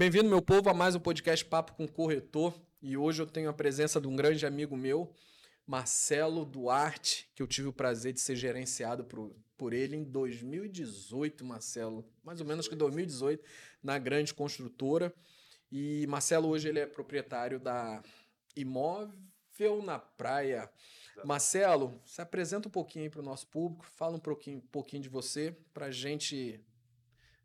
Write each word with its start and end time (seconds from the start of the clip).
Bem-vindo, 0.00 0.30
meu 0.30 0.40
povo, 0.40 0.70
a 0.70 0.72
mais 0.72 0.94
um 0.94 0.98
podcast 0.98 1.44
Papo 1.44 1.74
com 1.74 1.86
Corretor. 1.86 2.58
E 2.80 2.96
hoje 2.96 3.20
eu 3.20 3.26
tenho 3.26 3.50
a 3.50 3.52
presença 3.52 4.00
de 4.00 4.08
um 4.08 4.16
grande 4.16 4.46
amigo 4.46 4.74
meu, 4.74 5.12
Marcelo 5.66 6.42
Duarte, 6.46 7.28
que 7.34 7.42
eu 7.42 7.46
tive 7.46 7.68
o 7.68 7.72
prazer 7.74 8.14
de 8.14 8.20
ser 8.20 8.34
gerenciado 8.34 9.04
por, 9.04 9.36
por 9.58 9.74
ele 9.74 9.96
em 9.96 10.02
2018, 10.02 11.44
Marcelo, 11.44 12.02
mais 12.24 12.40
ou 12.40 12.46
menos 12.46 12.66
que 12.66 12.74
2018, 12.74 13.44
na 13.82 13.98
grande 13.98 14.32
construtora. 14.32 15.14
E 15.70 16.06
Marcelo 16.06 16.48
hoje 16.48 16.70
ele 16.70 16.78
é 16.78 16.86
proprietário 16.86 17.60
da 17.60 18.02
Imóvel 18.56 19.82
na 19.84 19.98
Praia. 19.98 20.70
Marcelo, 21.26 22.00
se 22.06 22.22
apresenta 22.22 22.68
um 22.68 22.72
pouquinho 22.72 23.04
aí 23.04 23.10
para 23.10 23.20
o 23.20 23.22
nosso 23.22 23.46
público, 23.48 23.84
fala 23.84 24.16
um 24.16 24.18
pouquinho, 24.18 24.56
um 24.60 24.68
pouquinho 24.68 25.02
de 25.02 25.10
você, 25.10 25.54
para 25.74 25.86
a 25.88 25.90
gente 25.90 26.58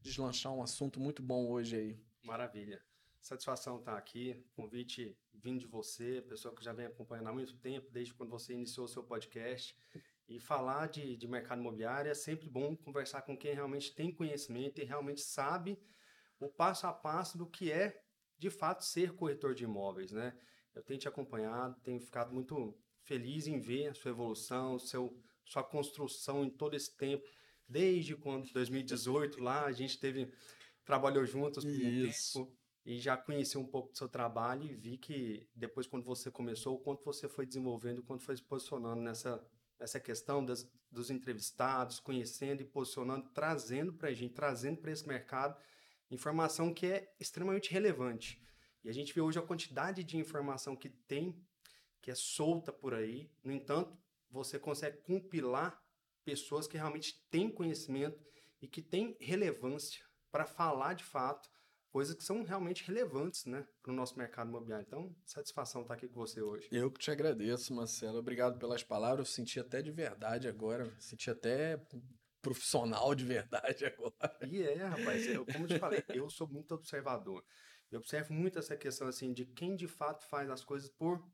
deslanchar 0.01 0.53
um 0.53 0.63
assunto 0.63 1.01
muito 1.01 1.21
bom 1.21 1.49
hoje 1.49 1.75
aí. 1.75 2.04
Maravilha. 2.25 2.81
Satisfação 3.21 3.77
estar 3.77 3.95
aqui. 3.95 4.43
Convite 4.55 5.15
vindo 5.31 5.59
de 5.59 5.67
você, 5.67 6.23
pessoa 6.27 6.53
que 6.55 6.63
já 6.63 6.73
vem 6.73 6.87
acompanhando 6.87 7.27
há 7.27 7.33
muito 7.33 7.55
tempo, 7.57 7.91
desde 7.91 8.15
quando 8.15 8.31
você 8.31 8.53
iniciou 8.53 8.85
o 8.85 8.89
seu 8.89 9.03
podcast. 9.03 9.77
E 10.27 10.39
falar 10.39 10.87
de, 10.87 11.15
de 11.15 11.27
mercado 11.27 11.59
imobiliário 11.61 12.09
é 12.09 12.15
sempre 12.15 12.49
bom 12.49 12.75
conversar 12.75 13.21
com 13.21 13.37
quem 13.37 13.53
realmente 13.53 13.93
tem 13.93 14.11
conhecimento 14.11 14.81
e 14.81 14.83
realmente 14.83 15.21
sabe 15.21 15.79
o 16.39 16.49
passo 16.49 16.87
a 16.87 16.93
passo 16.93 17.37
do 17.37 17.45
que 17.45 17.71
é, 17.71 18.01
de 18.39 18.49
fato, 18.49 18.83
ser 18.83 19.13
corretor 19.13 19.53
de 19.53 19.63
imóveis, 19.63 20.11
né? 20.11 20.35
Eu 20.73 20.81
tenho 20.81 20.99
te 20.99 21.07
acompanhado, 21.07 21.79
tenho 21.81 21.99
ficado 21.99 22.33
muito 22.33 22.75
feliz 23.03 23.45
em 23.45 23.59
ver 23.59 23.89
a 23.89 23.93
sua 23.93 24.09
evolução, 24.09 24.79
seu, 24.79 25.15
sua 25.45 25.63
construção 25.63 26.43
em 26.43 26.49
todo 26.49 26.75
esse 26.75 26.97
tempo, 26.97 27.29
desde 27.69 28.15
quando 28.15 28.51
2018 28.51 29.39
lá 29.41 29.65
a 29.65 29.71
gente 29.71 29.99
teve 29.99 30.33
trabalhou 30.85 31.25
juntos 31.25 31.63
por 31.63 31.73
um 31.73 31.77
tempo 31.79 32.55
e 32.85 32.99
já 32.99 33.17
conheci 33.17 33.57
um 33.57 33.65
pouco 33.65 33.91
do 33.91 33.97
seu 33.97 34.07
trabalho 34.07 34.63
e 34.63 34.75
vi 34.75 34.97
que 34.97 35.49
depois 35.55 35.87
quando 35.87 36.03
você 36.03 36.29
começou, 36.29 36.75
o 36.75 36.79
quanto 36.79 37.03
você 37.03 37.27
foi 37.27 37.45
desenvolvendo, 37.45 37.99
o 37.99 38.03
quanto 38.03 38.23
foi 38.23 38.37
se 38.37 38.43
posicionando 38.43 39.01
nessa 39.01 39.43
essa 39.79 39.99
questão 39.99 40.43
das, 40.43 40.69
dos 40.89 41.09
entrevistados, 41.09 41.99
conhecendo 41.99 42.61
e 42.61 42.65
posicionando, 42.65 43.29
trazendo 43.33 43.93
para 43.93 44.09
a 44.09 44.13
gente, 44.13 44.33
trazendo 44.33 44.77
para 44.77 44.91
esse 44.91 45.05
mercado 45.07 45.57
informação 46.09 46.73
que 46.73 46.85
é 46.85 47.13
extremamente 47.19 47.71
relevante. 47.71 48.41
E 48.83 48.89
a 48.89 48.93
gente 48.93 49.13
vê 49.13 49.19
hoje 49.19 49.39
a 49.39 49.41
quantidade 49.41 50.03
de 50.03 50.17
informação 50.17 50.75
que 50.75 50.89
tem, 50.89 51.35
que 52.01 52.11
é 52.11 52.15
solta 52.15 52.71
por 52.71 52.93
aí. 52.93 53.29
No 53.43 53.51
entanto, 53.51 53.97
você 54.29 54.59
consegue 54.59 54.97
compilar 54.97 55.81
pessoas 56.23 56.67
que 56.67 56.77
realmente 56.77 57.25
têm 57.29 57.49
conhecimento 57.49 58.23
e 58.61 58.67
que 58.67 58.81
têm 58.81 59.17
relevância 59.19 60.04
para 60.35 60.45
falar 60.45 60.95
de 60.95 61.03
fato 61.05 61.49
coisas 61.89 62.13
que 62.13 62.21
são 62.21 62.43
realmente 62.43 62.83
relevantes 62.83 63.45
né, 63.45 63.65
para 63.81 63.93
o 63.93 63.95
nosso 63.95 64.17
mercado 64.17 64.49
imobiliário. 64.49 64.85
Então, 64.85 65.15
satisfação 65.23 65.83
estar 65.83 65.93
aqui 65.93 66.09
com 66.09 66.19
você 66.19 66.41
hoje. 66.41 66.67
Eu 66.69 66.91
que 66.91 66.99
te 66.99 67.09
agradeço, 67.09 67.73
Marcelo. 67.73 68.17
Obrigado 68.17 68.59
pelas 68.59 68.83
palavras. 68.83 69.29
Eu 69.29 69.33
senti 69.33 69.61
até 69.61 69.81
de 69.81 69.91
verdade 69.91 70.49
agora, 70.49 70.93
senti 70.99 71.31
até 71.31 71.81
profissional 72.41 73.15
de 73.15 73.23
verdade 73.23 73.85
agora. 73.87 74.37
E 74.45 74.61
é, 74.61 74.83
rapaz, 74.83 75.25
eu, 75.25 75.45
como 75.45 75.63
eu 75.63 75.67
te 75.69 75.79
falei, 75.79 76.03
eu 76.09 76.29
sou 76.29 76.49
muito 76.49 76.75
observador. 76.75 77.41
Eu 77.89 77.99
observo 77.99 78.33
muito 78.33 78.59
essa 78.59 78.75
questão 78.75 79.07
assim 79.07 79.31
de 79.31 79.45
quem 79.45 79.73
de 79.73 79.87
fato 79.87 80.25
faz 80.25 80.49
as 80.49 80.65
coisas 80.65 80.89
por 80.89 81.25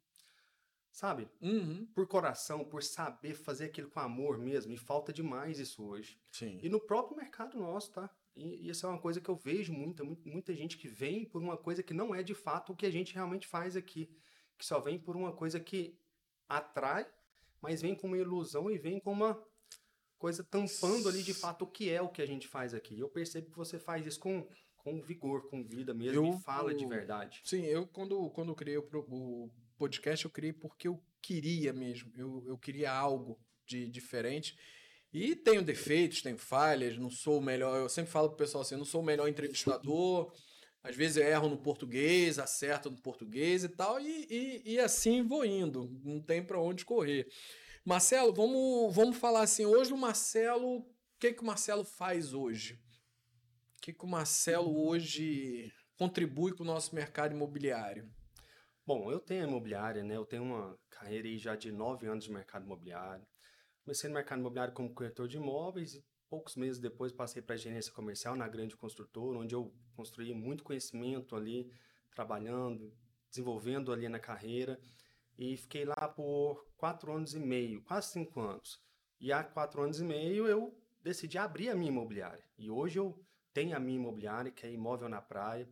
sabe? 0.91 1.27
Uhum. 1.41 1.87
Por 1.95 2.05
coração, 2.05 2.63
por 2.63 2.83
saber 2.83 3.33
fazer 3.33 3.65
aquilo 3.65 3.89
com 3.89 3.99
amor 3.99 4.37
mesmo. 4.37 4.71
E 4.71 4.77
falta 4.77 5.11
demais 5.11 5.57
isso 5.57 5.83
hoje. 5.83 6.21
Sim. 6.31 6.59
E 6.61 6.69
no 6.69 6.79
próprio 6.79 7.17
mercado 7.17 7.57
nosso, 7.57 7.91
tá? 7.93 8.07
E, 8.35 8.69
isso 8.69 8.85
é 8.85 8.89
uma 8.89 8.99
coisa 8.99 9.19
que 9.19 9.29
eu 9.29 9.35
vejo 9.35 9.73
muita, 9.73 10.03
muita 10.03 10.55
gente 10.55 10.77
que 10.77 10.87
vem 10.87 11.25
por 11.25 11.41
uma 11.41 11.57
coisa 11.57 11.83
que 11.83 11.93
não 11.93 12.13
é 12.13 12.23
de 12.23 12.33
fato 12.33 12.73
o 12.73 12.75
que 12.75 12.85
a 12.85 12.91
gente 12.91 13.13
realmente 13.13 13.47
faz 13.47 13.75
aqui. 13.75 14.09
Que 14.57 14.65
só 14.65 14.79
vem 14.79 14.99
por 14.99 15.15
uma 15.15 15.31
coisa 15.31 15.59
que 15.59 15.97
atrai, 16.47 17.07
mas 17.61 17.81
vem 17.81 17.95
com 17.95 18.07
uma 18.07 18.17
ilusão 18.17 18.69
e 18.69 18.77
vem 18.77 18.99
com 18.99 19.11
uma 19.11 19.41
coisa 20.17 20.43
tampando 20.43 21.09
ali 21.09 21.23
de 21.23 21.33
fato 21.33 21.63
o 21.63 21.67
que 21.67 21.89
é 21.89 21.99
o 22.01 22.09
que 22.09 22.21
a 22.21 22.25
gente 22.25 22.47
faz 22.47 22.73
aqui. 22.73 22.99
Eu 22.99 23.09
percebo 23.09 23.49
que 23.49 23.57
você 23.57 23.79
faz 23.79 24.05
isso 24.05 24.19
com, 24.19 24.47
com 24.77 25.01
vigor, 25.01 25.49
com 25.49 25.63
vida 25.63 25.93
mesmo 25.93 26.25
eu, 26.25 26.33
e 26.33 26.41
fala 26.41 26.73
de 26.75 26.85
verdade. 26.85 27.41
Sim, 27.43 27.63
eu 27.65 27.87
quando, 27.87 28.29
quando 28.29 28.49
eu 28.49 28.55
criei 28.55 28.77
o, 28.77 28.87
o 28.93 29.51
podcast, 29.77 30.25
eu 30.25 30.31
criei 30.31 30.53
porque 30.53 30.87
eu 30.87 31.01
queria 31.21 31.73
mesmo. 31.73 32.11
Eu, 32.15 32.43
eu 32.45 32.57
queria 32.57 32.91
algo 32.91 33.39
de 33.65 33.87
diferente. 33.87 34.55
E 35.13 35.35
tenho 35.35 35.61
defeitos, 35.61 36.21
tenho 36.21 36.37
falhas, 36.37 36.97
não 36.97 37.09
sou 37.09 37.39
o 37.39 37.41
melhor. 37.41 37.77
Eu 37.77 37.89
sempre 37.89 38.11
falo 38.11 38.29
pro 38.29 38.37
pessoal 38.37 38.61
assim: 38.61 38.75
não 38.75 38.85
sou 38.85 39.01
o 39.01 39.05
melhor 39.05 39.27
entrevistador. 39.27 40.33
Às 40.83 40.95
vezes 40.95 41.17
eu 41.17 41.23
erro 41.23 41.49
no 41.49 41.57
português, 41.57 42.39
acerto 42.39 42.89
no 42.89 42.99
português 42.99 43.63
e 43.63 43.69
tal, 43.69 43.99
e, 43.99 44.25
e, 44.29 44.73
e 44.73 44.79
assim 44.79 45.21
vou 45.21 45.45
indo, 45.45 45.87
não 46.03 46.19
tem 46.19 46.43
para 46.43 46.59
onde 46.59 46.83
correr. 46.83 47.27
Marcelo, 47.85 48.33
vamos, 48.33 48.95
vamos 48.95 49.17
falar 49.17 49.41
assim: 49.41 49.65
hoje 49.65 49.93
o 49.93 49.97
Marcelo, 49.97 50.77
o 50.79 50.85
que, 51.19 51.33
que 51.33 51.41
o 51.41 51.45
Marcelo 51.45 51.83
faz 51.83 52.33
hoje? 52.33 52.79
O 53.77 53.81
que, 53.81 53.93
que 53.93 54.05
o 54.05 54.07
Marcelo 54.07 54.87
hoje 54.87 55.71
contribui 55.97 56.53
com 56.53 56.63
o 56.63 56.65
nosso 56.65 56.95
mercado 56.95 57.33
imobiliário? 57.33 58.09
Bom, 58.85 59.11
eu 59.11 59.19
tenho 59.19 59.47
imobiliária, 59.47 60.03
né? 60.03 60.15
Eu 60.15 60.25
tenho 60.25 60.43
uma 60.43 60.77
carreira 60.89 61.27
aí 61.27 61.37
já 61.37 61.55
de 61.55 61.71
nove 61.71 62.07
anos 62.07 62.25
de 62.25 62.31
mercado 62.31 62.65
imobiliário. 62.65 63.25
Comecei 63.83 64.09
no 64.09 64.13
mercado 64.13 64.39
imobiliário 64.39 64.73
como 64.73 64.93
corretor 64.93 65.27
de 65.27 65.37
imóveis 65.37 65.95
e 65.95 66.05
poucos 66.29 66.55
meses 66.55 66.79
depois 66.79 67.11
passei 67.11 67.41
para 67.41 67.55
a 67.55 67.57
gerência 67.57 67.91
comercial 67.91 68.35
na 68.35 68.47
grande 68.47 68.77
construtora, 68.77 69.39
onde 69.39 69.55
eu 69.55 69.73
construí 69.95 70.33
muito 70.33 70.63
conhecimento 70.63 71.35
ali, 71.35 71.69
trabalhando, 72.11 72.93
desenvolvendo 73.29 73.91
ali 73.91 74.07
na 74.07 74.19
carreira. 74.19 74.79
E 75.37 75.57
fiquei 75.57 75.83
lá 75.83 76.07
por 76.07 76.65
quatro 76.77 77.11
anos 77.11 77.33
e 77.33 77.39
meio, 77.39 77.81
quase 77.81 78.11
cinco 78.11 78.39
anos. 78.39 78.79
E 79.19 79.31
há 79.33 79.43
quatro 79.43 79.81
anos 79.81 79.99
e 79.99 80.03
meio 80.03 80.47
eu 80.47 80.77
decidi 81.03 81.37
abrir 81.37 81.69
a 81.69 81.75
minha 81.75 81.91
imobiliária. 81.91 82.43
E 82.57 82.69
hoje 82.69 82.99
eu 82.99 83.19
tenho 83.51 83.75
a 83.75 83.79
minha 83.79 83.97
imobiliária, 83.97 84.51
que 84.51 84.65
é 84.65 84.71
Imóvel 84.71 85.09
na 85.09 85.21
Praia. 85.21 85.67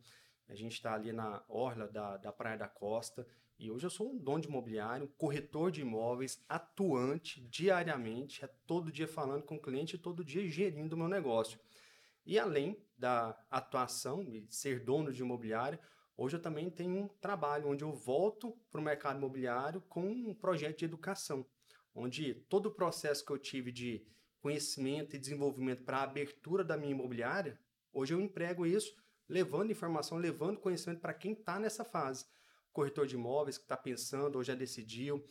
A 0.47 0.55
gente 0.55 0.73
está 0.73 0.93
ali 0.93 1.13
na 1.13 1.43
orla 1.47 1.87
da, 1.87 2.17
da 2.17 2.31
Praia 2.31 2.57
da 2.57 2.67
Costa 2.67 3.25
e 3.59 3.69
hoje 3.69 3.85
eu 3.85 3.89
sou 3.89 4.09
um 4.09 4.17
dono 4.17 4.39
de 4.39 4.47
imobiliário, 4.47 5.05
um 5.05 5.17
corretor 5.17 5.69
de 5.69 5.81
imóveis, 5.81 6.41
atuante 6.47 7.41
diariamente, 7.41 8.43
é 8.43 8.47
todo 8.65 8.89
dia 8.89 9.07
falando 9.07 9.43
com 9.43 9.55
o 9.55 9.61
cliente 9.61 9.97
todo 9.97 10.23
dia 10.23 10.47
gerindo 10.47 10.95
o 10.95 10.97
meu 10.97 11.09
negócio. 11.09 11.59
E 12.25 12.39
além 12.39 12.81
da 12.97 13.37
atuação 13.51 14.23
e 14.23 14.47
ser 14.49 14.79
dono 14.79 15.11
de 15.11 15.21
imobiliário, 15.21 15.77
hoje 16.15 16.37
eu 16.37 16.41
também 16.41 16.69
tenho 16.69 17.03
um 17.03 17.07
trabalho 17.09 17.67
onde 17.67 17.83
eu 17.83 17.91
volto 17.91 18.57
para 18.71 18.79
o 18.79 18.83
mercado 18.83 19.17
imobiliário 19.17 19.81
com 19.89 20.07
um 20.07 20.33
projeto 20.33 20.79
de 20.79 20.85
educação, 20.85 21.45
onde 21.93 22.35
todo 22.47 22.67
o 22.67 22.71
processo 22.71 23.25
que 23.25 23.31
eu 23.31 23.37
tive 23.37 23.73
de 23.73 24.07
conhecimento 24.39 25.17
e 25.17 25.19
desenvolvimento 25.19 25.83
para 25.83 25.97
a 25.97 26.03
abertura 26.03 26.63
da 26.63 26.77
minha 26.77 26.93
imobiliária, 26.93 27.59
hoje 27.91 28.13
eu 28.13 28.21
emprego 28.21 28.65
isso 28.65 28.95
levando 29.27 29.71
informação, 29.71 30.17
levando 30.17 30.61
conhecimento 30.61 31.01
para 31.01 31.13
quem 31.13 31.33
está 31.33 31.59
nessa 31.59 31.83
fase 31.83 32.25
corretor 32.71 33.07
de 33.07 33.15
imóveis 33.15 33.57
que 33.57 33.63
está 33.63 33.77
pensando 33.77 34.35
ou 34.35 34.43
já 34.43 34.55
decidiu 34.55 35.23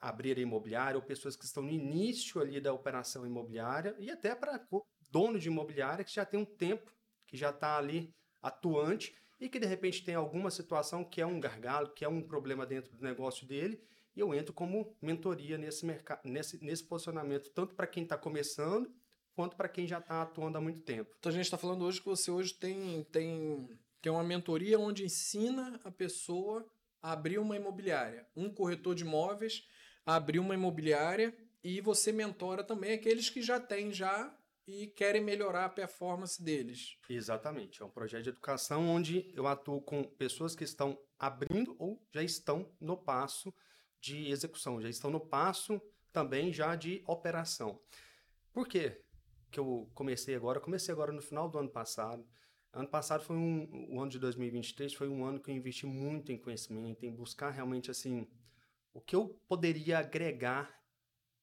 abrir 0.00 0.36
a 0.36 0.40
imobiliária, 0.40 0.98
ou 0.98 1.02
pessoas 1.02 1.34
que 1.34 1.44
estão 1.44 1.62
no 1.62 1.70
início 1.70 2.40
ali 2.40 2.60
da 2.60 2.72
operação 2.72 3.26
imobiliária, 3.26 3.96
e 3.98 4.10
até 4.10 4.34
para 4.34 4.62
dono 5.10 5.38
de 5.38 5.48
imobiliária 5.48 6.04
que 6.04 6.12
já 6.12 6.26
tem 6.26 6.38
um 6.38 6.44
tempo, 6.44 6.92
que 7.26 7.36
já 7.36 7.50
está 7.50 7.78
ali 7.78 8.14
atuante 8.42 9.14
e 9.40 9.48
que 9.48 9.58
de 9.58 9.66
repente 9.66 10.04
tem 10.04 10.14
alguma 10.14 10.50
situação 10.50 11.04
que 11.04 11.20
é 11.20 11.26
um 11.26 11.40
gargalo, 11.40 11.92
que 11.94 12.04
é 12.04 12.08
um 12.08 12.22
problema 12.22 12.66
dentro 12.66 12.94
do 12.94 13.02
negócio 13.02 13.46
dele, 13.46 13.82
e 14.14 14.20
eu 14.20 14.34
entro 14.34 14.52
como 14.52 14.94
mentoria 15.00 15.56
nesse 15.58 15.84
mercado, 15.86 16.20
nesse, 16.24 16.62
nesse 16.62 16.84
posicionamento, 16.84 17.50
tanto 17.50 17.74
para 17.74 17.86
quem 17.86 18.02
está 18.02 18.16
começando 18.16 18.92
quanto 19.34 19.56
para 19.56 19.68
quem 19.68 19.86
já 19.86 19.98
está 19.98 20.22
atuando 20.22 20.58
há 20.58 20.60
muito 20.60 20.80
tempo. 20.82 21.14
Então 21.18 21.30
a 21.30 21.34
gente 21.34 21.44
está 21.44 21.58
falando 21.58 21.84
hoje 21.84 22.00
que 22.00 22.06
você 22.06 22.30
hoje 22.30 22.54
tem, 22.54 23.02
tem, 23.04 23.68
tem 24.00 24.12
uma 24.12 24.22
mentoria 24.22 24.78
onde 24.78 25.04
ensina 25.04 25.80
a 25.82 25.90
pessoa 25.90 26.64
abrir 27.12 27.38
uma 27.38 27.56
imobiliária, 27.56 28.26
um 28.34 28.48
corretor 28.48 28.94
de 28.94 29.04
imóveis 29.04 29.62
abrir 30.04 30.38
uma 30.38 30.54
imobiliária 30.54 31.34
e 31.62 31.80
você 31.80 32.12
mentora 32.12 32.62
também 32.62 32.92
aqueles 32.92 33.30
que 33.30 33.42
já 33.42 33.58
têm 33.58 33.92
já 33.92 34.36
e 34.66 34.86
querem 34.86 35.22
melhorar 35.22 35.66
a 35.66 35.68
performance 35.68 36.42
deles. 36.42 36.96
Exatamente, 37.08 37.82
é 37.82 37.84
um 37.84 37.90
projeto 37.90 38.24
de 38.24 38.30
educação 38.30 38.88
onde 38.88 39.30
eu 39.34 39.46
atuo 39.46 39.80
com 39.80 40.02
pessoas 40.02 40.54
que 40.54 40.64
estão 40.64 40.98
abrindo 41.18 41.74
ou 41.78 42.02
já 42.12 42.22
estão 42.22 42.70
no 42.80 42.96
passo 42.96 43.52
de 44.00 44.30
execução, 44.30 44.80
já 44.80 44.88
estão 44.88 45.10
no 45.10 45.20
passo 45.20 45.80
também 46.12 46.52
já 46.52 46.76
de 46.76 47.02
operação. 47.06 47.80
Por 48.52 48.68
quê 48.68 49.02
que 49.50 49.58
eu 49.58 49.90
comecei 49.94 50.34
agora? 50.34 50.60
Comecei 50.60 50.92
agora 50.92 51.12
no 51.12 51.22
final 51.22 51.48
do 51.48 51.58
ano 51.58 51.70
passado. 51.70 52.26
Ano 52.74 52.88
passado 52.88 53.22
foi 53.22 53.36
um, 53.36 53.94
o 53.94 54.00
ano 54.00 54.10
de 54.10 54.18
2023 54.18 54.92
foi 54.94 55.08
um 55.08 55.24
ano 55.24 55.38
que 55.38 55.48
eu 55.48 55.54
investi 55.54 55.86
muito 55.86 56.32
em 56.32 56.36
conhecimento, 56.36 57.06
em 57.06 57.14
buscar 57.14 57.50
realmente 57.50 57.88
assim 57.88 58.26
o 58.92 59.00
que 59.00 59.14
eu 59.14 59.28
poderia 59.48 59.98
agregar 60.00 60.76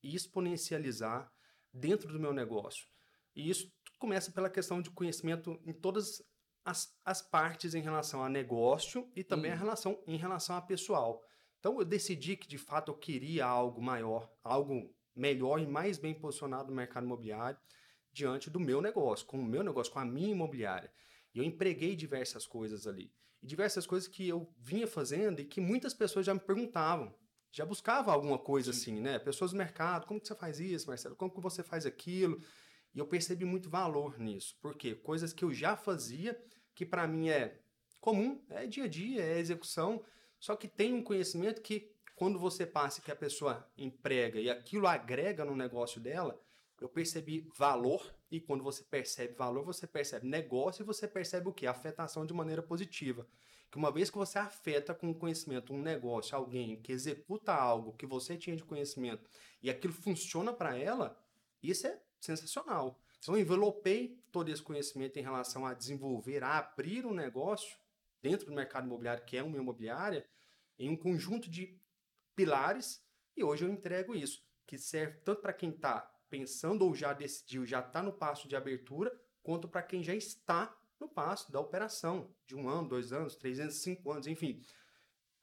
e 0.03 0.13
exponencializar 0.13 1.31
dentro 1.73 2.11
do 2.11 2.19
meu 2.19 2.33
negócio. 2.33 2.85
E 3.33 3.49
isso 3.49 3.71
começa 3.97 4.29
pela 4.31 4.49
questão 4.49 4.81
de 4.81 4.89
conhecimento 4.89 5.57
em 5.65 5.71
todas 5.71 6.21
as, 6.65 6.93
as 7.05 7.21
partes 7.21 7.73
em 7.73 7.81
relação 7.81 8.21
a 8.23 8.27
negócio 8.29 9.09
e 9.15 9.23
também 9.23 9.51
a 9.51 9.55
Hum. 9.55 9.59
relação 9.59 10.03
em 10.05 10.17
relação 10.17 10.57
a 10.57 10.61
pessoal. 10.61 11.23
Então 11.59 11.79
eu 11.79 11.85
decidi 11.85 12.35
que 12.35 12.47
de 12.47 12.57
fato 12.57 12.91
eu 12.91 12.97
queria 12.97 13.45
algo 13.45 13.81
maior, 13.81 14.29
algo 14.43 14.93
melhor 15.15 15.61
e 15.61 15.67
mais 15.67 15.97
bem 15.97 16.13
posicionado 16.13 16.69
no 16.69 16.75
mercado 16.75 17.05
imobiliário 17.05 17.57
diante 18.11 18.49
do 18.49 18.59
meu 18.59 18.81
negócio, 18.81 19.25
com 19.25 19.39
o 19.39 19.45
meu 19.45 19.63
negócio, 19.63 19.93
com 19.93 19.99
a 19.99 20.05
minha 20.05 20.31
imobiliária. 20.31 20.91
E 21.33 21.39
eu 21.39 21.43
empreguei 21.43 21.95
diversas 21.95 22.45
coisas 22.45 22.87
ali. 22.87 23.11
E 23.41 23.47
diversas 23.47 23.85
coisas 23.85 24.07
que 24.07 24.27
eu 24.27 24.53
vinha 24.57 24.87
fazendo 24.87 25.39
e 25.39 25.45
que 25.45 25.59
muitas 25.59 25.93
pessoas 25.93 26.25
já 26.25 26.33
me 26.33 26.39
perguntavam. 26.39 27.13
Já 27.51 27.65
buscava 27.65 28.11
alguma 28.11 28.37
coisa 28.37 28.71
assim, 28.71 29.01
né? 29.01 29.19
Pessoas 29.19 29.51
do 29.51 29.57
mercado, 29.57 30.05
como 30.05 30.21
que 30.21 30.27
você 30.27 30.35
faz 30.35 30.59
isso, 30.59 30.87
Marcelo? 30.87 31.15
Como 31.15 31.33
que 31.33 31.41
você 31.41 31.61
faz 31.63 31.85
aquilo? 31.85 32.41
E 32.93 32.99
eu 32.99 33.07
percebi 33.07 33.45
muito 33.45 33.69
valor 33.69 34.17
nisso. 34.19 34.57
Por 34.61 34.75
quê? 34.75 34.95
Coisas 34.95 35.33
que 35.33 35.43
eu 35.43 35.53
já 35.53 35.75
fazia, 35.75 36.39
que 36.73 36.85
para 36.85 37.07
mim 37.07 37.29
é 37.29 37.61
comum, 37.99 38.43
é 38.49 38.65
dia 38.65 38.85
a 38.85 38.87
dia, 38.87 39.21
é 39.21 39.39
execução, 39.39 40.03
só 40.39 40.55
que 40.55 40.67
tem 40.67 40.93
um 40.93 41.03
conhecimento 41.03 41.61
que 41.61 41.93
quando 42.15 42.39
você 42.39 42.65
passa 42.65 43.01
que 43.01 43.11
a 43.11 43.15
pessoa 43.15 43.69
emprega 43.77 44.39
e 44.39 44.49
aquilo 44.49 44.87
agrega 44.87 45.45
no 45.45 45.55
negócio 45.55 45.99
dela, 45.99 46.39
eu 46.79 46.89
percebi 46.89 47.47
valor 47.57 48.03
e 48.31 48.39
quando 48.39 48.63
você 48.63 48.81
percebe 48.81 49.35
valor, 49.35 49.65
você 49.65 49.85
percebe 49.85 50.25
negócio 50.25 50.81
e 50.81 50.85
você 50.85 51.05
percebe 51.05 51.49
o 51.49 51.53
que? 51.53 51.67
Afetação 51.67 52.25
de 52.25 52.33
maneira 52.33 52.63
positiva. 52.63 53.27
Que 53.69 53.77
uma 53.77 53.91
vez 53.91 54.09
que 54.09 54.17
você 54.17 54.39
afeta 54.39 54.93
com 54.95 55.13
conhecimento 55.13 55.73
um 55.73 55.81
negócio, 55.81 56.35
alguém 56.35 56.81
que 56.81 56.93
executa 56.93 57.53
algo 57.53 57.93
que 57.93 58.05
você 58.05 58.37
tinha 58.37 58.55
de 58.55 58.63
conhecimento 58.63 59.29
e 59.61 59.69
aquilo 59.69 59.93
funciona 59.93 60.53
para 60.53 60.77
ela, 60.77 61.21
isso 61.61 61.85
é 61.87 62.01
sensacional. 62.19 62.99
Então, 63.19 63.35
eu 63.35 63.41
envelopei 63.41 64.23
todo 64.31 64.49
esse 64.49 64.61
conhecimento 64.63 65.19
em 65.19 65.21
relação 65.21 65.65
a 65.65 65.73
desenvolver, 65.73 66.43
a 66.43 66.57
abrir 66.57 67.05
um 67.05 67.13
negócio 67.13 67.77
dentro 68.21 68.45
do 68.45 68.53
mercado 68.53 68.85
imobiliário, 68.85 69.25
que 69.25 69.37
é 69.37 69.43
uma 69.43 69.57
imobiliária, 69.57 70.25
em 70.79 70.89
um 70.89 70.95
conjunto 70.95 71.49
de 71.49 71.77
pilares, 72.35 73.03
e 73.35 73.43
hoje 73.43 73.65
eu 73.65 73.69
entrego 73.69 74.15
isso, 74.15 74.43
que 74.65 74.77
serve 74.77 75.19
tanto 75.19 75.41
para 75.41 75.53
quem 75.53 75.69
está 75.69 76.11
pensando 76.31 76.85
ou 76.85 76.95
já 76.95 77.11
decidiu, 77.11 77.65
já 77.65 77.81
está 77.81 78.01
no 78.01 78.13
passo 78.13 78.47
de 78.47 78.55
abertura, 78.55 79.13
quanto 79.43 79.67
para 79.67 79.83
quem 79.83 80.01
já 80.01 80.15
está 80.15 80.73
no 80.97 81.09
passo 81.09 81.51
da 81.51 81.59
operação, 81.59 82.33
de 82.47 82.55
um 82.55 82.69
ano, 82.69 82.87
dois 82.87 83.11
anos, 83.11 83.35
três 83.35 83.59
anos, 83.59 83.75
cinco 83.75 84.11
anos, 84.11 84.27
enfim. 84.27 84.61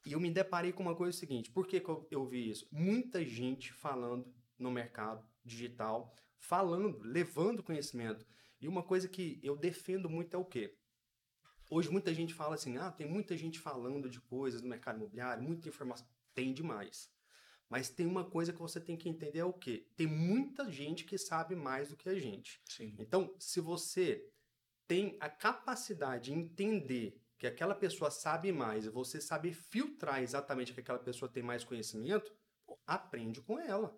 E 0.07 0.13
eu 0.13 0.21
me 0.21 0.31
deparei 0.31 0.73
com 0.73 0.83
uma 0.83 0.97
coisa 0.97 1.17
seguinte, 1.17 1.51
por 1.51 1.67
que, 1.67 1.79
que 1.79 1.89
eu, 1.89 2.09
eu 2.11 2.25
vi 2.27 2.49
isso? 2.49 2.67
Muita 2.73 3.23
gente 3.25 3.73
falando 3.73 4.33
no 4.59 4.71
mercado 4.71 5.23
digital, 5.45 6.15
falando, 6.39 6.99
levando 7.03 7.63
conhecimento. 7.63 8.25
E 8.61 8.67
uma 8.67 8.83
coisa 8.83 9.09
que 9.09 9.39
eu 9.43 9.57
defendo 9.57 10.09
muito 10.09 10.35
é 10.35 10.39
o 10.39 10.45
quê? 10.45 10.75
Hoje 11.71 11.91
muita 11.91 12.15
gente 12.15 12.33
fala 12.33 12.55
assim, 12.55 12.79
ah, 12.79 12.91
tem 12.91 13.07
muita 13.07 13.37
gente 13.37 13.59
falando 13.59 14.09
de 14.09 14.21
coisas 14.21 14.63
no 14.63 14.69
mercado 14.69 14.97
imobiliário, 14.97 15.43
muita 15.43 15.69
informação. 15.69 16.09
Tem 16.33 16.55
demais. 16.55 17.11
Mas 17.69 17.91
tem 17.91 18.07
uma 18.07 18.25
coisa 18.25 18.53
que 18.53 18.61
você 18.61 18.81
tem 18.81 18.97
que 18.97 19.09
entender 19.09 19.41
é 19.41 19.45
o 19.45 19.53
quê? 19.53 19.87
Tem 19.95 20.07
muita 20.07 20.71
gente 20.71 21.05
que 21.05 21.19
sabe 21.19 21.55
mais 21.55 21.91
do 21.91 21.97
que 21.97 22.09
a 22.09 22.19
gente. 22.19 22.61
Sim. 22.65 22.95
Então, 22.99 23.35
se 23.39 23.61
você 23.61 24.27
tem 24.87 25.17
a 25.21 25.29
capacidade 25.29 26.33
de 26.33 26.39
entender 26.39 27.21
que 27.37 27.47
aquela 27.47 27.75
pessoa 27.75 28.11
sabe 28.11 28.51
mais 28.51 28.87
e 28.87 28.89
você 28.89 29.21
sabe 29.21 29.53
filtrar 29.53 30.23
exatamente 30.23 30.73
que 30.73 30.81
aquela 30.81 30.99
pessoa 30.99 31.31
tem 31.31 31.43
mais 31.43 31.63
conhecimento, 31.63 32.35
aprende 32.87 33.41
com 33.41 33.59
ela. 33.59 33.97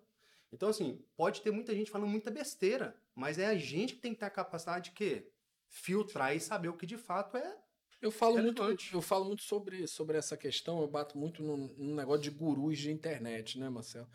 Então, 0.51 0.69
assim, 0.69 1.03
pode 1.15 1.41
ter 1.41 1.49
muita 1.49 1.73
gente 1.73 1.89
falando 1.89 2.09
muita 2.09 2.29
besteira, 2.29 2.95
mas 3.15 3.39
é 3.39 3.47
a 3.47 3.55
gente 3.55 3.95
que 3.95 4.01
tem 4.01 4.13
que 4.13 4.19
ter 4.19 4.25
a 4.25 4.29
capacidade 4.29 4.89
de 4.89 4.91
quê? 4.91 5.31
Filtrar 5.65 6.35
e 6.35 6.39
saber 6.41 6.67
o 6.67 6.77
que 6.77 6.85
de 6.85 6.97
fato 6.97 7.37
é. 7.37 7.57
Eu 8.01 8.09
falo, 8.09 8.41
muito, 8.41 8.63
eu 8.91 9.01
falo 9.01 9.25
muito 9.25 9.43
sobre, 9.43 9.85
sobre 9.87 10.17
essa 10.17 10.35
questão, 10.35 10.81
eu 10.81 10.87
bato 10.87 11.17
muito 11.17 11.43
no, 11.43 11.55
no 11.55 11.95
negócio 11.95 12.23
de 12.23 12.31
gurus 12.31 12.79
de 12.79 12.91
internet, 12.91 13.59
né, 13.59 13.69
Marcelo? 13.69 14.09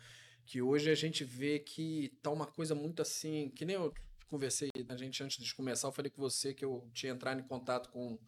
Que 0.45 0.61
hoje 0.61 0.89
a 0.89 0.95
gente 0.95 1.23
vê 1.23 1.59
que 1.59 2.09
tá 2.21 2.29
uma 2.29 2.45
coisa 2.45 2.75
muito 2.75 3.01
assim, 3.01 3.49
que 3.55 3.63
nem 3.63 3.75
eu 3.75 3.93
conversei, 4.29 4.69
a 4.89 4.97
gente 4.97 5.23
antes 5.23 5.41
de 5.41 5.55
começar, 5.55 5.87
eu 5.87 5.93
falei 5.93 6.11
com 6.11 6.21
você 6.21 6.53
que 6.53 6.65
eu 6.65 6.89
tinha 6.93 7.13
entrado 7.13 7.39
em 7.39 7.43
contato 7.43 7.89
com, 7.89 8.19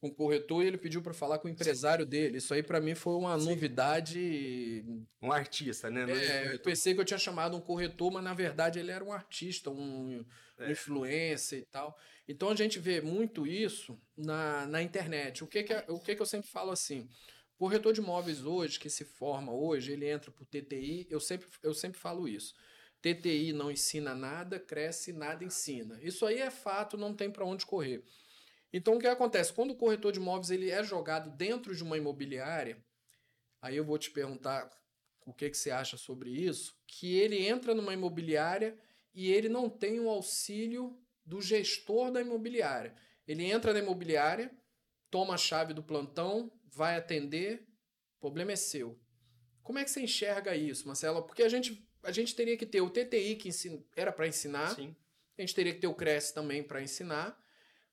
com 0.00 0.08
o 0.08 0.14
corretor 0.14 0.64
e 0.64 0.68
ele 0.68 0.78
pediu 0.78 1.02
para 1.02 1.12
falar 1.12 1.38
com 1.38 1.48
o 1.48 1.50
empresário 1.50 2.06
dele. 2.06 2.38
Isso 2.38 2.54
aí 2.54 2.62
para 2.62 2.80
mim 2.80 2.94
foi 2.94 3.14
uma 3.14 3.38
Sim. 3.38 3.50
novidade. 3.50 4.84
Um 5.20 5.32
artista, 5.32 5.90
né? 5.90 6.06
Não 6.06 6.14
É, 6.14 6.54
eu 6.54 6.60
pensei 6.60 6.94
que 6.94 7.00
eu 7.00 7.04
tinha 7.04 7.18
chamado 7.18 7.56
um 7.56 7.60
corretor, 7.60 8.10
mas 8.10 8.24
na 8.24 8.32
verdade 8.32 8.78
ele 8.78 8.90
era 8.90 9.04
um 9.04 9.12
artista, 9.12 9.70
um, 9.70 10.18
um 10.18 10.24
É. 10.58 10.72
influencer 10.72 11.58
e 11.60 11.66
tal. 11.66 11.94
Então 12.26 12.48
a 12.50 12.54
gente 12.56 12.78
vê 12.78 13.00
muito 13.00 13.46
isso 13.46 14.00
na, 14.16 14.66
na 14.66 14.82
internet. 14.82 15.44
O 15.44 15.46
que 15.46 15.62
que, 15.62 15.72
é- 15.72 15.84
o 15.88 16.00
que 16.00 16.14
que 16.16 16.22
eu 16.22 16.26
sempre 16.26 16.48
falo 16.50 16.70
assim? 16.70 17.08
Corretor 17.56 17.92
de 17.92 18.00
imóveis 18.00 18.44
hoje, 18.44 18.78
que 18.78 18.90
se 18.90 19.04
forma 19.04 19.52
hoje, 19.52 19.92
ele 19.92 20.08
entra 20.08 20.30
para 20.30 20.42
o 20.42 20.46
TTI, 20.46 21.06
eu 21.10 21.20
sempre, 21.20 21.48
eu 21.62 21.74
sempre 21.74 21.98
falo 22.00 22.26
isso. 22.28 22.54
TTI 23.00 23.52
não 23.52 23.70
ensina 23.70 24.14
nada, 24.14 24.58
cresce, 24.58 25.12
nada 25.12 25.44
ensina. 25.44 25.98
Isso 26.02 26.24
aí 26.26 26.38
é 26.38 26.50
fato, 26.50 26.96
não 26.96 27.14
tem 27.14 27.30
para 27.30 27.44
onde 27.44 27.66
correr. 27.66 28.02
Então 28.72 28.96
o 28.96 28.98
que 29.00 29.06
acontece? 29.06 29.52
Quando 29.52 29.72
o 29.72 29.76
corretor 29.76 30.12
de 30.12 30.18
imóveis 30.18 30.50
ele 30.50 30.70
é 30.70 30.82
jogado 30.82 31.30
dentro 31.36 31.74
de 31.76 31.82
uma 31.82 31.96
imobiliária, 31.96 32.78
aí 33.60 33.76
eu 33.76 33.84
vou 33.84 33.98
te 33.98 34.10
perguntar 34.10 34.70
o 35.26 35.32
que, 35.32 35.50
que 35.50 35.56
você 35.56 35.70
acha 35.70 35.96
sobre 35.96 36.30
isso, 36.30 36.76
que 36.86 37.16
ele 37.16 37.46
entra 37.46 37.74
numa 37.74 37.94
imobiliária 37.94 38.78
e 39.14 39.30
ele 39.32 39.48
não 39.48 39.68
tem 39.70 40.00
o 40.00 40.08
auxílio 40.10 40.98
do 41.24 41.40
gestor 41.40 42.10
da 42.10 42.20
imobiliária. 42.20 42.94
Ele 43.26 43.44
entra 43.44 43.72
na 43.72 43.78
imobiliária, 43.78 44.50
toma 45.10 45.34
a 45.34 45.38
chave 45.38 45.72
do 45.72 45.82
plantão, 45.82 46.52
vai 46.70 46.96
atender, 46.96 47.66
o 48.16 48.20
problema 48.20 48.52
é 48.52 48.56
seu. 48.56 48.98
Como 49.62 49.78
é 49.78 49.84
que 49.84 49.90
você 49.90 50.02
enxerga 50.02 50.54
isso, 50.54 50.86
Marcelo? 50.86 51.22
Porque 51.22 51.42
a 51.42 51.48
gente, 51.48 51.88
a 52.02 52.12
gente 52.12 52.34
teria 52.34 52.56
que 52.56 52.66
ter 52.66 52.80
o 52.82 52.90
TTI, 52.90 53.36
que 53.36 53.48
ensina- 53.48 53.82
era 53.96 54.12
para 54.12 54.26
ensinar, 54.28 54.74
Sim. 54.74 54.94
a 55.38 55.40
gente 55.40 55.54
teria 55.54 55.72
que 55.72 55.80
ter 55.80 55.86
o 55.86 55.94
Cresce 55.94 56.34
também 56.34 56.62
para 56.62 56.82
ensinar. 56.82 57.40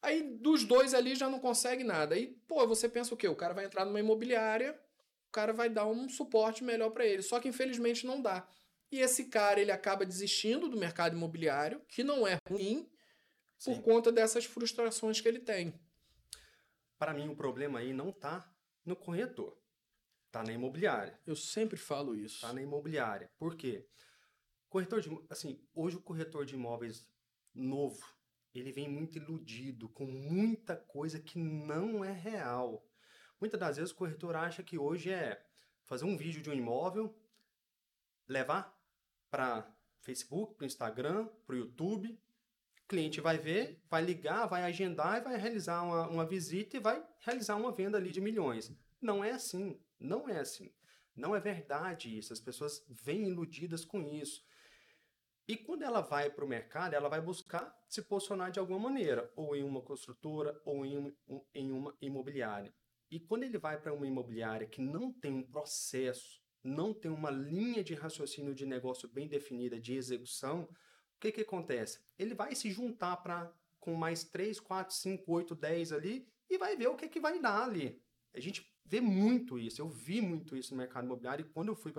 Aí 0.01 0.21
dos 0.37 0.63
dois 0.65 0.93
ali 0.93 1.15
já 1.15 1.29
não 1.29 1.39
consegue 1.39 1.83
nada. 1.83 2.15
Aí, 2.15 2.27
pô, 2.47 2.67
você 2.67 2.89
pensa 2.89 3.13
o 3.13 3.17
quê? 3.17 3.27
O 3.27 3.35
cara 3.35 3.53
vai 3.53 3.65
entrar 3.65 3.85
numa 3.85 3.99
imobiliária, 3.99 4.77
o 5.29 5.31
cara 5.31 5.53
vai 5.53 5.69
dar 5.69 5.85
um 5.85 6.09
suporte 6.09 6.63
melhor 6.63 6.89
para 6.89 7.05
ele. 7.05 7.21
Só 7.21 7.39
que 7.39 7.47
infelizmente 7.47 8.05
não 8.05 8.21
dá. 8.21 8.45
E 8.91 8.99
esse 8.99 9.25
cara, 9.25 9.61
ele 9.61 9.71
acaba 9.71 10.05
desistindo 10.05 10.67
do 10.67 10.75
mercado 10.75 11.15
imobiliário, 11.15 11.79
que 11.87 12.03
não 12.03 12.27
é 12.27 12.35
ruim, 12.49 12.89
por 13.65 13.81
conta 13.81 14.11
dessas 14.11 14.45
frustrações 14.45 15.21
que 15.21 15.27
ele 15.27 15.39
tem. 15.39 15.79
Para 16.97 17.13
mim, 17.13 17.29
o 17.29 17.35
problema 17.35 17.79
aí 17.79 17.93
não 17.93 18.11
tá 18.11 18.51
no 18.85 18.95
corretor. 18.95 19.57
Tá 20.31 20.43
na 20.43 20.53
imobiliária. 20.53 21.19
Eu 21.25 21.35
sempre 21.35 21.77
falo 21.77 22.15
isso. 22.15 22.41
Tá 22.41 22.53
na 22.53 22.61
imobiliária. 22.61 23.31
Por 23.37 23.55
quê? 23.55 23.87
Corretor 24.69 25.01
de, 25.01 25.09
assim, 25.29 25.61
hoje 25.73 25.97
o 25.97 26.01
corretor 26.01 26.45
de 26.45 26.55
imóveis 26.55 27.05
novo, 27.53 28.01
ele 28.53 28.71
vem 28.71 28.87
muito 28.87 29.17
iludido 29.17 29.89
com 29.89 30.05
muita 30.05 30.75
coisa 30.75 31.19
que 31.19 31.37
não 31.37 32.03
é 32.03 32.11
real. 32.11 32.87
Muitas 33.39 33.59
das 33.59 33.77
vezes 33.77 33.91
o 33.91 33.95
corretor 33.95 34.35
acha 34.35 34.63
que 34.63 34.77
hoje 34.77 35.09
é 35.09 35.45
fazer 35.83 36.05
um 36.05 36.15
vídeo 36.15 36.41
de 36.41 36.49
um 36.49 36.53
imóvel, 36.53 37.13
levar 38.27 38.77
para 39.29 39.69
Facebook, 39.99 40.55
para 40.55 40.65
Instagram, 40.65 41.27
para 41.45 41.55
o 41.55 41.59
YouTube. 41.59 42.17
Cliente 42.91 43.21
vai 43.21 43.37
ver, 43.37 43.81
vai 43.89 44.03
ligar, 44.03 44.47
vai 44.47 44.63
agendar 44.63 45.17
e 45.17 45.23
vai 45.23 45.37
realizar 45.37 45.81
uma, 45.81 46.09
uma 46.09 46.25
visita 46.25 46.75
e 46.75 46.79
vai 46.81 47.01
realizar 47.21 47.55
uma 47.55 47.71
venda 47.71 47.97
ali 47.97 48.11
de 48.11 48.19
milhões. 48.19 48.69
Não 49.01 49.23
é 49.23 49.31
assim. 49.31 49.79
Não 49.97 50.27
é 50.27 50.39
assim. 50.41 50.69
Não 51.15 51.33
é 51.33 51.39
verdade 51.39 52.17
isso. 52.17 52.33
As 52.33 52.41
pessoas 52.41 52.85
vêm 52.89 53.29
iludidas 53.29 53.85
com 53.85 54.01
isso. 54.01 54.43
E 55.47 55.55
quando 55.55 55.83
ela 55.83 56.01
vai 56.01 56.29
para 56.29 56.43
o 56.43 56.47
mercado, 56.49 56.93
ela 56.93 57.07
vai 57.07 57.21
buscar 57.21 57.73
se 57.87 58.01
posicionar 58.01 58.51
de 58.51 58.59
alguma 58.59 58.79
maneira, 58.79 59.31
ou 59.37 59.55
em 59.55 59.63
uma 59.63 59.81
construtora, 59.81 60.61
ou 60.65 60.85
em, 60.85 60.97
um- 61.29 61.41
em 61.55 61.71
uma 61.71 61.95
imobiliária. 62.01 62.73
E 63.09 63.21
quando 63.21 63.43
ele 63.43 63.57
vai 63.57 63.79
para 63.79 63.93
uma 63.93 64.05
imobiliária 64.05 64.67
que 64.67 64.81
não 64.81 65.13
tem 65.13 65.31
um 65.31 65.43
processo, 65.43 66.41
não 66.61 66.93
tem 66.93 67.09
uma 67.09 67.31
linha 67.31 67.85
de 67.85 67.93
raciocínio 67.93 68.53
de 68.53 68.65
negócio 68.65 69.07
bem 69.07 69.29
definida 69.29 69.79
de 69.79 69.93
execução, 69.95 70.67
que, 71.21 71.31
que 71.31 71.41
acontece? 71.41 71.99
Ele 72.17 72.33
vai 72.33 72.55
se 72.55 72.71
juntar 72.71 73.17
para 73.17 73.53
com 73.79 73.93
mais 73.93 74.23
3, 74.23 74.59
4, 74.59 74.93
5, 74.93 75.31
8, 75.31 75.55
10 75.55 75.93
ali 75.93 76.27
e 76.49 76.57
vai 76.57 76.75
ver 76.75 76.87
o 76.87 76.95
que, 76.95 77.07
que 77.07 77.19
vai 77.19 77.39
dar 77.39 77.63
ali. 77.63 78.01
A 78.33 78.39
gente 78.39 78.69
vê 78.83 78.99
muito 78.99 79.57
isso, 79.57 79.81
eu 79.81 79.87
vi 79.87 80.19
muito 80.19 80.55
isso 80.57 80.73
no 80.73 80.77
mercado 80.77 81.05
imobiliário 81.05 81.45
e 81.45 81.49
quando 81.49 81.69
eu 81.69 81.75
fui 81.75 81.93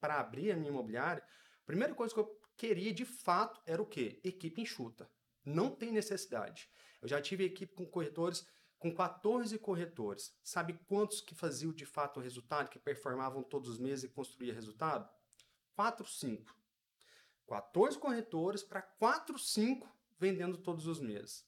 para 0.00 0.20
abrir 0.20 0.50
a 0.50 0.56
minha 0.56 0.70
imobiliária, 0.70 1.22
a 1.22 1.66
primeira 1.66 1.94
coisa 1.94 2.12
que 2.12 2.20
eu 2.20 2.40
queria 2.56 2.92
de 2.92 3.04
fato 3.04 3.60
era 3.66 3.80
o 3.80 3.86
quê? 3.86 4.18
Equipe 4.24 4.60
enxuta. 4.60 5.08
Não 5.44 5.70
tem 5.70 5.92
necessidade. 5.92 6.68
Eu 7.00 7.08
já 7.08 7.20
tive 7.20 7.44
equipe 7.44 7.74
com 7.74 7.86
corretores, 7.86 8.46
com 8.78 8.94
14 8.94 9.58
corretores. 9.58 10.34
Sabe 10.42 10.78
quantos 10.86 11.20
que 11.20 11.34
faziam 11.34 11.72
de 11.72 11.86
fato 11.86 12.20
o 12.20 12.22
resultado, 12.22 12.68
que 12.68 12.78
performavam 12.78 13.42
todos 13.42 13.68
os 13.68 13.78
meses 13.78 14.04
e 14.04 14.08
construíam 14.08 14.54
resultado? 14.54 15.08
4, 15.74 16.06
5. 16.06 16.59
14 17.50 17.98
corretores 17.98 18.62
para 18.62 18.80
4, 18.80 19.36
5 19.36 19.88
vendendo 20.20 20.56
todos 20.56 20.86
os 20.86 21.00
meses. 21.00 21.44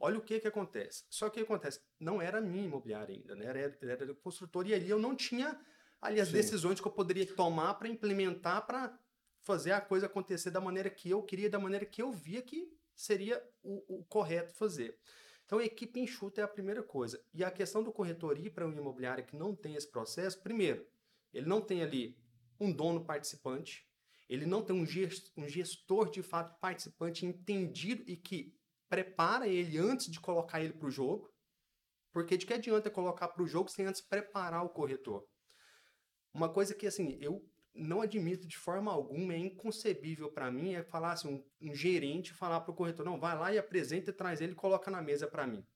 Olha 0.00 0.18
o 0.18 0.22
que 0.22 0.40
que 0.40 0.48
acontece. 0.48 1.04
Só 1.10 1.28
que 1.28 1.42
o 1.42 1.44
que 1.44 1.52
acontece? 1.52 1.80
Não 2.00 2.20
era 2.20 2.40
minha 2.40 2.64
imobiliária 2.64 3.14
ainda, 3.14 3.36
né? 3.36 3.44
Era, 3.44 3.78
era 3.82 4.06
do 4.06 4.14
construtor 4.14 4.66
e 4.66 4.72
ali 4.72 4.88
eu 4.88 4.98
não 4.98 5.14
tinha 5.14 5.60
ali 6.00 6.18
as 6.18 6.28
Sim. 6.28 6.34
decisões 6.34 6.80
que 6.80 6.88
eu 6.88 6.92
poderia 6.92 7.26
tomar 7.26 7.74
para 7.74 7.88
implementar, 7.88 8.66
para 8.66 8.98
fazer 9.40 9.72
a 9.72 9.82
coisa 9.82 10.06
acontecer 10.06 10.50
da 10.50 10.62
maneira 10.62 10.88
que 10.88 11.10
eu 11.10 11.22
queria, 11.22 11.50
da 11.50 11.58
maneira 11.58 11.84
que 11.84 12.00
eu 12.00 12.10
via 12.10 12.40
que 12.40 12.72
seria 12.94 13.42
o, 13.62 13.98
o 13.98 14.04
correto 14.04 14.54
fazer. 14.54 14.98
Então, 15.44 15.60
equipe 15.60 16.00
enxuta 16.00 16.40
é 16.40 16.44
a 16.44 16.48
primeira 16.48 16.82
coisa. 16.82 17.22
E 17.34 17.44
a 17.44 17.50
questão 17.50 17.82
do 17.82 17.92
corretor 17.92 18.38
ir 18.38 18.48
para 18.48 18.64
uma 18.64 18.74
imobiliária 18.74 19.22
que 19.22 19.36
não 19.36 19.54
tem 19.54 19.74
esse 19.74 19.90
processo, 19.90 20.40
primeiro, 20.40 20.86
ele 21.34 21.46
não 21.46 21.60
tem 21.60 21.82
ali 21.82 22.16
um 22.58 22.72
dono 22.72 23.04
participante, 23.04 23.86
ele 24.28 24.46
não 24.46 24.62
tem 24.62 24.74
um 24.74 24.86
gestor 25.48 26.10
de 26.10 26.22
fato 26.22 26.58
participante 26.60 27.26
entendido 27.26 28.02
e 28.06 28.16
que 28.16 28.54
prepara 28.88 29.46
ele 29.46 29.78
antes 29.78 30.10
de 30.10 30.20
colocar 30.20 30.62
ele 30.62 30.72
para 30.72 30.88
o 30.88 30.90
jogo. 30.90 31.32
Porque 32.12 32.36
de 32.36 32.46
que 32.46 32.54
adianta 32.54 32.90
colocar 32.90 33.28
para 33.28 33.42
o 33.42 33.46
jogo 33.46 33.68
sem 33.68 33.86
antes 33.86 34.00
preparar 34.00 34.64
o 34.64 34.68
corretor? 34.68 35.26
Uma 36.32 36.48
coisa 36.48 36.74
que, 36.74 36.86
assim, 36.86 37.18
eu 37.20 37.44
não 37.74 38.00
admito 38.00 38.46
de 38.46 38.56
forma 38.56 38.92
alguma, 38.92 39.34
é 39.34 39.38
inconcebível 39.38 40.30
para 40.30 40.50
mim, 40.50 40.74
é 40.74 40.82
falar 40.82 41.12
assim, 41.12 41.28
um, 41.60 41.70
um 41.70 41.74
gerente 41.74 42.32
falar 42.32 42.60
para 42.60 42.70
o 42.70 42.74
corretor, 42.74 43.04
não, 43.04 43.18
vai 43.18 43.36
lá 43.36 43.52
e 43.52 43.58
apresenta 43.58 44.12
traz 44.12 44.40
ele 44.40 44.52
e 44.52 44.56
coloca 44.56 44.90
na 44.90 45.02
mesa 45.02 45.26
para 45.26 45.46
mim. 45.46 45.66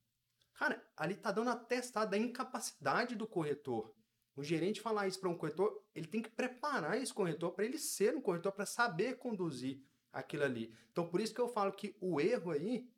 Cara, 0.54 0.84
ali 0.96 1.16
tá 1.16 1.30
dando 1.32 1.50
atestado 1.50 2.10
da 2.10 2.18
incapacidade 2.18 3.14
do 3.14 3.26
corretor. 3.26 3.92
O 4.38 4.44
gerente 4.44 4.80
falar 4.80 5.08
isso 5.08 5.18
para 5.18 5.28
um 5.28 5.36
corretor, 5.36 5.82
ele 5.92 6.06
tem 6.06 6.22
que 6.22 6.30
preparar 6.30 6.96
esse 6.96 7.12
corretor 7.12 7.50
para 7.50 7.64
ele 7.64 7.76
ser 7.76 8.14
um 8.14 8.20
corretor, 8.20 8.52
para 8.52 8.64
saber 8.64 9.16
conduzir 9.16 9.82
aquilo 10.12 10.44
ali. 10.44 10.72
Então, 10.92 11.08
por 11.08 11.20
isso 11.20 11.34
que 11.34 11.40
eu 11.40 11.48
falo 11.48 11.72
que 11.72 11.96
o 12.00 12.20
erro 12.20 12.52
aí 12.52 12.88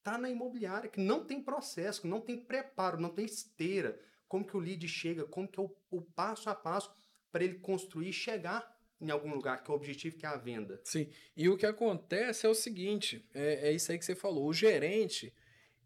tá 0.00 0.16
na 0.16 0.30
imobiliária, 0.30 0.88
que 0.88 1.00
não 1.00 1.24
tem 1.24 1.42
processo, 1.42 2.02
que 2.02 2.06
não 2.06 2.20
tem 2.20 2.38
preparo, 2.38 3.00
não 3.00 3.08
tem 3.08 3.24
esteira 3.24 4.00
como 4.28 4.46
que 4.46 4.56
o 4.56 4.60
lead 4.60 4.86
chega, 4.86 5.24
como 5.24 5.48
que 5.48 5.58
é 5.58 5.62
o, 5.64 5.76
o 5.90 6.00
passo 6.00 6.48
a 6.48 6.54
passo 6.54 6.94
para 7.32 7.42
ele 7.42 7.58
construir 7.58 8.10
e 8.10 8.12
chegar 8.12 8.72
em 9.00 9.10
algum 9.10 9.34
lugar, 9.34 9.64
que 9.64 9.70
é 9.70 9.74
o 9.74 9.76
objetivo 9.76 10.16
que 10.16 10.24
é 10.24 10.28
a 10.28 10.36
venda. 10.36 10.80
Sim, 10.84 11.10
e 11.36 11.48
o 11.48 11.56
que 11.56 11.66
acontece 11.66 12.46
é 12.46 12.48
o 12.48 12.54
seguinte, 12.54 13.28
é, 13.34 13.70
é 13.70 13.72
isso 13.72 13.90
aí 13.90 13.98
que 13.98 14.04
você 14.04 14.14
falou, 14.14 14.46
o 14.46 14.54
gerente, 14.54 15.34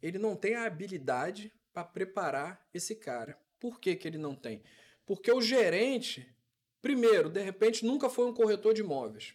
ele 0.02 0.19
não 0.19 0.37
tem 0.37 0.57
a 0.57 0.66
habilidade 0.66 1.50
para 1.73 1.85
preparar 1.85 2.69
esse 2.75 2.95
cara. 2.95 3.38
Por 3.59 3.80
que, 3.80 3.97
que 3.97 4.07
ele 4.07 4.19
não 4.19 4.35
tem? 4.35 4.62
Porque 5.11 5.33
o 5.33 5.43
gerente, 5.43 6.33
primeiro, 6.81 7.29
de 7.29 7.43
repente, 7.43 7.85
nunca 7.85 8.09
foi 8.09 8.26
um 8.26 8.33
corretor 8.33 8.73
de 8.73 8.81
imóveis. 8.81 9.35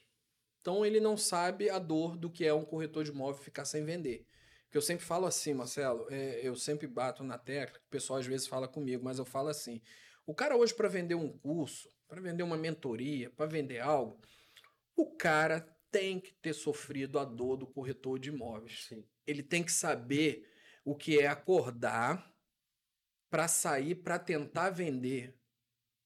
Então 0.61 0.85
ele 0.85 1.01
não 1.01 1.17
sabe 1.17 1.69
a 1.69 1.77
dor 1.77 2.15
do 2.15 2.31
que 2.31 2.45
é 2.45 2.53
um 2.53 2.63
corretor 2.63 3.03
de 3.03 3.11
imóvel 3.11 3.43
ficar 3.43 3.65
sem 3.65 3.83
vender. 3.83 4.25
Que 4.71 4.77
eu 4.77 4.81
sempre 4.81 5.03
falo 5.03 5.25
assim, 5.25 5.53
Marcelo, 5.53 6.07
é, 6.09 6.39
eu 6.41 6.55
sempre 6.55 6.87
bato 6.87 7.25
na 7.25 7.37
tecla, 7.37 7.77
o 7.77 7.89
pessoal 7.89 8.19
às 8.19 8.25
vezes 8.25 8.47
fala 8.47 8.69
comigo, 8.69 9.03
mas 9.03 9.19
eu 9.19 9.25
falo 9.25 9.49
assim: 9.49 9.81
o 10.25 10.33
cara 10.33 10.55
hoje, 10.55 10.73
para 10.73 10.87
vender 10.87 11.15
um 11.15 11.37
curso, 11.39 11.89
para 12.07 12.21
vender 12.21 12.43
uma 12.43 12.55
mentoria, 12.55 13.29
para 13.31 13.45
vender 13.45 13.81
algo, 13.81 14.21
o 14.95 15.13
cara 15.17 15.59
tem 15.91 16.21
que 16.21 16.31
ter 16.35 16.53
sofrido 16.53 17.19
a 17.19 17.25
dor 17.25 17.57
do 17.57 17.67
corretor 17.67 18.17
de 18.17 18.29
imóveis. 18.29 18.85
Sim. 18.85 19.05
Ele 19.27 19.43
tem 19.43 19.61
que 19.61 19.73
saber 19.73 20.49
o 20.85 20.95
que 20.95 21.19
é 21.19 21.27
acordar 21.27 22.33
para 23.29 23.49
sair 23.49 23.95
para 23.95 24.17
tentar 24.17 24.69
vender 24.69 25.37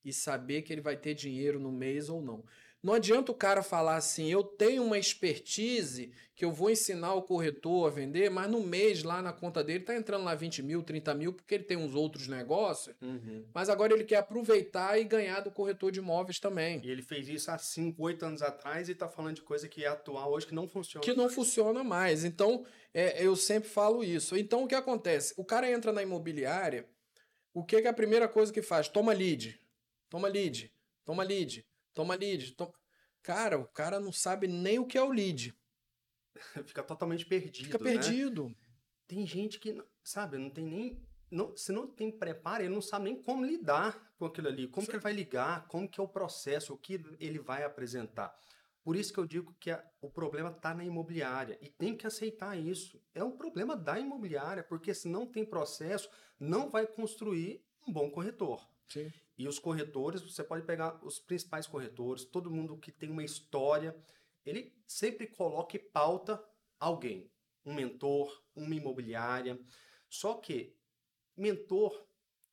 e 0.10 0.14
saber 0.14 0.64
que 0.64 0.74
ele 0.74 0.82
vai 0.82 0.98
ter 0.98 1.14
dinheiro 1.14 1.60
no 1.60 1.72
mês 1.72 2.10
ou 2.10 2.22
não. 2.22 2.44
Não 2.82 2.94
adianta 2.94 3.32
o 3.32 3.36
cara 3.36 3.62
falar 3.62 3.98
assim, 3.98 4.32
eu 4.32 4.42
tenho 4.42 4.86
uma 4.86 4.98
expertise 4.98 6.14
que 6.34 6.46
eu 6.46 6.52
vou 6.54 6.70
ensinar 6.70 7.14
o 7.14 7.22
corretor 7.22 7.88
a 7.88 7.90
vender, 7.90 8.30
mas 8.30 8.50
no 8.50 8.62
mês 8.62 9.04
lá 9.04 9.22
na 9.22 9.34
conta 9.34 9.62
dele 9.62 9.84
tá 9.84 9.94
entrando 9.94 10.24
lá 10.24 10.34
20 10.34 10.64
mil, 10.64 10.82
30 10.82 11.14
mil, 11.14 11.34
porque 11.34 11.56
ele 11.56 11.66
tem 11.66 11.76
uns 11.76 11.94
outros 11.94 12.30
negócios, 12.30 12.96
uhum. 13.02 13.44
mas 13.54 13.68
agora 13.68 13.94
ele 13.94 14.06
quer 14.06 14.16
aproveitar 14.16 14.98
e 14.98 15.04
ganhar 15.04 15.42
do 15.42 15.52
corretor 15.52 15.92
de 15.92 16.00
imóveis 16.00 16.40
também. 16.40 16.80
E 16.82 16.90
ele 16.90 17.02
fez 17.02 17.28
isso 17.28 17.52
há 17.52 17.58
5, 17.58 18.02
8 18.02 18.26
anos 18.26 18.42
atrás 18.42 18.88
e 18.88 18.96
tá 18.96 19.10
falando 19.10 19.36
de 19.36 19.42
coisa 19.42 19.68
que 19.68 19.84
é 19.84 19.90
atual 19.90 20.32
hoje 20.32 20.48
que 20.48 20.56
não 20.56 20.66
funciona. 20.66 21.04
Que 21.04 21.14
não 21.14 21.30
funciona 21.30 21.84
mais. 21.84 22.24
Então, 22.24 22.66
é, 22.94 23.22
eu 23.22 23.36
sempre 23.36 23.68
falo 23.68 24.02
isso. 24.06 24.38
Então, 24.38 24.64
o 24.64 24.68
que 24.68 24.76
acontece? 24.76 25.34
O 25.36 25.44
cara 25.44 25.70
entra 25.70 25.92
na 25.92 26.02
imobiliária, 26.02 26.88
o 27.54 27.66
que, 27.66 27.82
que 27.82 27.88
é 27.88 27.90
a 27.90 27.94
primeira 27.94 28.30
coisa 28.30 28.54
que 28.54 28.62
faz? 28.62 28.88
Toma 28.88 29.12
lead. 29.12 29.59
Toma 30.10 30.28
lead. 30.28 30.74
Toma 31.06 31.24
lead 31.24 31.66
Toma 31.94 32.16
lead. 32.16 32.54
Toma... 32.54 32.74
Cara, 33.22 33.58
o 33.58 33.68
cara 33.68 34.00
não 34.00 34.12
sabe 34.12 34.48
nem 34.48 34.80
o 34.80 34.86
que 34.86 34.98
é 34.98 35.04
o 35.04 35.12
lead. 35.12 35.54
Fica 36.66 36.84
totalmente 36.84 37.26
perdido. 37.26 37.66
Fica 37.66 37.78
né? 37.78 37.92
perdido. 37.92 38.50
Né? 38.50 38.56
Tem 39.08 39.26
gente 39.26 39.60
que, 39.60 39.82
sabe, 40.04 40.38
não 40.38 40.50
tem 40.50 40.66
nem. 40.66 41.10
Não, 41.32 41.56
se 41.56 41.72
não 41.72 41.88
tem 41.88 42.12
preparo, 42.12 42.64
ele 42.64 42.74
não 42.74 42.82
sabe 42.82 43.06
nem 43.06 43.22
como 43.22 43.46
lidar 43.46 44.14
com 44.18 44.26
aquilo 44.26 44.48
ali, 44.48 44.68
como 44.68 44.86
Sim. 44.86 44.92
que 44.92 44.96
ele 44.96 45.04
vai 45.04 45.14
ligar, 45.14 45.68
como 45.68 45.88
que 45.88 46.00
é 46.00 46.04
o 46.04 46.08
processo, 46.08 46.74
o 46.74 46.78
que 46.78 46.94
ele 47.20 47.38
vai 47.38 47.64
apresentar. 47.64 48.36
Por 48.84 48.96
isso 48.96 49.14
que 49.14 49.20
eu 49.20 49.28
digo 49.28 49.56
que 49.60 49.70
a, 49.70 49.84
o 50.02 50.10
problema 50.10 50.50
está 50.50 50.74
na 50.74 50.84
imobiliária 50.84 51.60
e 51.62 51.70
tem 51.70 51.96
que 51.96 52.08
aceitar 52.08 52.58
isso. 52.58 53.00
É 53.14 53.24
um 53.24 53.32
problema 53.32 53.76
da 53.76 54.00
imobiliária, 54.00 54.64
porque 54.64 54.94
se 54.94 55.08
não 55.08 55.28
tem 55.28 55.46
processo, 55.46 56.10
não 56.40 56.70
vai 56.70 56.88
construir 56.88 57.64
um 57.88 57.92
bom 57.92 58.10
corretor. 58.10 58.68
Sim. 58.88 59.12
E 59.40 59.48
os 59.48 59.58
corretores, 59.58 60.22
você 60.22 60.44
pode 60.44 60.66
pegar 60.66 61.00
os 61.02 61.18
principais 61.18 61.66
corretores, 61.66 62.26
todo 62.26 62.52
mundo 62.52 62.78
que 62.78 62.92
tem 62.92 63.10
uma 63.10 63.24
história, 63.24 63.96
ele 64.46 64.76
sempre 64.86 65.26
coloca 65.28 65.78
e 65.78 65.80
pauta 65.80 66.44
alguém, 66.78 67.32
um 67.66 67.74
mentor, 67.74 68.44
uma 68.54 68.76
imobiliária. 68.76 69.58
Só 70.10 70.34
que 70.34 70.76
mentor, 71.38 72.06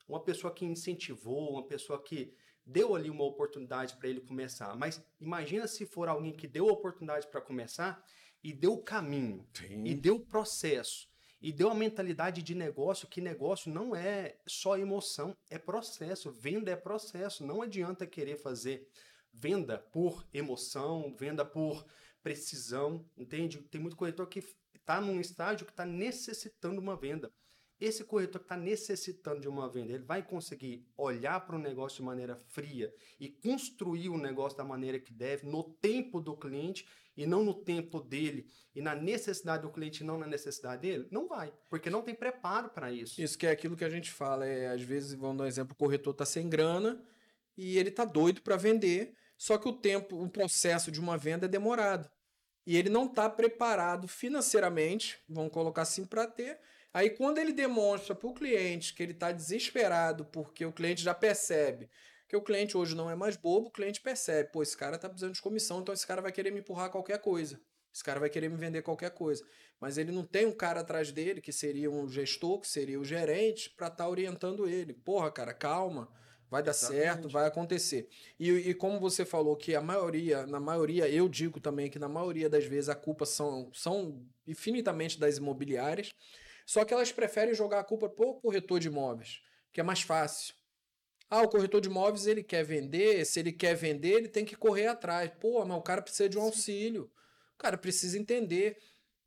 uma 0.06 0.22
pessoa 0.22 0.54
que 0.54 0.64
incentivou, 0.64 1.54
uma 1.54 1.66
pessoa 1.66 2.00
que 2.00 2.32
deu 2.64 2.94
ali 2.94 3.10
uma 3.10 3.24
oportunidade 3.24 3.96
para 3.96 4.08
ele 4.08 4.20
começar. 4.20 4.76
Mas 4.76 5.04
imagina 5.20 5.66
se 5.66 5.86
for 5.86 6.06
alguém 6.06 6.32
que 6.32 6.46
deu 6.46 6.68
a 6.68 6.72
oportunidade 6.72 7.26
para 7.26 7.40
começar 7.40 8.00
e 8.44 8.52
deu 8.52 8.74
o 8.74 8.82
caminho, 8.82 9.44
Sim. 9.52 9.84
e 9.84 9.92
deu 9.92 10.14
o 10.14 10.24
processo 10.24 11.08
e 11.46 11.52
deu 11.52 11.68
uma 11.68 11.76
mentalidade 11.76 12.42
de 12.42 12.56
negócio 12.56 13.06
que 13.06 13.20
negócio 13.20 13.72
não 13.72 13.94
é 13.94 14.36
só 14.48 14.76
emoção, 14.76 15.32
é 15.48 15.56
processo. 15.56 16.32
Venda 16.32 16.72
é 16.72 16.74
processo. 16.74 17.46
Não 17.46 17.62
adianta 17.62 18.04
querer 18.04 18.36
fazer 18.36 18.84
venda 19.32 19.78
por 19.78 20.26
emoção, 20.34 21.14
venda 21.16 21.44
por 21.44 21.86
precisão, 22.20 23.08
entende? 23.16 23.58
Tem 23.58 23.80
muito 23.80 23.96
corretor 23.96 24.26
que 24.26 24.42
está 24.74 25.00
num 25.00 25.20
estágio 25.20 25.64
que 25.64 25.70
está 25.70 25.86
necessitando 25.86 26.80
uma 26.80 26.96
venda. 26.96 27.30
Esse 27.78 28.04
corretor 28.04 28.40
que 28.40 28.46
está 28.46 28.56
necessitando 28.56 29.40
de 29.40 29.48
uma 29.48 29.68
venda, 29.68 29.92
ele 29.92 30.04
vai 30.04 30.22
conseguir 30.22 30.86
olhar 30.96 31.40
para 31.40 31.56
o 31.56 31.58
negócio 31.58 31.98
de 31.98 32.04
maneira 32.04 32.36
fria 32.48 32.92
e 33.20 33.28
construir 33.28 34.08
o 34.08 34.16
negócio 34.16 34.56
da 34.56 34.64
maneira 34.64 34.98
que 34.98 35.12
deve, 35.12 35.46
no 35.46 35.62
tempo 35.62 36.20
do 36.20 36.34
cliente 36.34 36.88
e 37.16 37.26
não 37.26 37.44
no 37.44 37.54
tempo 37.54 38.00
dele 38.00 38.46
e 38.74 38.80
na 38.80 38.94
necessidade 38.94 39.62
do 39.62 39.70
cliente 39.70 40.04
não 40.04 40.18
na 40.18 40.26
necessidade 40.26 40.82
dele? 40.82 41.06
Não 41.10 41.26
vai, 41.28 41.52
porque 41.68 41.90
não 41.90 42.02
tem 42.02 42.14
preparo 42.14 42.70
para 42.70 42.90
isso. 42.92 43.20
Isso 43.20 43.38
que 43.38 43.46
é 43.46 43.50
aquilo 43.50 43.76
que 43.76 43.84
a 43.84 43.90
gente 43.90 44.10
fala, 44.10 44.46
é 44.46 44.68
às 44.68 44.82
vezes, 44.82 45.12
vamos 45.14 45.38
dar 45.38 45.44
um 45.44 45.48
exemplo, 45.48 45.72
o 45.72 45.76
corretor 45.76 46.12
está 46.12 46.24
sem 46.24 46.48
grana 46.48 47.02
e 47.56 47.78
ele 47.78 47.90
está 47.90 48.04
doido 48.04 48.42
para 48.42 48.56
vender, 48.56 49.14
só 49.36 49.58
que 49.58 49.68
o 49.68 49.72
tempo, 49.72 50.22
o 50.22 50.30
processo 50.30 50.90
de 50.90 51.00
uma 51.00 51.16
venda 51.18 51.46
é 51.46 51.48
demorado. 51.48 52.10
E 52.66 52.76
ele 52.76 52.88
não 52.88 53.06
está 53.06 53.30
preparado 53.30 54.08
financeiramente, 54.08 55.18
vamos 55.28 55.52
colocar 55.52 55.82
assim, 55.82 56.04
para 56.04 56.26
ter 56.26 56.58
Aí, 56.96 57.10
quando 57.10 57.36
ele 57.36 57.52
demonstra 57.52 58.14
para 58.14 58.26
o 58.26 58.32
cliente 58.32 58.94
que 58.94 59.02
ele 59.02 59.12
está 59.12 59.30
desesperado, 59.30 60.24
porque 60.24 60.64
o 60.64 60.72
cliente 60.72 61.02
já 61.02 61.12
percebe 61.12 61.90
que 62.26 62.34
o 62.34 62.40
cliente 62.40 62.74
hoje 62.74 62.94
não 62.94 63.10
é 63.10 63.14
mais 63.14 63.36
bobo, 63.36 63.68
o 63.68 63.70
cliente 63.70 64.00
percebe, 64.00 64.50
pô, 64.50 64.62
esse 64.62 64.74
cara 64.74 64.96
está 64.96 65.06
precisando 65.06 65.34
de 65.34 65.42
comissão, 65.42 65.80
então 65.80 65.92
esse 65.92 66.06
cara 66.06 66.22
vai 66.22 66.32
querer 66.32 66.50
me 66.50 66.60
empurrar 66.60 66.88
qualquer 66.88 67.18
coisa. 67.18 67.60
Esse 67.92 68.02
cara 68.02 68.18
vai 68.18 68.30
querer 68.30 68.48
me 68.48 68.56
vender 68.56 68.80
qualquer 68.80 69.10
coisa. 69.10 69.44
Mas 69.78 69.98
ele 69.98 70.10
não 70.10 70.24
tem 70.24 70.46
um 70.46 70.56
cara 70.56 70.80
atrás 70.80 71.12
dele, 71.12 71.42
que 71.42 71.52
seria 71.52 71.90
um 71.90 72.08
gestor, 72.08 72.60
que 72.60 72.68
seria 72.68 72.98
o 72.98 73.04
gerente, 73.04 73.68
para 73.76 73.88
estar 73.88 74.04
tá 74.04 74.08
orientando 74.08 74.66
ele. 74.66 74.94
Porra, 74.94 75.30
cara, 75.30 75.52
calma. 75.52 76.10
Vai 76.50 76.62
dar 76.62 76.70
Exatamente. 76.70 77.02
certo, 77.02 77.28
vai 77.28 77.46
acontecer. 77.46 78.08
E, 78.40 78.50
e, 78.50 78.72
como 78.72 78.98
você 78.98 79.26
falou 79.26 79.54
que 79.54 79.74
a 79.74 79.82
maioria, 79.82 80.46
na 80.46 80.60
maioria, 80.60 81.06
eu 81.10 81.28
digo 81.28 81.60
também 81.60 81.90
que 81.90 81.98
na 81.98 82.08
maioria 82.08 82.48
das 82.48 82.64
vezes 82.64 82.88
a 82.88 82.94
culpa 82.94 83.26
são, 83.26 83.70
são 83.74 84.24
infinitamente 84.46 85.20
das 85.20 85.36
imobiliárias. 85.36 86.14
Só 86.66 86.84
que 86.84 86.92
elas 86.92 87.12
preferem 87.12 87.54
jogar 87.54 87.78
a 87.78 87.84
culpa 87.84 88.08
pro 88.08 88.34
corretor 88.34 88.80
de 88.80 88.88
imóveis, 88.88 89.40
que 89.72 89.80
é 89.80 89.84
mais 89.84 90.02
fácil. 90.02 90.52
Ah, 91.30 91.42
o 91.42 91.48
corretor 91.48 91.80
de 91.80 91.88
imóveis 91.88 92.26
ele 92.26 92.42
quer 92.42 92.64
vender, 92.64 93.24
se 93.24 93.38
ele 93.38 93.52
quer 93.52 93.74
vender, 93.74 94.14
ele 94.14 94.28
tem 94.28 94.44
que 94.44 94.56
correr 94.56 94.88
atrás. 94.88 95.30
Pô, 95.40 95.64
mas 95.64 95.78
o 95.78 95.82
cara 95.82 96.02
precisa 96.02 96.28
de 96.28 96.36
um 96.36 96.42
auxílio. 96.42 97.10
O 97.54 97.58
cara 97.58 97.78
precisa 97.78 98.18
entender. 98.18 98.76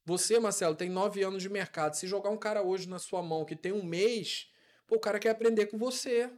Você, 0.05 0.37
Marcelo, 0.39 0.75
tem 0.75 0.89
nove 0.89 1.23
anos 1.23 1.41
de 1.41 1.49
mercado. 1.49 1.95
Se 1.95 2.07
jogar 2.07 2.29
um 2.29 2.37
cara 2.37 2.61
hoje 2.61 2.87
na 2.87 2.99
sua 2.99 3.21
mão 3.21 3.45
que 3.45 3.55
tem 3.55 3.71
um 3.71 3.83
mês, 3.83 4.51
pô, 4.85 4.95
o 4.95 4.99
cara 4.99 5.19
quer 5.19 5.29
aprender 5.29 5.67
com 5.67 5.77
você. 5.77 6.29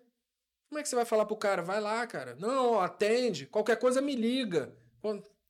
Como 0.70 0.80
é 0.80 0.84
que 0.84 0.90
você 0.90 0.96
vai 0.96 1.06
falar 1.06 1.26
pro 1.26 1.36
cara? 1.36 1.62
Vai 1.62 1.82
lá, 1.82 2.06
cara. 2.08 2.36
Não, 2.36 2.80
atende. 2.80 3.46
Qualquer 3.48 3.78
coisa 3.78 4.02
me 4.02 4.16
liga. 4.16 4.76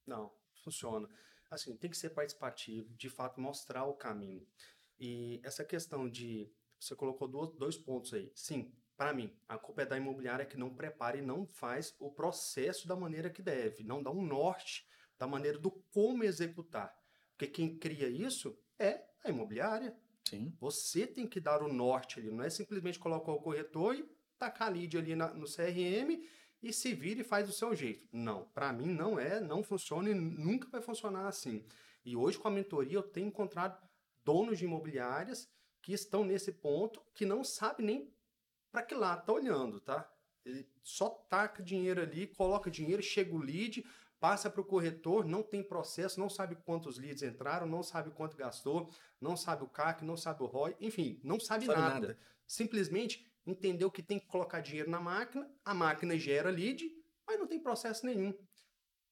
Não, 0.06 0.32
funciona. 0.64 1.08
Assim, 1.50 1.76
tem 1.76 1.90
que 1.90 1.98
ser 1.98 2.12
participativo, 2.12 2.96
de 2.96 3.10
fato, 3.10 3.40
mostrar 3.40 3.84
o 3.86 3.94
caminho. 3.94 4.48
E 5.02 5.42
essa 5.44 5.66
questão 5.66 6.08
de. 6.08 6.48
Você 6.80 6.96
colocou 6.96 7.28
dois 7.28 7.76
pontos 7.76 8.14
aí. 8.14 8.32
Sim, 8.36 8.72
para 8.96 9.14
mim, 9.14 9.36
a 9.50 9.58
culpa 9.58 9.82
é 9.82 9.86
da 9.86 9.98
imobiliária 9.98 10.46
que 10.46 10.56
não 10.56 10.70
prepara 10.70 11.18
e 11.18 11.24
não 11.24 11.48
faz 11.48 11.96
o 12.00 12.12
processo 12.12 12.88
da 12.88 12.96
maneira 12.96 13.32
que 13.32 13.42
deve, 13.42 13.84
não 13.84 14.04
dá 14.04 14.12
um 14.12 14.22
norte 14.22 14.88
da 15.18 15.26
maneira 15.26 15.58
do 15.58 15.72
como 15.92 16.24
executar. 16.24 16.96
Porque 17.32 17.48
quem 17.48 17.80
cria 17.80 18.08
isso 18.08 18.56
é 18.78 19.04
a 19.24 19.30
imobiliária. 19.30 19.96
Sim. 20.30 20.56
Você 20.60 21.08
tem 21.08 21.28
que 21.28 21.40
dar 21.40 21.64
o 21.64 21.74
norte 21.74 22.20
ali, 22.20 22.30
não 22.30 22.44
é 22.44 22.50
simplesmente 22.52 23.00
colocar 23.00 23.32
o 23.32 23.42
corretor 23.42 23.96
e 23.96 24.08
tacar 24.38 24.68
a 24.68 24.72
lead 24.72 24.96
ali 24.98 25.16
na, 25.16 25.34
no 25.34 25.48
CRM 25.48 26.24
e 26.62 26.72
se 26.72 26.94
vira 26.94 27.22
e 27.22 27.24
faz 27.24 27.48
do 27.48 27.54
seu 27.54 27.76
jeito. 27.76 28.08
Não, 28.12 28.46
para 28.54 28.72
mim 28.72 28.88
não 28.88 29.20
é, 29.20 29.40
não 29.40 29.64
funciona 29.64 30.12
e 30.12 30.14
nunca 30.14 30.70
vai 30.70 30.82
funcionar 30.82 31.28
assim. 31.28 31.66
E 32.06 32.16
hoje 32.16 32.38
com 32.38 32.48
a 32.48 32.52
mentoria 32.52 32.98
eu 32.98 33.04
tenho 33.04 33.28
encontrado 33.28 33.82
donos 34.24 34.58
de 34.58 34.66
imobiliárias 34.66 35.50
que 35.82 35.94
estão 35.94 36.24
nesse 36.24 36.52
ponto 36.52 37.02
que 37.14 37.26
não 37.26 37.44
sabe 37.44 37.84
nem 37.84 38.14
para 38.72 38.84
que 38.84 38.96
lado 38.96 39.26
tá 39.26 39.34
olhando, 39.34 39.80
tá? 39.80 40.10
Ele 40.46 40.68
só 40.84 41.10
taca 41.10 41.62
dinheiro 41.62 42.02
ali, 42.02 42.28
coloca 42.28 42.72
dinheiro, 42.72 43.02
chega 43.02 43.36
o 43.36 43.40
lead, 43.40 43.86
passa 44.20 44.50
para 44.50 44.62
o 44.62 44.66
corretor, 44.66 45.26
não 45.26 45.44
tem 45.44 45.64
processo, 45.64 46.20
não 46.20 46.30
sabe 46.30 46.56
quantos 46.56 46.98
leads 46.98 47.24
entraram, 47.24 47.68
não 47.68 47.84
sabe 47.84 48.12
quanto 48.12 48.38
gastou, 48.38 48.90
não 49.20 49.36
sabe 49.36 49.64
o 49.64 49.68
CAC, 49.68 50.06
não 50.06 50.16
sabe 50.16 50.44
o 50.44 50.46
ROI, 50.46 50.76
enfim, 50.80 51.20
não 51.24 51.40
sabe, 51.40 51.66
sabe 51.66 51.80
nada. 51.80 51.94
nada. 51.94 52.20
Simplesmente 52.48 53.28
entendeu 53.46 53.90
que 53.90 54.04
tem 54.04 54.20
que 54.20 54.28
colocar 54.28 54.62
dinheiro 54.62 54.90
na 54.90 55.00
máquina, 55.00 55.50
a 55.66 55.74
máquina 55.74 56.18
gera 56.18 56.50
lead, 56.50 56.90
mas 57.26 57.40
não 57.40 57.48
tem 57.48 57.60
processo 57.60 58.06
nenhum. 58.06 58.34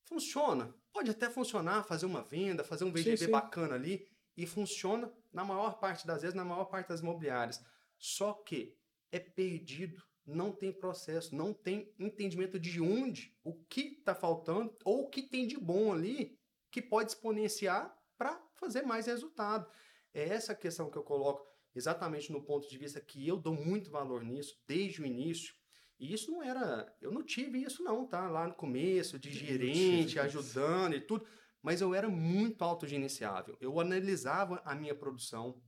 Funciona. 0.04 0.74
Pode 0.92 1.12
até 1.12 1.30
funcionar, 1.30 1.84
fazer 1.84 2.06
uma 2.06 2.24
venda, 2.24 2.64
fazer 2.64 2.84
um 2.84 2.92
VGV 2.92 3.18
sim, 3.18 3.26
sim. 3.26 3.32
bacana 3.32 3.76
ali, 3.76 4.08
e 4.40 4.48
funciona 4.48 5.12
na 5.34 5.44
maior 5.44 5.80
parte 5.80 6.08
das 6.08 6.22
vezes, 6.22 6.34
na 6.34 6.46
maior 6.46 6.64
parte 6.66 6.88
das 6.88 7.02
imobiliárias. 7.02 7.62
Só 7.98 8.32
que 8.32 8.74
é 9.12 9.20
perdido, 9.20 10.02
não 10.26 10.54
tem 10.54 10.72
processo, 10.72 11.36
não 11.36 11.54
tem 11.54 11.94
entendimento 12.00 12.58
de 12.58 12.80
onde, 12.80 13.36
o 13.44 13.54
que 13.54 13.98
está 14.00 14.16
faltando, 14.16 14.74
ou 14.86 15.04
o 15.04 15.10
que 15.10 15.24
tem 15.24 15.46
de 15.46 15.58
bom 15.58 15.92
ali 15.92 16.40
que 16.72 16.82
pode 16.82 17.12
exponenciar 17.12 17.94
para 18.18 18.42
fazer 18.54 18.84
mais 18.84 19.08
resultado. 19.08 19.70
É 20.14 20.24
essa 20.24 20.56
questão 20.56 20.90
que 20.90 20.98
eu 20.98 21.04
coloco 21.04 21.46
exatamente 21.76 22.32
no 22.32 22.42
ponto 22.42 22.70
de 22.70 22.78
vista 22.78 23.02
que 23.02 23.28
eu 23.28 23.36
dou 23.36 23.54
muito 23.54 23.92
valor 23.92 24.24
nisso 24.24 24.58
desde 24.66 25.02
o 25.02 25.06
início. 25.06 25.54
E 26.00 26.14
isso 26.14 26.32
não 26.32 26.42
era, 26.42 26.96
eu 27.02 27.12
não 27.12 27.24
tive 27.24 27.62
isso 27.62 27.84
não, 27.84 28.08
tá? 28.08 28.30
Lá 28.30 28.48
no 28.48 28.54
começo, 28.54 29.20
de 29.20 29.34
gerente, 29.34 30.18
ajudando 30.18 30.96
e 30.96 31.02
tudo, 31.02 31.26
mas 31.62 31.82
eu 31.82 31.94
era 31.94 32.10
muito 32.10 32.64
autogerenciável. 32.64 33.58
Eu 33.60 33.80
analisava 33.80 34.62
a 34.66 34.74
minha 34.74 34.96
produção, 34.96 35.62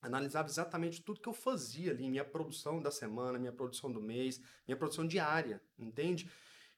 analisava 0.00 0.48
exatamente 0.48 1.02
tudo 1.02 1.20
que 1.20 1.28
eu 1.28 1.32
fazia 1.32 1.92
ali, 1.92 2.08
minha 2.08 2.24
produção 2.24 2.80
da 2.80 2.90
semana, 2.90 3.38
minha 3.38 3.52
produção 3.52 3.90
do 3.92 4.00
mês, 4.00 4.40
minha 4.66 4.76
produção 4.76 5.06
diária, 5.06 5.62
entende? 5.78 6.30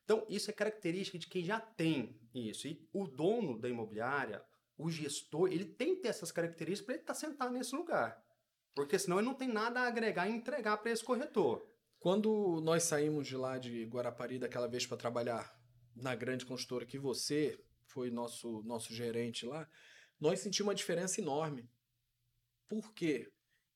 Então, 0.05 0.27
isso 0.29 0.51
é 0.51 0.53
característica 0.53 1.19
de 1.19 1.29
quem 1.29 1.45
já 1.45 1.61
tem 1.61 2.19
isso. 2.35 2.67
E 2.67 2.89
o 2.93 3.07
dono 3.07 3.59
da 3.59 3.69
imobiliária, 3.69 4.45
o 4.77 4.91
gestor, 4.91 5.53
ele 5.53 5.65
tem 5.65 5.95
que 5.95 6.03
ter 6.03 6.09
essas 6.09 6.33
características 6.33 6.85
para 6.85 6.95
ele 6.95 7.03
estar 7.03 7.15
tá 7.15 7.21
sentado 7.21 7.53
nesse 7.53 7.75
lugar. 7.77 8.21
Porque 8.75 8.99
senão 8.99 9.19
ele 9.19 9.29
não 9.29 9.35
tem 9.35 9.49
nada 9.49 9.81
a 9.81 9.87
agregar 9.87 10.29
e 10.29 10.33
entregar 10.33 10.79
para 10.79 10.91
esse 10.91 11.05
corretor. 11.05 11.65
Quando 11.99 12.61
nós 12.63 12.85
saímos 12.85 13.27
de 13.27 13.37
lá 13.37 13.59
de 13.59 13.85
Guarapari 13.85 14.39
daquela 14.39 14.67
vez 14.67 14.87
para 14.87 14.97
trabalhar 14.97 15.55
na 15.95 16.15
grande 16.15 16.47
consultora 16.47 16.87
que 16.87 16.99
você 16.99 17.63
foi 17.93 18.11
nosso 18.11 18.63
nosso 18.63 18.93
gerente 18.95 19.47
lá, 19.47 19.69
nós 20.19 20.41
sentimos 20.41 20.69
uma 20.69 20.75
diferença 20.75 21.21
enorme. 21.21 21.69
Por 22.69 22.93
quê? 22.93 23.33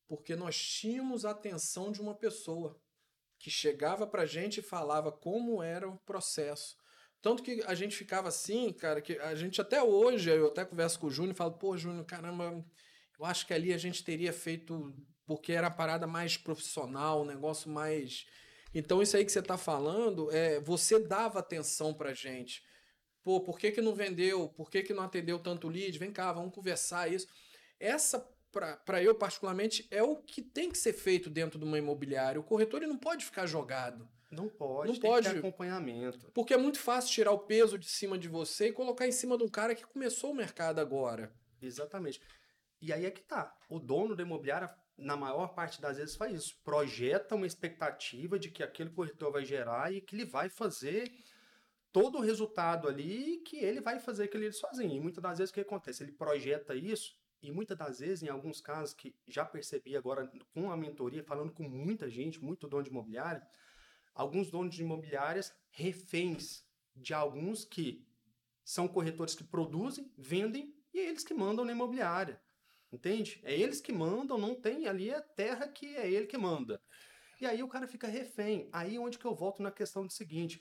Porque 0.06 0.36
nós 0.36 0.56
tínhamos 0.56 1.24
a 1.24 1.30
atenção 1.30 1.90
de 1.90 2.00
uma 2.00 2.14
pessoa 2.14 2.80
que 3.38 3.50
chegava 3.50 4.06
para 4.06 4.22
a 4.22 4.26
gente 4.26 4.58
e 4.58 4.62
falava 4.62 5.10
como 5.10 5.62
era 5.62 5.88
o 5.88 5.98
processo. 5.98 6.76
Tanto 7.20 7.42
que 7.42 7.62
a 7.66 7.74
gente 7.74 7.96
ficava 7.96 8.28
assim, 8.28 8.72
cara, 8.72 9.00
que 9.00 9.18
a 9.18 9.34
gente 9.34 9.60
até 9.60 9.82
hoje, 9.82 10.30
eu 10.30 10.48
até 10.48 10.64
converso 10.64 11.00
com 11.00 11.06
o 11.06 11.10
Júnior 11.10 11.34
e 11.34 11.36
falo, 11.36 11.52
pô, 11.52 11.74
Júnior, 11.76 12.04
caramba, 12.04 12.62
eu 13.18 13.24
acho 13.24 13.46
que 13.46 13.54
ali 13.54 13.72
a 13.72 13.78
gente 13.78 14.04
teria 14.04 14.32
feito. 14.32 14.94
Porque 15.26 15.52
era 15.52 15.68
a 15.68 15.70
parada 15.70 16.06
mais 16.06 16.36
profissional, 16.36 17.22
um 17.22 17.24
negócio 17.24 17.70
mais. 17.70 18.26
Então, 18.74 19.00
isso 19.00 19.16
aí 19.16 19.24
que 19.24 19.32
você 19.32 19.38
está 19.38 19.56
falando, 19.56 20.30
é, 20.30 20.60
você 20.60 20.98
dava 20.98 21.38
atenção 21.38 21.94
pra 21.94 22.12
gente. 22.12 22.62
Pô, 23.24 23.40
por 23.40 23.58
que, 23.58 23.72
que 23.72 23.80
não 23.80 23.94
vendeu? 23.94 24.50
Por 24.50 24.70
que, 24.70 24.82
que 24.82 24.92
não 24.92 25.02
atendeu 25.02 25.38
tanto 25.38 25.66
lead? 25.66 25.98
Vem 25.98 26.12
cá, 26.12 26.30
vamos 26.30 26.54
conversar 26.54 27.10
isso. 27.10 27.26
Essa, 27.80 28.20
para 28.52 29.02
eu 29.02 29.14
particularmente, 29.14 29.88
é 29.90 30.02
o 30.02 30.16
que 30.16 30.42
tem 30.42 30.70
que 30.70 30.76
ser 30.76 30.92
feito 30.92 31.30
dentro 31.30 31.58
de 31.58 31.64
uma 31.64 31.78
imobiliária. 31.78 32.38
O 32.38 32.44
corretor 32.44 32.82
ele 32.82 32.92
não 32.92 32.98
pode 32.98 33.24
ficar 33.24 33.46
jogado. 33.46 34.06
Não 34.30 34.48
pode, 34.48 34.92
não 34.92 35.00
pode. 35.00 35.28
acompanhamento. 35.28 36.30
Porque 36.32 36.52
é 36.52 36.56
muito 36.58 36.78
fácil 36.78 37.12
tirar 37.12 37.32
o 37.32 37.38
peso 37.38 37.78
de 37.78 37.88
cima 37.88 38.18
de 38.18 38.28
você 38.28 38.68
e 38.68 38.72
colocar 38.72 39.06
em 39.06 39.12
cima 39.12 39.38
de 39.38 39.44
um 39.44 39.48
cara 39.48 39.74
que 39.74 39.86
começou 39.86 40.32
o 40.32 40.34
mercado 40.34 40.80
agora. 40.80 41.32
Exatamente. 41.62 42.20
E 42.80 42.92
aí 42.92 43.06
é 43.06 43.10
que 43.10 43.22
tá. 43.22 43.56
O 43.70 43.78
dono 43.78 44.14
da 44.14 44.22
imobiliária, 44.22 44.68
na 44.98 45.16
maior 45.16 45.54
parte 45.54 45.80
das 45.80 45.96
vezes, 45.96 46.16
faz 46.16 46.34
isso. 46.34 46.58
Projeta 46.62 47.36
uma 47.36 47.46
expectativa 47.46 48.38
de 48.38 48.50
que 48.50 48.62
aquele 48.62 48.90
corretor 48.90 49.32
vai 49.32 49.44
gerar 49.44 49.90
e 49.94 50.02
que 50.02 50.14
ele 50.14 50.26
vai 50.26 50.50
fazer 50.50 51.10
todo 51.94 52.18
o 52.18 52.20
resultado 52.20 52.88
ali 52.88 53.36
que 53.46 53.56
ele 53.58 53.80
vai 53.80 54.00
fazer 54.00 54.24
aquilo 54.24 54.52
sozinho. 54.52 54.96
E 54.96 55.00
muitas 55.00 55.22
das 55.22 55.38
vezes 55.38 55.52
o 55.52 55.54
que 55.54 55.60
acontece? 55.60 56.02
Ele 56.02 56.10
projeta 56.10 56.74
isso 56.74 57.16
e 57.40 57.52
muitas 57.52 57.78
das 57.78 58.00
vezes, 58.00 58.24
em 58.24 58.28
alguns 58.28 58.60
casos 58.60 58.92
que 58.92 59.14
já 59.28 59.44
percebi 59.44 59.96
agora 59.96 60.28
com 60.52 60.72
a 60.72 60.76
mentoria, 60.76 61.22
falando 61.22 61.52
com 61.52 61.62
muita 61.62 62.10
gente, 62.10 62.42
muito 62.42 62.66
dono 62.66 62.82
de 62.82 62.90
imobiliária, 62.90 63.46
alguns 64.12 64.50
donos 64.50 64.74
de 64.74 64.82
imobiliárias 64.82 65.54
reféns 65.70 66.66
de 66.96 67.14
alguns 67.14 67.64
que 67.64 68.04
são 68.64 68.88
corretores 68.88 69.36
que 69.36 69.44
produzem, 69.44 70.12
vendem 70.18 70.74
e 70.92 70.98
é 70.98 71.08
eles 71.08 71.22
que 71.22 71.32
mandam 71.32 71.64
na 71.64 71.70
imobiliária. 71.70 72.42
Entende? 72.92 73.40
É 73.44 73.56
eles 73.56 73.80
que 73.80 73.92
mandam, 73.92 74.36
não 74.36 74.60
tem 74.60 74.88
ali 74.88 75.14
a 75.14 75.22
terra 75.22 75.68
que 75.68 75.94
é 75.94 76.10
ele 76.10 76.26
que 76.26 76.36
manda. 76.36 76.82
E 77.40 77.46
aí 77.46 77.62
o 77.62 77.68
cara 77.68 77.86
fica 77.86 78.08
refém. 78.08 78.68
Aí 78.72 78.98
onde 78.98 79.16
que 79.16 79.24
eu 79.24 79.34
volto 79.34 79.62
na 79.62 79.70
questão 79.70 80.04
do 80.04 80.12
seguinte: 80.12 80.60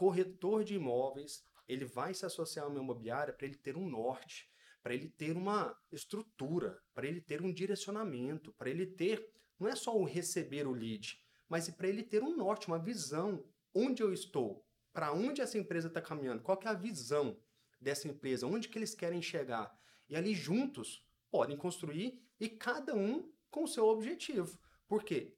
corretor 0.00 0.64
de 0.64 0.76
imóveis, 0.76 1.44
ele 1.68 1.84
vai 1.84 2.14
se 2.14 2.24
associar 2.24 2.64
a 2.64 2.68
uma 2.70 2.80
imobiliária 2.80 3.34
para 3.34 3.46
ele 3.46 3.58
ter 3.58 3.76
um 3.76 3.86
norte, 3.86 4.50
para 4.82 4.94
ele 4.94 5.10
ter 5.10 5.36
uma 5.36 5.78
estrutura, 5.92 6.80
para 6.94 7.06
ele 7.06 7.20
ter 7.20 7.42
um 7.42 7.52
direcionamento, 7.52 8.50
para 8.54 8.70
ele 8.70 8.86
ter 8.86 9.30
não 9.58 9.68
é 9.68 9.76
só 9.76 9.94
o 9.94 10.06
receber 10.06 10.66
o 10.66 10.72
lead, 10.72 11.22
mas 11.46 11.68
para 11.68 11.86
ele 11.86 12.02
ter 12.02 12.22
um 12.22 12.34
norte, 12.34 12.66
uma 12.66 12.78
visão, 12.78 13.44
onde 13.74 14.02
eu 14.02 14.10
estou, 14.10 14.64
para 14.90 15.12
onde 15.12 15.42
essa 15.42 15.58
empresa 15.58 15.88
está 15.88 16.00
caminhando, 16.00 16.42
qual 16.42 16.58
é 16.64 16.68
a 16.68 16.72
visão 16.72 17.38
dessa 17.78 18.08
empresa, 18.08 18.46
onde 18.46 18.70
que 18.70 18.78
eles 18.78 18.94
querem 18.94 19.20
chegar. 19.20 19.70
E 20.08 20.16
ali 20.16 20.34
juntos 20.34 21.06
podem 21.30 21.58
construir 21.58 22.18
e 22.40 22.48
cada 22.48 22.94
um 22.94 23.30
com 23.50 23.64
o 23.64 23.68
seu 23.68 23.84
objetivo. 23.84 24.58
Por 24.88 25.04
quê? 25.04 25.36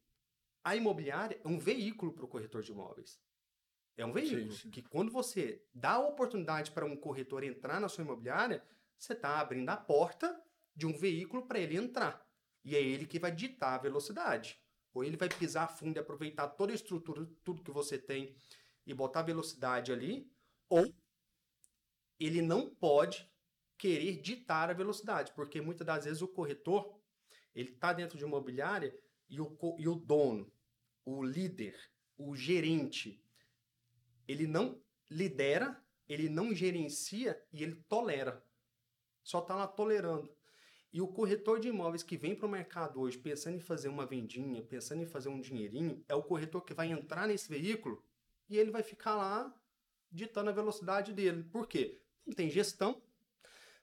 A 0.63 0.77
imobiliária 0.77 1.41
é 1.43 1.49
um 1.49 1.59
veículo 1.59 2.13
para 2.13 2.25
o 2.25 2.29
corretor 2.29 2.63
de 2.63 2.71
imóveis. 2.71 3.21
É 3.97 4.07
um 4.07 4.13
veículo 4.13 4.53
sim, 4.53 4.63
sim. 4.63 4.71
que 4.71 4.83
quando 4.83 5.13
você 5.13 5.63
dá 5.75 5.93
a 5.93 6.09
oportunidade 6.09 6.71
para 6.71 6.87
um 6.87 6.97
corretor 6.97 7.45
entrar 7.45 7.81
na 7.81 7.89
sua 7.89 8.05
imobiliária, 8.05 8.65
você 8.99 9.13
está 9.13 9.39
abrindo 9.39 9.69
a 9.69 9.77
porta 9.77 10.41
de 10.75 10.87
um 10.87 10.93
veículo 10.93 11.47
para 11.47 11.59
ele 11.59 11.77
entrar. 11.77 12.27
E 12.65 12.77
é 12.77 12.81
ele 12.81 13.07
que 13.07 13.19
vai 13.19 13.33
ditar 13.33 13.75
a 13.75 13.83
velocidade. 13.83 14.59
Ou 14.95 15.05
ele 15.05 15.17
vai 15.17 15.29
pisar 15.29 15.69
fundo 15.69 15.97
e 15.97 16.01
aproveitar 16.01 16.49
toda 16.49 16.73
a 16.73 16.75
estrutura, 16.75 17.27
tudo 17.45 17.63
que 17.63 17.71
você 17.71 17.99
tem 17.99 18.35
e 18.87 18.95
botar 18.95 19.23
velocidade 19.23 19.93
ali, 19.93 20.31
ou 20.69 20.95
ele 22.19 22.43
não 22.43 22.69
pode 22.75 23.31
querer 23.79 24.21
ditar 24.21 24.71
a 24.71 24.75
velocidade, 24.75 25.33
porque 25.35 25.61
muitas 25.61 25.87
das 25.87 26.05
vezes 26.05 26.23
o 26.23 26.29
corretor 26.29 27.01
ele 27.55 27.71
está 27.71 27.93
dentro 27.93 28.17
de 28.17 28.25
uma 28.25 28.37
imobiliária 28.37 28.97
e 29.29 29.41
o, 29.41 29.57
e 29.79 29.89
o 29.89 29.95
dono, 29.95 30.53
o 31.05 31.23
líder, 31.23 31.77
o 32.17 32.37
gerente, 32.37 33.23
ele 34.27 34.47
não 34.47 34.81
lidera, 35.11 35.83
ele 36.09 36.29
não 36.29 36.55
gerencia 36.55 37.41
e 37.53 37.63
ele 37.63 37.77
tolera. 37.89 38.45
Só 39.23 39.39
está 39.39 39.55
lá 39.55 39.67
tolerando. 39.67 40.35
E 40.93 41.01
o 41.01 41.09
corretor 41.09 41.59
de 41.59 41.69
imóveis 41.69 42.03
que 42.03 42.17
vem 42.17 42.35
para 42.35 42.47
o 42.47 42.51
mercado 42.51 43.01
hoje 43.01 43.17
pensando 43.17 43.57
em 43.57 43.61
fazer 43.61 43.89
uma 43.89 44.05
vendinha, 44.05 44.63
pensando 44.63 45.03
em 45.03 45.07
fazer 45.07 45.31
um 45.31 45.41
dinheirinho, 45.41 46.05
é 46.09 46.15
o 46.15 46.23
corretor 46.23 46.63
que 46.63 46.75
vai 46.75 46.91
entrar 46.91 47.27
nesse 47.27 47.49
veículo 47.49 48.05
e 48.49 48.59
ele 48.59 48.71
vai 48.71 48.83
ficar 48.83 49.15
lá 49.15 49.55
ditando 50.11 50.51
a 50.51 50.53
velocidade 50.53 51.13
dele. 51.15 51.45
Por 51.45 51.67
quê? 51.67 52.03
Não 52.27 52.35
tem 52.35 52.51
gestão, 52.51 53.03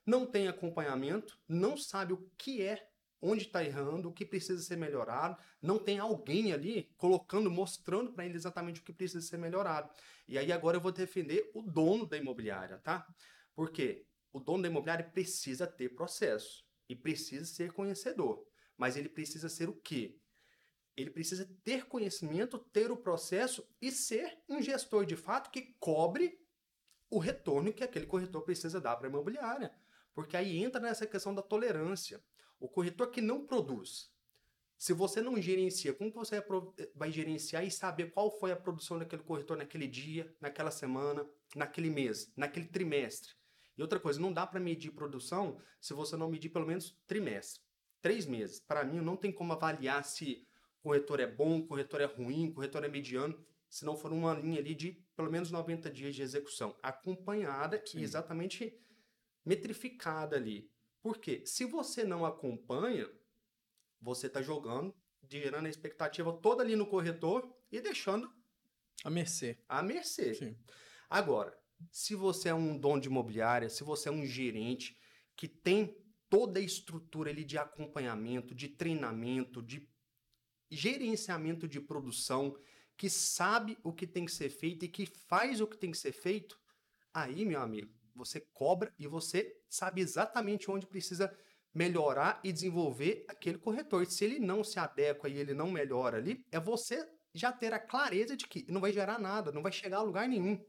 não 0.06 0.24
tem 0.24 0.46
acompanhamento, 0.46 1.38
não 1.48 1.76
sabe 1.76 2.12
o 2.12 2.30
que 2.38 2.62
é, 2.62 2.89
onde 3.20 3.44
está 3.44 3.64
errando, 3.64 4.08
o 4.08 4.12
que 4.12 4.24
precisa 4.24 4.62
ser 4.62 4.76
melhorado, 4.76 5.36
não 5.60 5.78
tem 5.78 5.98
alguém 5.98 6.52
ali 6.52 6.92
colocando, 6.96 7.50
mostrando 7.50 8.12
para 8.12 8.24
ele 8.24 8.36
exatamente 8.36 8.80
o 8.80 8.84
que 8.84 8.92
precisa 8.92 9.26
ser 9.26 9.36
melhorado. 9.36 9.90
E 10.26 10.38
aí 10.38 10.50
agora 10.50 10.76
eu 10.76 10.80
vou 10.80 10.92
defender 10.92 11.50
o 11.54 11.62
dono 11.62 12.06
da 12.06 12.16
imobiliária, 12.16 12.78
tá? 12.78 13.06
Porque 13.54 14.06
o 14.32 14.40
dono 14.40 14.62
da 14.62 14.68
imobiliária 14.68 15.04
precisa 15.04 15.66
ter 15.66 15.90
processo 15.90 16.64
e 16.88 16.96
precisa 16.96 17.44
ser 17.44 17.72
conhecedor. 17.72 18.46
Mas 18.76 18.96
ele 18.96 19.08
precisa 19.08 19.48
ser 19.48 19.68
o 19.68 19.74
quê? 19.74 20.18
Ele 20.96 21.10
precisa 21.10 21.48
ter 21.62 21.86
conhecimento, 21.86 22.58
ter 22.58 22.90
o 22.90 22.96
processo 22.96 23.66
e 23.80 23.90
ser 23.90 24.38
um 24.48 24.60
gestor 24.62 25.04
de 25.04 25.16
fato 25.16 25.50
que 25.50 25.74
cobre 25.78 26.38
o 27.10 27.18
retorno 27.18 27.72
que 27.72 27.84
aquele 27.84 28.06
corretor 28.06 28.42
precisa 28.42 28.80
dar 28.80 28.96
para 28.96 29.08
a 29.08 29.10
imobiliária. 29.10 29.74
Porque 30.14 30.36
aí 30.36 30.62
entra 30.62 30.80
nessa 30.80 31.06
questão 31.06 31.34
da 31.34 31.42
tolerância. 31.42 32.22
O 32.60 32.68
corretor 32.68 33.10
que 33.10 33.20
não 33.20 33.46
produz, 33.46 34.12
se 34.76 34.92
você 34.92 35.20
não 35.20 35.40
gerencia, 35.40 35.92
como 35.92 36.12
você 36.12 36.44
vai 36.94 37.10
gerenciar 37.10 37.64
e 37.64 37.70
saber 37.70 38.12
qual 38.12 38.30
foi 38.38 38.52
a 38.52 38.56
produção 38.56 38.98
daquele 38.98 39.22
corretor 39.22 39.56
naquele 39.56 39.86
dia, 39.86 40.32
naquela 40.40 40.70
semana, 40.70 41.26
naquele 41.56 41.90
mês, 41.90 42.32
naquele 42.36 42.66
trimestre? 42.66 43.32
E 43.76 43.82
outra 43.82 43.98
coisa, 43.98 44.20
não 44.20 44.32
dá 44.32 44.46
para 44.46 44.60
medir 44.60 44.90
produção 44.92 45.58
se 45.80 45.94
você 45.94 46.16
não 46.16 46.30
medir 46.30 46.50
pelo 46.50 46.66
menos 46.66 46.98
trimestre. 47.06 47.62
Três 48.02 48.26
meses. 48.26 48.60
Para 48.60 48.84
mim, 48.84 49.00
não 49.00 49.16
tem 49.16 49.32
como 49.32 49.54
avaliar 49.54 50.04
se 50.04 50.46
o 50.80 50.82
corretor 50.82 51.18
é 51.20 51.26
bom, 51.26 51.58
o 51.58 51.66
corretor 51.66 52.00
é 52.02 52.04
ruim, 52.04 52.48
o 52.48 52.54
corretor 52.54 52.84
é 52.84 52.88
mediano, 52.88 53.42
se 53.70 53.84
não 53.84 53.96
for 53.96 54.12
uma 54.12 54.34
linha 54.34 54.60
ali 54.60 54.74
de 54.74 55.02
pelo 55.16 55.30
menos 55.30 55.50
90 55.50 55.90
dias 55.90 56.14
de 56.14 56.22
execução, 56.22 56.76
acompanhada 56.82 57.82
Sim. 57.86 58.00
e 58.00 58.02
exatamente 58.02 58.78
metrificada 59.44 60.36
ali. 60.36 60.70
Por 61.02 61.18
quê? 61.18 61.42
Se 61.46 61.64
você 61.64 62.04
não 62.04 62.24
acompanha, 62.24 63.08
você 64.00 64.26
está 64.26 64.42
jogando, 64.42 64.94
gerando 65.28 65.66
a 65.66 65.70
expectativa 65.70 66.32
toda 66.32 66.62
ali 66.62 66.76
no 66.76 66.86
corretor 66.86 67.50
e 67.70 67.80
deixando 67.80 68.30
a 69.04 69.10
mercê. 69.10 69.58
A 69.68 69.82
mercê. 69.82 70.34
Sim. 70.34 70.56
Agora, 71.08 71.58
se 71.90 72.14
você 72.14 72.50
é 72.50 72.54
um 72.54 72.76
dono 72.78 73.00
de 73.00 73.08
imobiliária, 73.08 73.68
se 73.68 73.82
você 73.82 74.08
é 74.08 74.12
um 74.12 74.26
gerente 74.26 74.98
que 75.34 75.48
tem 75.48 75.96
toda 76.28 76.60
a 76.60 76.62
estrutura 76.62 77.30
ali 77.30 77.44
de 77.44 77.58
acompanhamento, 77.58 78.54
de 78.54 78.68
treinamento, 78.68 79.62
de 79.62 79.88
gerenciamento 80.70 81.66
de 81.66 81.80
produção, 81.80 82.56
que 82.96 83.08
sabe 83.08 83.78
o 83.82 83.92
que 83.92 84.06
tem 84.06 84.26
que 84.26 84.32
ser 84.32 84.50
feito 84.50 84.84
e 84.84 84.88
que 84.88 85.06
faz 85.06 85.60
o 85.60 85.66
que 85.66 85.76
tem 85.76 85.90
que 85.90 85.98
ser 85.98 86.12
feito, 86.12 86.60
aí, 87.12 87.44
meu 87.44 87.60
amigo, 87.60 87.92
você 88.20 88.40
cobra 88.52 88.92
e 88.98 89.06
você 89.06 89.56
sabe 89.68 90.00
exatamente 90.00 90.70
onde 90.70 90.86
precisa 90.86 91.34
melhorar 91.74 92.40
e 92.44 92.52
desenvolver 92.52 93.24
aquele 93.28 93.58
corretor. 93.58 94.04
Se 94.06 94.24
ele 94.24 94.38
não 94.38 94.62
se 94.62 94.78
adequa 94.78 95.28
e 95.28 95.36
ele 95.36 95.54
não 95.54 95.70
melhora 95.70 96.18
ali, 96.18 96.44
é 96.50 96.60
você 96.60 97.08
já 97.32 97.52
ter 97.52 97.72
a 97.72 97.78
clareza 97.78 98.36
de 98.36 98.46
que 98.46 98.70
não 98.70 98.80
vai 98.80 98.92
gerar 98.92 99.18
nada, 99.18 99.52
não 99.52 99.62
vai 99.62 99.72
chegar 99.72 99.98
a 99.98 100.02
lugar 100.02 100.28
nenhum. 100.28 100.62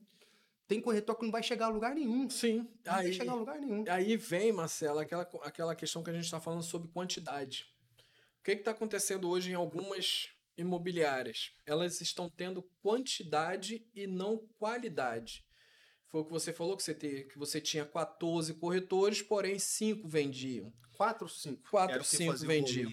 Tem 0.68 0.80
corretor 0.80 1.18
que 1.18 1.26
não 1.26 1.32
vai 1.32 1.44
chegar 1.44 1.66
a 1.66 1.70
lugar 1.70 1.94
nenhum. 1.94 2.30
Sim. 2.30 2.70
Não 2.86 2.94
aí, 2.94 3.04
vai 3.04 3.14
chegar 3.14 3.32
a 3.34 3.36
lugar 3.36 3.60
nenhum. 3.60 3.84
Aí 3.90 4.16
vem, 4.16 4.54
Marcelo, 4.54 5.00
aquela, 5.00 5.24
aquela 5.44 5.76
questão 5.76 6.02
que 6.02 6.10
a 6.10 6.14
gente 6.14 6.24
está 6.24 6.40
falando 6.40 6.64
sobre 6.64 6.88
quantidade. 6.90 7.66
O 8.40 8.44
que 8.44 8.52
está 8.52 8.72
acontecendo 8.72 9.30
hoje 9.30 9.52
em 9.52 9.56
algumas 9.56 10.30
imobiliárias? 10.58 11.52
Elas 11.66 12.00
estão 12.00 12.30
tendo 12.30 12.64
quantidade 12.82 13.86
e 13.94 14.08
não 14.08 14.38
qualidade. 14.58 15.44
Foi 16.12 16.22
o 16.22 16.26
que 16.26 16.32
você 16.32 16.52
falou, 16.52 16.76
que 16.76 16.84
você, 16.84 16.94
te, 16.94 17.24
que 17.24 17.40
você 17.40 17.62
tinha 17.62 17.86
14 17.86 18.54
corretores, 18.56 19.22
porém 19.22 19.58
5 19.58 20.06
vendiam. 20.08 20.74
4 20.98 21.24
ou 21.24 21.30
5? 21.30 21.70
4 21.72 21.98
ou 21.98 22.04
5 22.04 22.38
vendiam. 22.40 22.92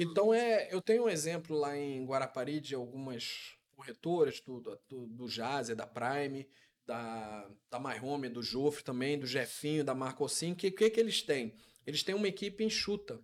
Então, 0.00 0.32
é, 0.32 0.72
eu 0.72 0.80
tenho 0.80 1.04
um 1.04 1.08
exemplo 1.08 1.58
lá 1.58 1.76
em 1.76 2.04
Guarapari 2.06 2.60
de 2.60 2.76
algumas 2.76 3.56
corretoras, 3.74 4.40
do, 4.40 4.60
do, 4.60 5.06
do 5.08 5.26
Jazz, 5.26 5.68
da 5.68 5.86
Prime, 5.86 6.48
da, 6.86 7.50
da 7.68 7.80
My 7.80 7.98
Home, 8.00 8.28
do 8.28 8.42
Jofre 8.42 8.84
também, 8.84 9.18
do 9.18 9.26
Jefinho, 9.26 9.82
da 9.82 9.94
Marcosim. 9.94 10.52
O 10.52 10.56
que, 10.56 10.70
que, 10.70 10.88
que 10.88 11.00
eles 11.00 11.20
têm? 11.20 11.56
Eles 11.84 12.04
têm 12.04 12.14
uma 12.14 12.28
equipe 12.28 12.62
enxuta. 12.62 13.20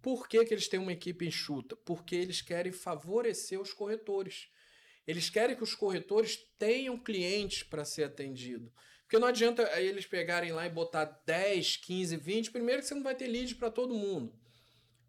Por 0.00 0.28
que, 0.28 0.44
que 0.44 0.54
eles 0.54 0.68
têm 0.68 0.78
uma 0.78 0.92
equipe 0.92 1.26
enxuta? 1.26 1.74
Porque 1.74 2.14
eles 2.14 2.40
querem 2.40 2.70
favorecer 2.70 3.60
os 3.60 3.72
corretores. 3.72 4.48
Eles 5.06 5.30
querem 5.30 5.56
que 5.56 5.62
os 5.62 5.74
corretores 5.74 6.36
tenham 6.58 6.98
clientes 6.98 7.62
para 7.62 7.84
ser 7.84 8.04
atendido. 8.04 8.72
Porque 9.02 9.18
não 9.18 9.28
adianta 9.28 9.62
eles 9.80 10.04
pegarem 10.04 10.50
lá 10.50 10.66
e 10.66 10.70
botar 10.70 11.04
10, 11.24 11.76
15, 11.76 12.16
20. 12.16 12.50
Primeiro 12.50 12.82
que 12.82 12.88
você 12.88 12.94
não 12.94 13.04
vai 13.04 13.14
ter 13.14 13.28
lead 13.28 13.54
para 13.54 13.70
todo 13.70 13.94
mundo. 13.94 14.36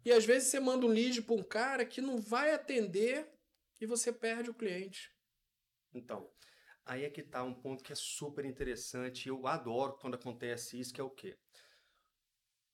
E 0.04 0.12
às 0.12 0.24
vezes 0.24 0.50
você 0.50 0.60
manda 0.60 0.86
um 0.86 0.88
lead 0.88 1.22
para 1.22 1.34
um 1.34 1.42
cara 1.42 1.84
que 1.84 2.00
não 2.00 2.16
vai 2.16 2.52
atender 2.52 3.28
e 3.80 3.86
você 3.86 4.12
perde 4.12 4.50
o 4.50 4.54
cliente. 4.54 5.12
Então, 5.92 6.30
aí 6.84 7.04
é 7.04 7.10
que 7.10 7.22
está 7.22 7.42
um 7.42 7.54
ponto 7.54 7.82
que 7.82 7.92
é 7.92 7.96
super 7.96 8.44
interessante. 8.44 9.28
Eu 9.28 9.46
adoro 9.48 9.98
quando 10.00 10.14
acontece 10.14 10.78
isso, 10.78 10.94
que 10.94 11.00
é 11.00 11.04
o 11.04 11.10
quê? 11.10 11.36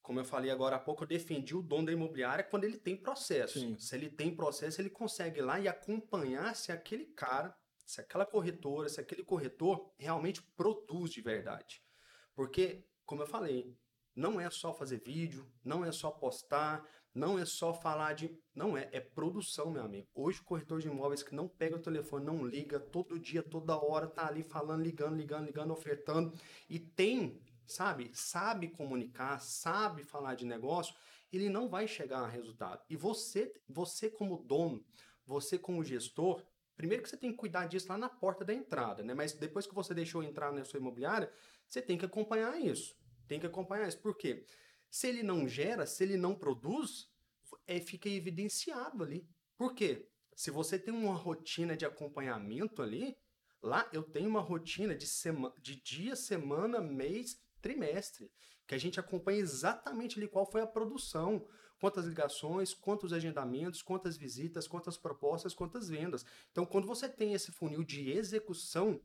Como 0.04 0.20
eu 0.20 0.24
falei 0.24 0.50
agora 0.50 0.76
há 0.76 0.78
pouco, 0.78 1.02
eu 1.02 1.08
defendi 1.08 1.56
o 1.56 1.62
dono 1.62 1.86
da 1.86 1.92
imobiliária 1.92 2.44
quando 2.44 2.64
ele 2.64 2.76
tem 2.76 2.94
processo. 2.94 3.58
Sim. 3.58 3.78
Se 3.78 3.96
ele 3.96 4.10
tem 4.10 4.36
processo, 4.36 4.78
ele 4.78 4.90
consegue 4.90 5.38
ir 5.38 5.42
lá 5.42 5.58
e 5.58 5.66
acompanhar 5.66 6.54
se 6.54 6.70
aquele 6.70 7.06
cara, 7.06 7.56
se 7.86 8.02
aquela 8.02 8.26
corretora, 8.26 8.86
se 8.86 9.00
aquele 9.00 9.24
corretor 9.24 9.90
realmente 9.98 10.42
produz 10.42 11.10
de 11.10 11.22
verdade. 11.22 11.82
Porque, 12.34 12.86
como 13.06 13.22
eu 13.22 13.26
falei, 13.26 13.74
não 14.14 14.38
é 14.38 14.50
só 14.50 14.74
fazer 14.74 15.00
vídeo, 15.02 15.50
não 15.64 15.82
é 15.82 15.90
só 15.90 16.10
postar, 16.10 16.86
não 17.14 17.38
é 17.38 17.46
só 17.46 17.72
falar 17.72 18.12
de. 18.12 18.38
Não 18.54 18.76
é, 18.76 18.90
é 18.92 19.00
produção, 19.00 19.70
meu 19.70 19.82
amigo. 19.82 20.06
Hoje, 20.14 20.38
o 20.38 20.44
corretor 20.44 20.80
de 20.82 20.88
imóveis 20.88 21.22
que 21.22 21.34
não 21.34 21.48
pega 21.48 21.76
o 21.76 21.82
telefone, 21.82 22.26
não 22.26 22.44
liga, 22.44 22.78
todo 22.78 23.18
dia, 23.18 23.42
toda 23.42 23.74
hora, 23.82 24.06
tá 24.06 24.26
ali 24.26 24.42
falando, 24.42 24.82
ligando, 24.82 25.16
ligando, 25.16 25.46
ligando, 25.46 25.72
ofertando, 25.72 26.30
e 26.68 26.78
tem 26.78 27.40
sabe, 27.66 28.10
sabe 28.14 28.68
comunicar, 28.68 29.40
sabe 29.40 30.04
falar 30.04 30.34
de 30.34 30.44
negócio, 30.44 30.94
ele 31.32 31.48
não 31.48 31.68
vai 31.68 31.88
chegar 31.88 32.20
a 32.20 32.28
resultado. 32.28 32.82
E 32.88 32.96
você, 32.96 33.52
você 33.68 34.10
como 34.10 34.38
dono, 34.38 34.84
você 35.26 35.58
como 35.58 35.84
gestor, 35.84 36.44
primeiro 36.76 37.02
que 37.02 37.08
você 37.08 37.16
tem 37.16 37.30
que 37.30 37.36
cuidar 37.36 37.66
disso 37.66 37.88
lá 37.88 37.98
na 37.98 38.08
porta 38.08 38.44
da 38.44 38.54
entrada, 38.54 39.02
né? 39.02 39.14
Mas 39.14 39.32
depois 39.32 39.66
que 39.66 39.74
você 39.74 39.94
deixou 39.94 40.22
entrar 40.22 40.52
na 40.52 40.64
sua 40.64 40.78
imobiliária, 40.78 41.32
você 41.66 41.80
tem 41.82 41.98
que 41.98 42.04
acompanhar 42.04 42.60
isso. 42.60 42.96
Tem 43.26 43.40
que 43.40 43.46
acompanhar 43.46 43.88
isso. 43.88 43.98
Por 43.98 44.16
quê? 44.16 44.44
Se 44.90 45.08
ele 45.08 45.22
não 45.22 45.48
gera, 45.48 45.86
se 45.86 46.04
ele 46.04 46.16
não 46.16 46.34
produz, 46.34 47.10
é, 47.66 47.80
fica 47.80 48.08
evidenciado 48.08 49.02
ali. 49.02 49.26
Por 49.56 49.74
quê? 49.74 50.08
Se 50.36 50.50
você 50.50 50.78
tem 50.78 50.92
uma 50.92 51.14
rotina 51.14 51.76
de 51.76 51.84
acompanhamento 51.86 52.82
ali, 52.82 53.16
lá 53.62 53.88
eu 53.92 54.02
tenho 54.02 54.28
uma 54.28 54.40
rotina 54.40 54.94
de, 54.94 55.06
sema 55.06 55.52
de 55.60 55.76
dia, 55.76 56.16
semana, 56.16 56.80
mês 56.80 57.40
trimestre, 57.64 58.30
que 58.66 58.74
a 58.74 58.78
gente 58.78 59.00
acompanha 59.00 59.40
exatamente 59.40 60.18
ali 60.18 60.28
qual 60.28 60.44
foi 60.44 60.60
a 60.60 60.66
produção, 60.66 61.48
quantas 61.80 62.04
ligações, 62.04 62.74
quantos 62.74 63.10
agendamentos, 63.10 63.80
quantas 63.80 64.18
visitas, 64.18 64.68
quantas 64.68 64.98
propostas, 64.98 65.54
quantas 65.54 65.88
vendas. 65.88 66.26
Então, 66.52 66.66
quando 66.66 66.86
você 66.86 67.08
tem 67.08 67.32
esse 67.32 67.50
funil 67.50 67.82
de 67.82 68.10
execução, 68.10 69.00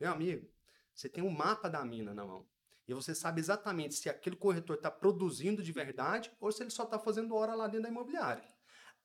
meu 0.00 0.10
amigo, 0.10 0.50
você 0.92 1.08
tem 1.08 1.22
um 1.22 1.30
mapa 1.30 1.70
da 1.70 1.84
mina 1.84 2.12
na 2.12 2.26
mão. 2.26 2.44
E 2.88 2.92
você 2.92 3.14
sabe 3.14 3.40
exatamente 3.40 3.94
se 3.94 4.08
aquele 4.08 4.34
corretor 4.34 4.74
está 4.74 4.90
produzindo 4.90 5.62
de 5.62 5.70
verdade 5.70 6.32
ou 6.40 6.50
se 6.50 6.64
ele 6.64 6.70
só 6.70 6.82
está 6.82 6.98
fazendo 6.98 7.36
hora 7.36 7.54
lá 7.54 7.68
dentro 7.68 7.84
da 7.84 7.88
imobiliária. 7.88 8.42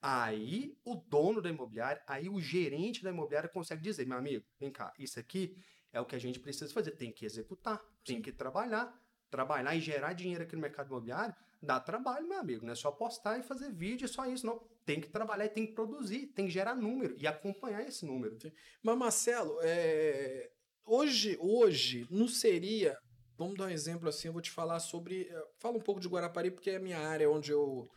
Aí 0.01 0.75
o 0.83 0.95
dono 0.95 1.39
da 1.39 1.49
imobiliária, 1.49 2.01
aí 2.07 2.27
o 2.27 2.41
gerente 2.41 3.03
da 3.03 3.11
imobiliária 3.11 3.47
consegue 3.47 3.83
dizer, 3.83 4.07
meu 4.07 4.17
amigo, 4.17 4.43
vem 4.59 4.71
cá, 4.71 4.91
isso 4.97 5.19
aqui 5.19 5.55
é 5.91 6.01
o 6.01 6.05
que 6.05 6.15
a 6.15 6.19
gente 6.19 6.39
precisa 6.39 6.73
fazer. 6.73 6.91
Tem 6.91 7.11
que 7.11 7.25
executar, 7.25 7.81
tem 8.03 8.21
que 8.21 8.31
trabalhar. 8.31 8.93
Trabalhar 9.29 9.75
e 9.75 9.81
gerar 9.81 10.13
dinheiro 10.13 10.43
aqui 10.43 10.55
no 10.55 10.61
mercado 10.61 10.87
imobiliário 10.87 11.35
dá 11.61 11.79
trabalho, 11.79 12.27
meu 12.27 12.39
amigo. 12.39 12.65
Não 12.65 12.73
é 12.73 12.75
só 12.75 12.91
postar 12.91 13.39
e 13.39 13.43
fazer 13.43 13.71
vídeo, 13.71 14.05
é 14.05 14.07
só 14.07 14.25
isso. 14.25 14.45
Não. 14.45 14.61
Tem 14.85 15.01
que 15.01 15.09
trabalhar, 15.09 15.49
tem 15.49 15.65
que 15.65 15.73
produzir, 15.73 16.27
tem 16.27 16.45
que 16.45 16.51
gerar 16.51 16.75
número 16.75 17.15
e 17.17 17.27
acompanhar 17.27 17.85
esse 17.85 18.05
número. 18.05 18.37
Mas, 18.81 18.97
Marcelo, 18.97 19.59
é... 19.61 20.49
hoje, 20.85 21.37
hoje 21.39 22.07
não 22.09 22.27
seria. 22.27 22.97
Vamos 23.37 23.57
dar 23.57 23.65
um 23.65 23.69
exemplo 23.69 24.07
assim, 24.09 24.29
eu 24.29 24.33
vou 24.33 24.41
te 24.41 24.49
falar 24.49 24.79
sobre. 24.79 25.27
Eh, 25.29 25.47
fala 25.59 25.77
um 25.77 25.81
pouco 25.81 25.99
de 25.99 26.07
Guarapari, 26.07 26.49
porque 26.49 26.71
é 26.71 26.77
a 26.77 26.79
minha 26.79 26.97
área 26.97 27.29
onde 27.29 27.51
eu, 27.51 27.87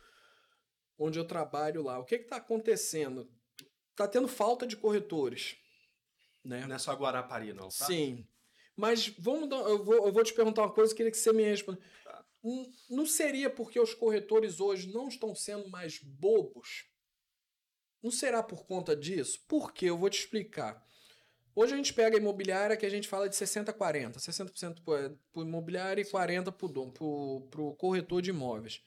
onde 0.99 1.17
eu 1.17 1.25
trabalho 1.25 1.81
lá. 1.81 1.97
O 1.97 2.05
que 2.05 2.15
está 2.15 2.35
acontecendo? 2.35 3.27
Está 3.91 4.07
tendo 4.07 4.27
falta 4.27 4.67
de 4.67 4.77
corretores. 4.77 5.55
Né? 6.43 6.65
Não 6.65 6.75
é 6.75 6.79
só 6.79 6.93
Guarapari, 6.93 7.53
não. 7.53 7.69
Tá? 7.69 7.85
Sim. 7.85 8.27
Mas 8.75 9.09
vamos 9.19 9.49
dar, 9.49 9.57
eu, 9.57 9.83
vou, 9.83 10.07
eu 10.07 10.11
vou 10.11 10.23
te 10.23 10.33
perguntar 10.33 10.63
uma 10.63 10.73
coisa, 10.73 10.95
queria 10.95 11.11
que 11.11 11.17
você 11.17 11.31
me 11.31 11.43
responda. 11.43 11.79
Tá. 12.03 12.25
Não 12.89 13.05
seria 13.05 13.49
porque 13.49 13.79
os 13.79 13.93
corretores 13.93 14.59
hoje 14.59 14.91
não 14.91 15.07
estão 15.07 15.35
sendo 15.35 15.69
mais 15.69 15.99
bobos? 15.99 16.89
Não 18.01 18.09
será 18.09 18.41
por 18.41 18.65
conta 18.65 18.95
disso? 18.95 19.43
Por 19.47 19.71
quê? 19.71 19.85
Eu 19.85 19.97
vou 19.97 20.09
te 20.09 20.19
explicar. 20.19 20.83
Hoje 21.53 21.73
a 21.73 21.77
gente 21.77 21.93
pega 21.93 22.17
a 22.17 22.19
imobiliária 22.19 22.77
que 22.77 22.85
a 22.85 22.89
gente 22.89 23.07
fala 23.07 23.27
de 23.27 23.35
60-40. 23.35 24.15
60%, 24.15 24.81
para 24.83 25.13
o 25.35 25.43
imobiliário 25.43 26.01
e 26.01 26.05
40% 26.05 27.49
para 27.49 27.61
o 27.61 27.75
corretor 27.75 28.21
de 28.21 28.29
imóveis. 28.29 28.81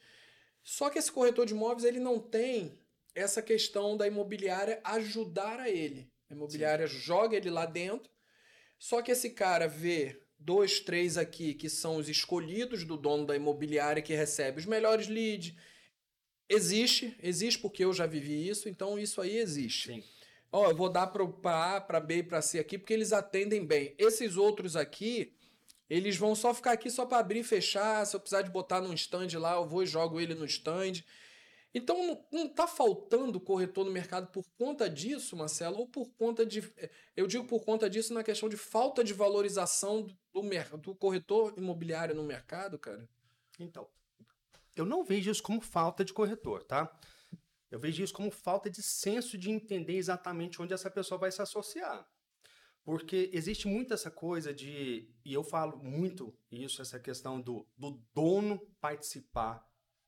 Só 0.62 0.88
que 0.88 0.98
esse 0.98 1.12
corretor 1.12 1.44
de 1.46 1.52
imóveis 1.52 1.84
ele 1.84 2.00
não 2.00 2.18
tem 2.18 2.78
essa 3.14 3.42
questão 3.42 3.96
da 3.96 4.08
imobiliária 4.08 4.80
ajudar 4.82 5.60
a 5.60 5.70
ele. 5.70 6.10
Imobiliária 6.34 6.86
Sim. 6.86 6.98
joga 6.98 7.36
ele 7.36 7.50
lá 7.50 7.66
dentro, 7.66 8.10
só 8.78 9.00
que 9.00 9.12
esse 9.12 9.30
cara 9.30 9.66
vê 9.66 10.20
dois, 10.38 10.80
três 10.80 11.16
aqui 11.16 11.54
que 11.54 11.70
são 11.70 11.96
os 11.96 12.08
escolhidos 12.08 12.84
do 12.84 12.96
dono 12.96 13.26
da 13.26 13.34
imobiliária 13.34 14.02
que 14.02 14.14
recebe 14.14 14.60
os 14.60 14.66
melhores 14.66 15.08
leads. 15.08 15.54
existe, 16.48 17.16
existe 17.22 17.60
porque 17.60 17.84
eu 17.84 17.92
já 17.92 18.06
vivi 18.06 18.48
isso, 18.48 18.68
então 18.68 18.98
isso 18.98 19.20
aí 19.20 19.38
existe. 19.38 19.88
Sim. 19.88 20.04
Ó, 20.52 20.70
eu 20.70 20.76
vou 20.76 20.88
dar 20.88 21.08
para 21.08 21.76
A, 21.76 21.80
para 21.80 21.98
B 21.98 22.18
e 22.18 22.22
para 22.22 22.40
C 22.40 22.60
aqui 22.60 22.78
porque 22.78 22.92
eles 22.92 23.12
atendem 23.12 23.66
bem. 23.66 23.94
Esses 23.98 24.36
outros 24.36 24.76
aqui, 24.76 25.34
eles 25.90 26.16
vão 26.16 26.34
só 26.34 26.54
ficar 26.54 26.72
aqui 26.72 26.90
só 26.90 27.04
para 27.04 27.18
abrir 27.18 27.40
e 27.40 27.44
fechar. 27.44 28.06
Se 28.06 28.14
eu 28.14 28.20
precisar 28.20 28.42
de 28.42 28.50
botar 28.50 28.80
num 28.80 28.94
stand 28.94 29.36
lá, 29.38 29.54
eu 29.54 29.66
vou 29.66 29.82
e 29.82 29.86
jogo 29.86 30.20
ele 30.20 30.34
no 30.34 30.44
stand. 30.44 31.02
Então 31.74 32.24
não 32.30 32.46
está 32.46 32.68
faltando 32.68 33.40
corretor 33.40 33.84
no 33.84 33.90
mercado 33.90 34.28
por 34.28 34.44
conta 34.56 34.88
disso, 34.88 35.36
Marcelo, 35.36 35.78
ou 35.78 35.88
por 35.88 36.08
conta 36.14 36.46
de. 36.46 36.62
Eu 37.16 37.26
digo 37.26 37.44
por 37.44 37.64
conta 37.64 37.90
disso 37.90 38.14
na 38.14 38.22
questão 38.22 38.48
de 38.48 38.56
falta 38.56 39.02
de 39.02 39.12
valorização 39.12 40.02
do, 40.02 40.16
do 40.78 40.94
corretor 40.94 41.52
imobiliário 41.56 42.14
no 42.14 42.22
mercado, 42.22 42.78
cara? 42.78 43.08
Então, 43.58 43.88
eu 44.76 44.86
não 44.86 45.04
vejo 45.04 45.32
isso 45.32 45.42
como 45.42 45.60
falta 45.60 46.04
de 46.04 46.12
corretor, 46.12 46.62
tá? 46.62 46.96
Eu 47.68 47.80
vejo 47.80 48.04
isso 48.04 48.14
como 48.14 48.30
falta 48.30 48.70
de 48.70 48.80
senso 48.80 49.36
de 49.36 49.50
entender 49.50 49.96
exatamente 49.96 50.62
onde 50.62 50.72
essa 50.72 50.88
pessoa 50.88 51.18
vai 51.18 51.32
se 51.32 51.42
associar. 51.42 52.08
Porque 52.84 53.30
existe 53.32 53.66
muito 53.66 53.92
essa 53.92 54.12
coisa 54.12 54.54
de, 54.54 55.10
e 55.24 55.32
eu 55.32 55.42
falo 55.42 55.78
muito 55.78 56.32
isso, 56.52 56.82
essa 56.82 57.00
questão 57.00 57.40
do, 57.40 57.66
do 57.76 58.00
dono 58.14 58.60
participar, 58.80 59.66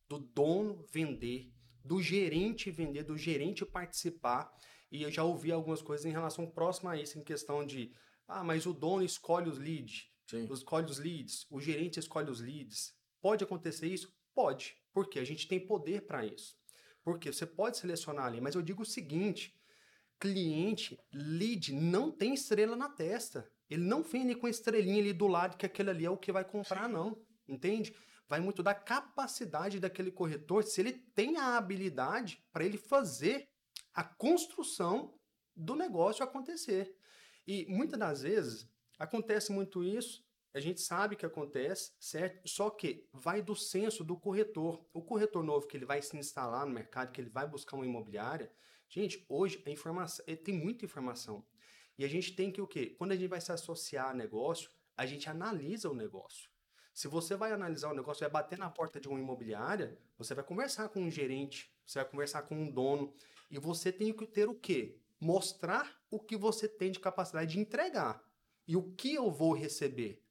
do 0.09 0.18
dono 0.18 0.85
vender, 0.92 1.56
do 1.87 2.03
gerente 2.03 2.70
vender, 2.70 3.05
do 3.05 3.16
gerente 3.16 3.64
participar. 3.64 4.53
E 4.90 5.03
eu 5.03 5.11
já 5.11 5.22
ouvi 5.25 5.53
algumas 5.53 5.83
coisas 5.83 6.07
em 6.07 6.11
relação 6.11 6.46
próxima 6.51 6.92
a 6.92 6.96
isso, 6.96 7.18
em 7.18 7.25
questão 7.25 7.64
de, 7.64 7.92
ah, 8.27 8.42
mas 8.42 8.66
o 8.66 8.72
dono 8.72 9.05
escolhe 9.05 9.49
os 9.49 9.59
leads, 9.59 10.09
Sim. 10.27 10.49
escolhe 10.53 10.87
os 10.87 10.99
leads, 10.99 11.46
o 11.51 11.61
gerente 11.61 11.99
escolhe 11.99 12.31
os 12.31 12.40
leads. 12.40 12.94
Pode 13.20 13.42
acontecer 13.42 13.88
isso? 13.88 14.12
Pode, 14.35 14.77
porque 14.92 15.18
a 15.18 15.25
gente 15.25 15.49
tem 15.49 15.59
poder 15.59 16.07
para 16.07 16.25
isso. 16.25 16.57
Porque 17.03 17.33
você 17.33 17.46
pode 17.46 17.79
selecionar 17.79 18.27
ali, 18.27 18.40
mas 18.40 18.55
eu 18.55 18.62
digo 18.62 18.83
o 18.83 18.87
seguinte: 18.87 19.57
cliente, 20.18 20.99
lead, 21.12 21.72
não 21.72 22.11
tem 22.11 22.35
estrela 22.35 22.77
na 22.77 22.88
testa. 22.88 23.49
Ele 23.68 23.83
não 23.83 24.03
vem 24.03 24.35
com 24.35 24.46
a 24.46 24.51
estrelinha 24.51 24.99
ali 25.01 25.12
do 25.12 25.27
lado 25.27 25.57
que 25.57 25.66
aquele 25.66 25.90
ali 25.90 26.05
é 26.05 26.11
o 26.11 26.16
que 26.16 26.33
vai 26.33 26.44
comprar, 26.44 26.88
não. 26.88 27.20
Entende? 27.49 27.94
Vai 28.29 28.41
muito 28.41 28.62
da 28.62 28.75
capacidade 28.75 29.81
daquele 29.81 30.11
corretor, 30.11 30.65
se 30.65 30.81
ele 30.81 30.93
tem 30.93 31.37
a 31.37 31.57
habilidade 31.57 32.45
para 32.53 32.65
ele 32.65 32.79
fazer 32.79 33.49
a 33.95 34.05
construção 34.05 35.19
do 35.55 35.75
negócio 35.75 36.25
acontecer. 36.25 36.95
E 37.47 37.65
muitas 37.67 37.99
das 37.99 38.23
vezes 38.23 38.69
acontece 38.99 39.53
muito 39.53 39.85
isso, 39.85 40.27
a 40.53 40.61
gente 40.61 40.81
sabe 40.81 41.17
que 41.17 41.27
acontece, 41.27 41.93
certo? 42.01 42.49
Só 42.49 42.71
que 42.71 43.07
vai 43.12 43.43
do 43.43 43.55
senso 43.55 44.03
do 44.03 44.17
corretor. 44.17 44.89
O 44.91 45.03
corretor 45.03 45.45
novo 45.45 45.67
que 45.67 45.77
ele 45.77 45.85
vai 45.85 46.01
se 46.01 46.17
instalar 46.17 46.65
no 46.65 46.73
mercado, 46.73 47.12
que 47.12 47.21
ele 47.21 47.29
vai 47.29 47.47
buscar 47.47 47.77
uma 47.77 47.85
imobiliária, 47.85 48.51
gente, 48.89 49.23
hoje 49.29 49.62
a 49.67 49.71
informação, 49.71 50.25
tem 50.43 50.55
muita 50.55 50.87
informação. 50.87 51.47
E 51.99 52.07
a 52.07 52.09
gente 52.09 52.35
tem 52.35 52.51
que 52.51 52.62
o 52.62 52.67
quê? 52.67 52.95
Quando 52.99 53.12
a 53.12 53.17
gente 53.17 53.29
vai 53.29 53.41
se 53.41 53.53
associar 53.53 54.09
a 54.09 54.15
negócio, 54.15 54.71
a 54.97 55.05
gente 55.05 55.29
analisa 55.29 55.91
o 55.91 55.95
negócio. 55.95 56.51
Se 56.97 57.09
você 57.09 57.37
vai 57.37 57.53
analisar 57.53 57.91
o 57.91 57.95
negócio, 57.95 58.23
vai 58.23 58.31
bater 58.31 58.59
na 58.59 58.71
porta 58.71 58.99
de 58.99 59.07
uma 59.07 59.21
imobiliária, 59.21 59.99
você 60.17 60.35
vai 60.35 60.43
conversar 60.43 60.89
com 60.89 61.03
um 61.03 61.11
gerente, 61.11 61.71
você 61.85 61.99
vai 61.99 62.09
conversar 62.09 62.41
com 62.45 62.55
um 62.55 62.71
dono, 62.71 63.13
e 63.51 63.59
você 63.59 63.93
tem 63.93 64.15
que 64.15 64.27
ter 64.27 64.49
o 64.49 64.55
quê? 64.55 64.99
Mostrar 65.21 65.95
o 66.11 66.19
que 66.19 66.39
você 66.39 66.67
tem 66.67 66.91
de 66.91 66.99
capacidade 66.99 67.53
de 67.53 67.61
entregar. 67.61 68.25
E 68.67 68.79
o 68.79 68.95
que 68.95 69.15
eu 69.15 69.31
vou 69.31 69.53
receber? 69.53 70.25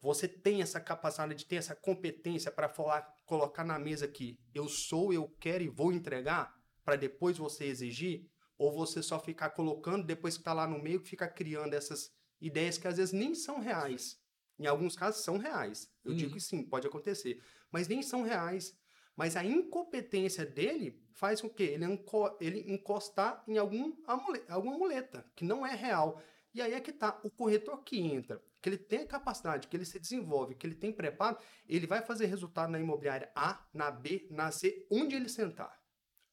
Você 0.00 0.26
tem 0.26 0.62
essa 0.62 0.80
capacidade 0.80 1.34
de 1.34 1.44
ter 1.44 1.56
essa 1.56 1.76
competência 1.76 2.50
para 2.50 2.70
falar, 2.70 3.14
colocar 3.26 3.62
na 3.62 3.78
mesa 3.78 4.08
que 4.08 4.40
eu 4.54 4.70
sou, 4.70 5.12
eu 5.12 5.28
quero 5.38 5.64
e 5.64 5.68
vou 5.68 5.92
entregar, 5.92 6.58
para 6.82 6.96
depois 6.96 7.36
você 7.36 7.66
exigir? 7.66 8.26
Ou 8.56 8.72
você 8.72 9.02
só 9.02 9.20
ficar 9.20 9.50
colocando, 9.50 10.06
depois 10.06 10.36
que 10.36 10.40
está 10.40 10.54
lá 10.54 10.66
no 10.66 10.82
meio, 10.82 10.98
fica 10.98 11.28
criando 11.28 11.74
essas 11.74 12.10
ideias 12.40 12.78
que 12.78 12.88
às 12.88 12.96
vezes 12.96 13.12
nem 13.12 13.34
são 13.34 13.60
reais. 13.60 14.18
Em 14.58 14.66
alguns 14.66 14.96
casos 14.96 15.22
são 15.22 15.38
reais. 15.38 15.90
Eu 16.04 16.12
hum. 16.12 16.16
digo 16.16 16.32
que 16.32 16.40
sim, 16.40 16.62
pode 16.62 16.86
acontecer. 16.86 17.42
Mas 17.70 17.88
nem 17.88 18.02
são 18.02 18.22
reais. 18.22 18.76
Mas 19.16 19.34
a 19.36 19.44
incompetência 19.44 20.44
dele 20.44 21.02
faz 21.12 21.40
com 21.40 21.48
que 21.48 21.62
ele, 21.62 21.84
enco 21.84 22.36
ele 22.40 22.70
encostar 22.70 23.42
em 23.48 23.56
algum 23.56 23.94
amuleta, 24.06 24.52
alguma 24.52 24.76
muleta, 24.76 25.24
que 25.34 25.44
não 25.44 25.66
é 25.66 25.74
real. 25.74 26.22
E 26.52 26.60
aí 26.60 26.74
é 26.74 26.80
que 26.80 26.92
tá. 26.92 27.18
O 27.22 27.30
corretor 27.30 27.82
que 27.82 27.98
entra, 27.98 28.42
que 28.60 28.68
ele 28.68 28.76
tem 28.76 29.00
a 29.00 29.06
capacidade, 29.06 29.68
que 29.68 29.76
ele 29.76 29.86
se 29.86 29.98
desenvolve, 29.98 30.54
que 30.54 30.66
ele 30.66 30.74
tem 30.74 30.92
preparo, 30.92 31.38
ele 31.66 31.86
vai 31.86 32.02
fazer 32.02 32.26
resultado 32.26 32.70
na 32.70 32.80
imobiliária 32.80 33.30
A, 33.34 33.66
na 33.72 33.90
B, 33.90 34.26
na 34.30 34.50
C, 34.50 34.86
onde 34.90 35.16
ele 35.16 35.28
sentar. 35.28 35.80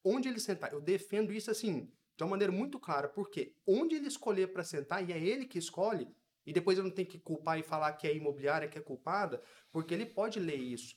Onde 0.02 0.28
ele 0.28 0.40
sentar. 0.40 0.72
Eu 0.72 0.80
defendo 0.80 1.32
isso 1.32 1.50
assim, 1.50 1.90
de 2.16 2.22
uma 2.22 2.30
maneira 2.30 2.52
muito 2.52 2.78
clara, 2.78 3.08
porque 3.08 3.56
onde 3.66 3.96
ele 3.96 4.08
escolher 4.08 4.52
para 4.52 4.62
sentar, 4.62 5.08
e 5.08 5.12
é 5.12 5.18
ele 5.18 5.46
que 5.46 5.58
escolhe, 5.58 6.08
e 6.46 6.52
depois 6.52 6.78
eu 6.78 6.84
não 6.84 6.90
tenho 6.90 7.08
que 7.08 7.18
culpar 7.18 7.58
e 7.58 7.62
falar 7.62 7.92
que 7.94 8.06
é 8.06 8.10
a 8.10 8.14
imobiliária 8.14 8.68
que 8.68 8.78
é 8.78 8.82
culpada, 8.82 9.42
porque 9.70 9.94
ele 9.94 10.06
pode 10.06 10.38
ler 10.38 10.56
isso. 10.56 10.96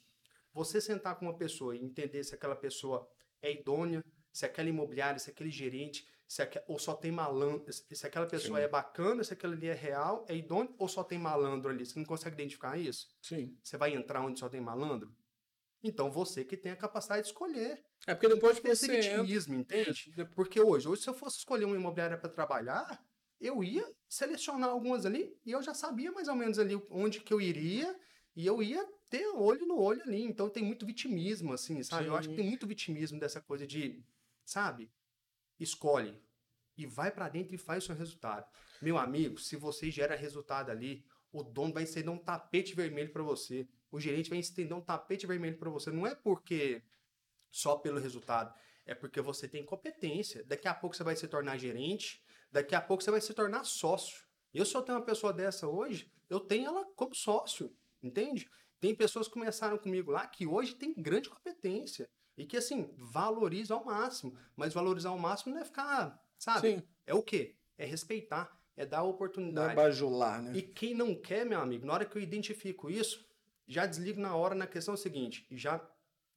Você 0.54 0.82
sentar 0.82 1.16
com 1.16 1.26
uma 1.26 1.38
pessoa 1.38 1.76
e 1.76 1.84
entender 1.84 2.24
se 2.24 2.34
aquela 2.34 2.56
pessoa 2.56 3.08
é 3.42 3.52
idônea, 3.52 4.04
se 4.32 4.46
aquela 4.46 4.70
imobiliária, 4.70 5.20
se 5.20 5.30
aquele 5.30 5.50
gerente, 5.50 6.08
se 6.28 6.42
aqu... 6.42 6.60
ou 6.68 6.78
só 6.78 6.94
tem 6.94 7.12
malandro, 7.12 7.72
se 7.72 8.06
aquela 8.06 8.26
pessoa 8.26 8.60
Sim. 8.60 8.66
é 8.66 8.68
bacana, 8.68 9.24
se 9.24 9.34
aquela 9.34 9.54
ali 9.54 9.68
é 9.68 9.74
real, 9.74 10.26
é 10.28 10.36
idônea, 10.36 10.74
ou 10.78 10.88
só 10.88 11.04
tem 11.04 11.18
malandro 11.18 11.70
ali. 11.70 11.86
Você 11.86 11.98
não 11.98 12.06
consegue 12.06 12.36
identificar 12.36 12.78
isso? 12.78 13.08
Sim. 13.22 13.58
Você 13.64 13.78
vai 13.78 13.94
entrar 13.94 14.22
onde 14.22 14.40
só 14.40 14.50
tem 14.50 14.60
malandro? 14.60 15.16
Então 15.82 16.12
você 16.12 16.44
que 16.44 16.58
tem 16.58 16.72
a 16.72 16.76
capacidade 16.76 17.24
de 17.24 17.28
escolher. 17.30 17.84
É 18.06 18.14
porque 18.14 18.28
depois 18.28 18.60
que 18.60 18.76
você 18.76 18.88
vitimismo, 18.88 19.56
entra... 19.56 19.80
entende? 19.80 20.12
Porque 20.36 20.60
hoje, 20.60 20.88
hoje 20.88 21.04
se 21.04 21.10
eu 21.10 21.14
fosse 21.14 21.38
escolher 21.38 21.66
uma 21.66 21.76
imobiliária 21.76 22.18
para 22.18 22.30
trabalhar, 22.30 23.04
eu 23.40 23.64
ia 23.64 23.86
selecionar 24.08 24.70
algumas 24.70 25.06
ali 25.06 25.38
e 25.46 25.52
eu 25.52 25.62
já 25.62 25.74
sabia 25.74 26.12
mais 26.12 26.28
ou 26.28 26.36
menos 26.36 26.58
ali 26.58 26.76
onde 26.90 27.20
que 27.20 27.34
eu 27.34 27.40
iria 27.40 27.98
e 28.36 28.46
eu 28.46 28.62
ia 28.62 28.84
ter 29.10 29.28
olho 29.28 29.66
no 29.66 29.80
olho 29.80 30.02
ali. 30.04 30.24
Então 30.24 30.50
tem 30.50 30.64
muito 30.64 30.86
vitimismo, 30.86 31.54
assim, 31.54 31.82
sabe? 31.84 32.04
Sim. 32.04 32.10
Eu 32.10 32.16
acho 32.16 32.30
que 32.30 32.36
tem 32.36 32.48
muito 32.48 32.68
vitimismo 32.68 33.20
dessa 33.20 33.42
coisa 33.42 33.66
de, 33.66 34.04
sabe? 34.46 34.92
Escolhe 35.60 36.20
e 36.78 36.86
vai 36.86 37.12
para 37.12 37.28
dentro 37.28 37.56
e 37.56 37.58
faz 37.58 37.84
o 37.84 37.88
seu 37.88 37.96
resultado. 37.96 38.46
Meu 38.82 38.98
amigo, 38.98 39.40
se 39.40 39.56
você 39.56 39.90
gera 39.90 40.16
resultado 40.16 40.70
ali, 40.70 41.04
o 41.32 41.44
dono 41.44 41.74
vai 41.74 41.84
estender 41.84 42.14
um 42.14 42.18
tapete 42.18 42.76
vermelho 42.76 43.12
para 43.12 43.24
você. 43.24 43.68
O 43.92 44.00
gerente 44.00 44.30
vai 44.30 44.40
estender 44.40 44.78
um 44.78 44.82
tapete 44.82 45.26
vermelho 45.26 45.58
para 45.58 45.70
você. 45.70 45.90
Não 45.90 46.06
é 46.06 46.14
porque 46.14 46.84
só 47.50 47.76
pelo 47.78 48.00
resultado, 48.00 48.54
é 48.86 48.94
porque 48.94 49.20
você 49.20 49.48
tem 49.48 49.66
competência. 49.66 50.44
Daqui 50.44 50.68
a 50.68 50.74
pouco 50.74 50.96
você 50.96 51.04
vai 51.04 51.16
se 51.16 51.28
tornar 51.28 51.58
gerente, 51.58 52.24
Daqui 52.52 52.76
a 52.76 52.82
pouco 52.82 53.04
você 53.04 53.12
vai 53.12 53.22
se 53.22 53.34
tornar 53.34 53.64
sócio. 53.64 54.26
Eu, 54.54 54.66
se 54.66 54.76
eu 54.76 54.82
tenho 54.82 54.98
uma 54.98 55.06
pessoa 55.06 55.34
dessa 55.34 55.68
hoje, 55.68 56.12
eu 56.30 56.40
tenho 56.40 56.68
ela 56.68 56.86
como 56.96 57.14
sócio, 57.14 57.76
entende? 58.02 58.50
Tem 58.80 58.96
pessoas 58.96 59.28
que 59.28 59.34
começaram 59.34 59.78
comigo 59.78 60.12
lá 60.12 60.28
que 60.28 60.46
hoje 60.46 60.76
tem 60.76 60.94
grande 60.94 61.30
competência 61.30 62.10
e 62.38 62.46
que, 62.46 62.58
assim, 62.58 62.94
valoriza 62.96 63.74
ao 63.74 63.84
máximo. 63.84 64.38
Mas 64.56 64.74
valorizar 64.74 65.10
ao 65.10 65.18
máximo 65.18 65.54
não 65.54 65.62
é 65.62 65.66
ficar, 65.66 66.24
sabe? 66.38 66.76
Sim. 66.76 66.84
É 67.06 67.14
o 67.14 67.24
quê? 67.24 67.56
É 67.78 67.86
respeitar, 67.86 68.56
é 68.76 68.86
dar 68.86 69.04
oportunidade. 69.04 69.76
Não 69.76 69.84
é 69.84 69.88
bajular, 69.88 70.42
né? 70.42 70.56
E 70.56 70.62
quem 70.62 70.94
não 70.94 71.16
quer, 71.16 71.46
meu 71.46 71.60
amigo, 71.60 71.86
na 71.86 71.94
hora 71.94 72.06
que 72.06 72.18
eu 72.18 72.22
identifico 72.22 72.90
isso, 72.90 73.28
já 73.68 73.86
desligo 73.86 74.20
na 74.20 74.36
hora 74.36 74.56
na 74.56 74.68
questão 74.68 74.96
seguinte, 74.96 75.46
já 75.52 75.86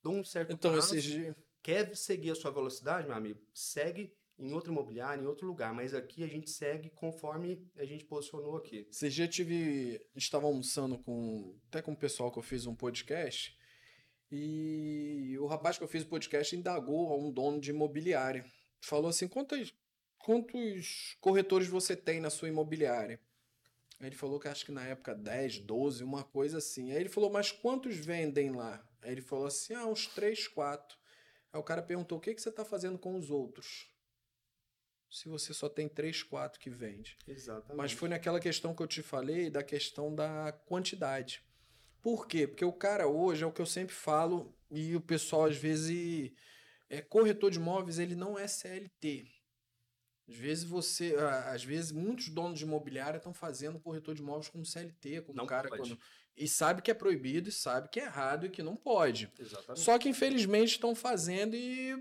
dou 0.02 0.14
um 0.14 0.24
certo 0.24 0.52
então, 0.52 0.72
prazo. 0.72 0.96
Esse... 0.96 1.34
Quer 1.62 1.94
seguir 1.94 2.30
a 2.30 2.34
sua 2.34 2.50
velocidade, 2.50 3.06
meu 3.06 3.16
amigo? 3.16 3.38
Segue 3.52 4.16
em 4.40 4.52
outro 4.54 4.72
imobiliário, 4.72 5.22
em 5.22 5.26
outro 5.26 5.46
lugar, 5.46 5.74
mas 5.74 5.94
aqui 5.94 6.24
a 6.24 6.26
gente 6.26 6.50
segue 6.50 6.88
conforme 6.90 7.70
a 7.76 7.84
gente 7.84 8.04
posicionou 8.06 8.56
aqui. 8.56 8.88
Você 8.90 9.10
já 9.10 9.28
tive. 9.28 10.00
Estava 10.16 10.46
almoçando 10.46 10.98
com. 10.98 11.54
Até 11.68 11.82
com 11.82 11.92
o 11.92 11.96
pessoal 11.96 12.32
que 12.32 12.38
eu 12.38 12.42
fiz 12.42 12.66
um 12.66 12.74
podcast. 12.74 13.56
E 14.32 15.36
o 15.38 15.46
rapaz 15.46 15.76
que 15.76 15.84
eu 15.84 15.88
fiz 15.88 16.04
o 16.04 16.08
podcast 16.08 16.56
indagou 16.56 17.12
a 17.12 17.16
um 17.16 17.30
dono 17.30 17.60
de 17.60 17.70
imobiliária. 17.70 18.44
Falou 18.80 19.10
assim: 19.10 19.28
quantos, 19.28 19.74
corretores 21.20 21.68
você 21.68 21.94
tem 21.94 22.18
na 22.20 22.30
sua 22.30 22.48
imobiliária? 22.48 23.20
Aí 24.00 24.06
ele 24.06 24.16
falou 24.16 24.40
que 24.40 24.48
acho 24.48 24.64
que 24.64 24.72
na 24.72 24.86
época 24.86 25.14
10, 25.14 25.58
12, 25.60 26.02
uma 26.02 26.24
coisa 26.24 26.58
assim. 26.58 26.90
Aí 26.92 26.96
ele 26.98 27.10
falou, 27.10 27.28
mas 27.28 27.52
quantos 27.52 27.96
vendem 27.96 28.50
lá? 28.50 28.82
Aí 29.02 29.12
ele 29.12 29.20
falou 29.20 29.46
assim: 29.46 29.74
ah, 29.74 29.86
uns 29.86 30.06
3, 30.06 30.48
4. 30.48 30.96
Aí 31.52 31.60
o 31.60 31.64
cara 31.64 31.82
perguntou: 31.82 32.16
o 32.16 32.20
que, 32.20 32.34
que 32.34 32.40
você 32.40 32.48
está 32.48 32.64
fazendo 32.64 32.98
com 32.98 33.16
os 33.16 33.30
outros? 33.30 33.90
Se 35.10 35.28
você 35.28 35.52
só 35.52 35.68
tem 35.68 35.88
três, 35.88 36.22
quatro 36.22 36.60
que 36.60 36.70
vende. 36.70 37.18
Exatamente. 37.26 37.76
Mas 37.76 37.92
foi 37.92 38.08
naquela 38.08 38.38
questão 38.38 38.74
que 38.74 38.82
eu 38.82 38.86
te 38.86 39.02
falei 39.02 39.50
da 39.50 39.62
questão 39.62 40.14
da 40.14 40.52
quantidade. 40.66 41.42
Por 42.00 42.26
quê? 42.26 42.46
Porque 42.46 42.64
o 42.64 42.72
cara 42.72 43.06
hoje 43.08 43.42
é 43.42 43.46
o 43.46 43.52
que 43.52 43.60
eu 43.60 43.66
sempre 43.66 43.94
falo 43.94 44.56
e 44.70 44.94
o 44.94 45.00
pessoal 45.00 45.46
às 45.46 45.56
vezes 45.56 46.32
é 46.88 47.02
corretor 47.02 47.50
de 47.50 47.58
imóveis, 47.58 47.98
ele 47.98 48.14
não 48.14 48.38
é 48.38 48.46
CLT. 48.46 49.26
Às 50.28 50.36
vezes 50.36 50.64
você, 50.64 51.16
às 51.46 51.64
vezes 51.64 51.90
muitos 51.90 52.28
donos 52.28 52.58
de 52.58 52.64
imobiliária 52.64 53.16
estão 53.18 53.34
fazendo 53.34 53.80
corretor 53.80 54.14
de 54.14 54.22
imóveis 54.22 54.48
como 54.48 54.64
CLT, 54.64 55.22
como 55.22 55.36
não 55.36 55.46
cara 55.46 55.68
pode. 55.68 55.82
quando 55.82 55.98
E 56.36 56.46
sabe 56.46 56.82
que 56.82 56.90
é 56.90 56.94
proibido, 56.94 57.48
e 57.48 57.52
sabe 57.52 57.88
que 57.88 57.98
é 57.98 58.04
errado 58.04 58.46
e 58.46 58.48
que 58.50 58.62
não 58.62 58.76
pode. 58.76 59.30
Exatamente. 59.36 59.80
Só 59.80 59.98
que 59.98 60.08
infelizmente 60.08 60.70
estão 60.70 60.94
fazendo 60.94 61.56
e 61.56 61.96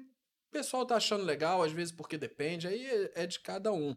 o 0.50 0.52
pessoal 0.52 0.86
tá 0.86 0.96
achando 0.96 1.24
legal, 1.24 1.62
às 1.64 1.72
vezes 1.72 1.94
porque 1.94 2.18
depende, 2.18 2.68
aí 2.68 2.86
é- 2.86 3.12
é 3.24 3.28
de 3.28 3.40
cada 3.40 3.72
um. 3.72 3.96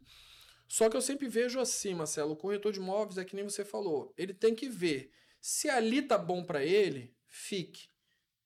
Só 0.69 0.89
que 0.89 0.97
eu 0.97 1.03
sempre 1.03 1.29
vejo 1.29 1.59
assim, 1.61 1.95
Marcelo, 1.95 2.33
o 2.33 2.37
corretor 2.37 2.73
de 2.73 2.79
imóveis 2.79 3.19
é 3.19 3.25
que 3.25 3.35
nem 3.35 3.45
você 3.45 3.65
falou, 3.65 4.13
ele 4.17 4.33
tem 4.35 4.55
que 4.55 4.69
ver 4.69 5.11
se 5.41 5.69
ali 5.69 6.03
tá 6.03 6.17
bom 6.17 6.45
para 6.45 6.65
ele, 6.65 7.15
fique. 7.27 7.89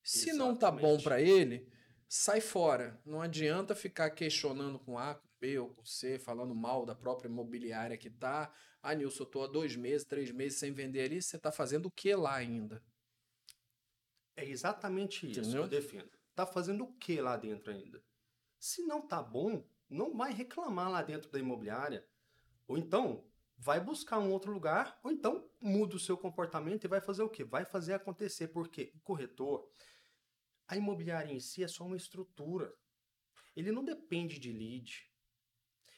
Se 0.02 0.32
não 0.32 0.54
tá 0.56 0.70
bom 0.70 0.94
Exatamente. 0.94 1.02
para 1.04 1.20
ele, 1.20 1.68
sai 2.08 2.40
fora. 2.40 3.00
Não 3.04 3.20
adianta 3.20 3.74
ficar 3.74 4.10
questionando 4.10 4.78
com 4.78 4.96
A, 4.96 5.16
com 5.16 5.28
B 5.40 5.58
ou 5.58 5.68
com 5.74 5.84
C, 5.84 6.18
falando 6.18 6.54
mal 6.54 6.86
da 6.86 6.94
própria 6.94 7.28
imobiliária 7.28 7.96
que 7.98 8.08
tá. 8.08 8.52
Ah, 8.82 8.94
Nilson, 8.94 9.24
eu 9.24 9.26
tô 9.26 9.42
há 9.42 9.46
dois 9.48 9.74
meses, 9.74 10.06
três 10.06 10.30
meses 10.30 10.58
sem 10.60 10.72
vender 10.72 11.02
ali, 11.02 11.20
você 11.20 11.36
tá 11.38 11.50
fazendo 11.50 11.86
o 11.86 11.90
que 11.90 12.14
lá 12.14 12.36
ainda? 12.36 12.82
É 14.36 14.44
exatamente 14.48 15.28
isso 15.30 15.40
Entendeu? 15.40 15.68
que 15.68 15.74
eu 15.74 15.80
defendo. 15.80 16.15
Tá 16.36 16.46
fazendo 16.46 16.84
o 16.84 16.92
que 16.92 17.18
lá 17.18 17.34
dentro 17.34 17.72
ainda? 17.72 18.04
Se 18.58 18.82
não 18.82 19.00
tá 19.00 19.22
bom, 19.22 19.66
não 19.88 20.14
vai 20.14 20.34
reclamar 20.34 20.90
lá 20.90 21.02
dentro 21.02 21.30
da 21.30 21.38
imobiliária. 21.38 22.06
Ou 22.68 22.76
então, 22.76 23.24
vai 23.56 23.80
buscar 23.80 24.18
um 24.18 24.30
outro 24.30 24.52
lugar, 24.52 25.00
ou 25.02 25.10
então 25.10 25.50
muda 25.58 25.96
o 25.96 25.98
seu 25.98 26.14
comportamento 26.14 26.84
e 26.84 26.88
vai 26.88 27.00
fazer 27.00 27.22
o 27.22 27.30
quê? 27.30 27.42
Vai 27.42 27.64
fazer 27.64 27.94
acontecer, 27.94 28.48
porque 28.48 28.92
o 28.94 29.00
corretor, 29.00 29.66
a 30.68 30.76
imobiliária 30.76 31.32
em 31.32 31.40
si 31.40 31.64
é 31.64 31.68
só 31.68 31.86
uma 31.86 31.96
estrutura. 31.96 32.76
Ele 33.56 33.72
não 33.72 33.82
depende 33.82 34.38
de 34.38 34.52
lead. 34.52 35.10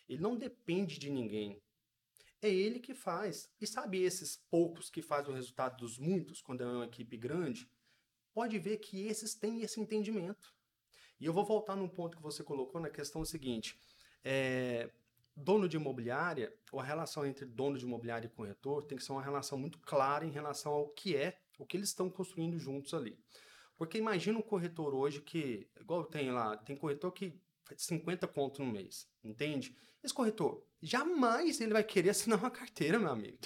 Ele 0.09 0.23
não 0.23 0.37
depende 0.37 1.01
de 1.01 1.11
ninguém. 1.11 1.61
É 2.41 2.49
ele 2.49 2.79
que 2.79 2.95
faz. 2.95 3.53
E 3.61 3.67
sabe 3.67 4.01
esses 4.03 4.37
poucos 4.37 4.89
que 4.89 5.03
fazem 5.03 5.33
o 5.33 5.35
resultado 5.35 5.79
dos 5.79 5.99
muitos, 5.99 6.41
quando 6.41 6.61
é 6.61 6.67
uma 6.67 6.87
equipe 6.87 7.17
grande? 7.17 7.69
Pode 8.39 8.57
ver 8.57 8.77
que 8.77 9.05
esses 9.09 9.35
têm 9.35 9.63
esse 9.63 9.81
entendimento. 9.81 10.55
E 11.19 11.27
eu 11.27 11.33
vou 11.33 11.45
voltar 11.45 11.75
num 11.75 11.89
ponto 11.89 12.17
que 12.17 12.23
você 12.23 12.45
colocou 12.45 12.81
na 12.81 12.89
questão 12.89 13.25
seguinte. 13.25 13.77
É, 14.23 14.89
dono 15.35 15.69
de 15.69 15.77
imobiliária, 15.77 16.57
ou 16.71 16.79
a 16.79 16.85
relação 16.85 17.27
entre 17.27 17.45
dono 17.45 17.77
de 17.77 17.85
imobiliária 17.85 18.29
e 18.29 18.31
corretor 18.31 18.85
tem 18.85 18.97
que 18.97 19.03
ser 19.03 19.11
uma 19.11 19.25
relação 19.25 19.59
muito 19.59 19.81
clara 19.81 20.25
em 20.25 20.31
relação 20.31 20.71
ao 20.71 20.89
que 20.91 21.17
é, 21.17 21.37
o 21.59 21.67
que 21.67 21.77
eles 21.77 21.89
estão 21.89 22.09
construindo 22.09 22.57
juntos 22.61 22.95
ali. 22.95 23.19
Porque 23.77 23.99
imagina 23.99 24.39
um 24.39 24.43
corretor 24.43 24.95
hoje 24.95 25.21
que, 25.21 25.69
igual 25.81 26.05
tem 26.05 26.31
lá, 26.31 26.57
tem 26.59 26.77
corretor 26.77 27.11
que 27.11 27.37
faz 27.65 27.83
50 27.83 28.29
conto 28.29 28.63
no 28.63 28.71
mês, 28.71 29.11
entende? 29.25 29.77
Esse 30.01 30.15
corretor, 30.15 30.65
jamais 30.81 31.61
ele 31.61 31.73
vai 31.73 31.83
querer 31.83 32.11
assinar 32.11 32.39
uma 32.39 32.53
carteira, 32.53 33.01
meu 33.01 33.11
amigo. 33.11 33.39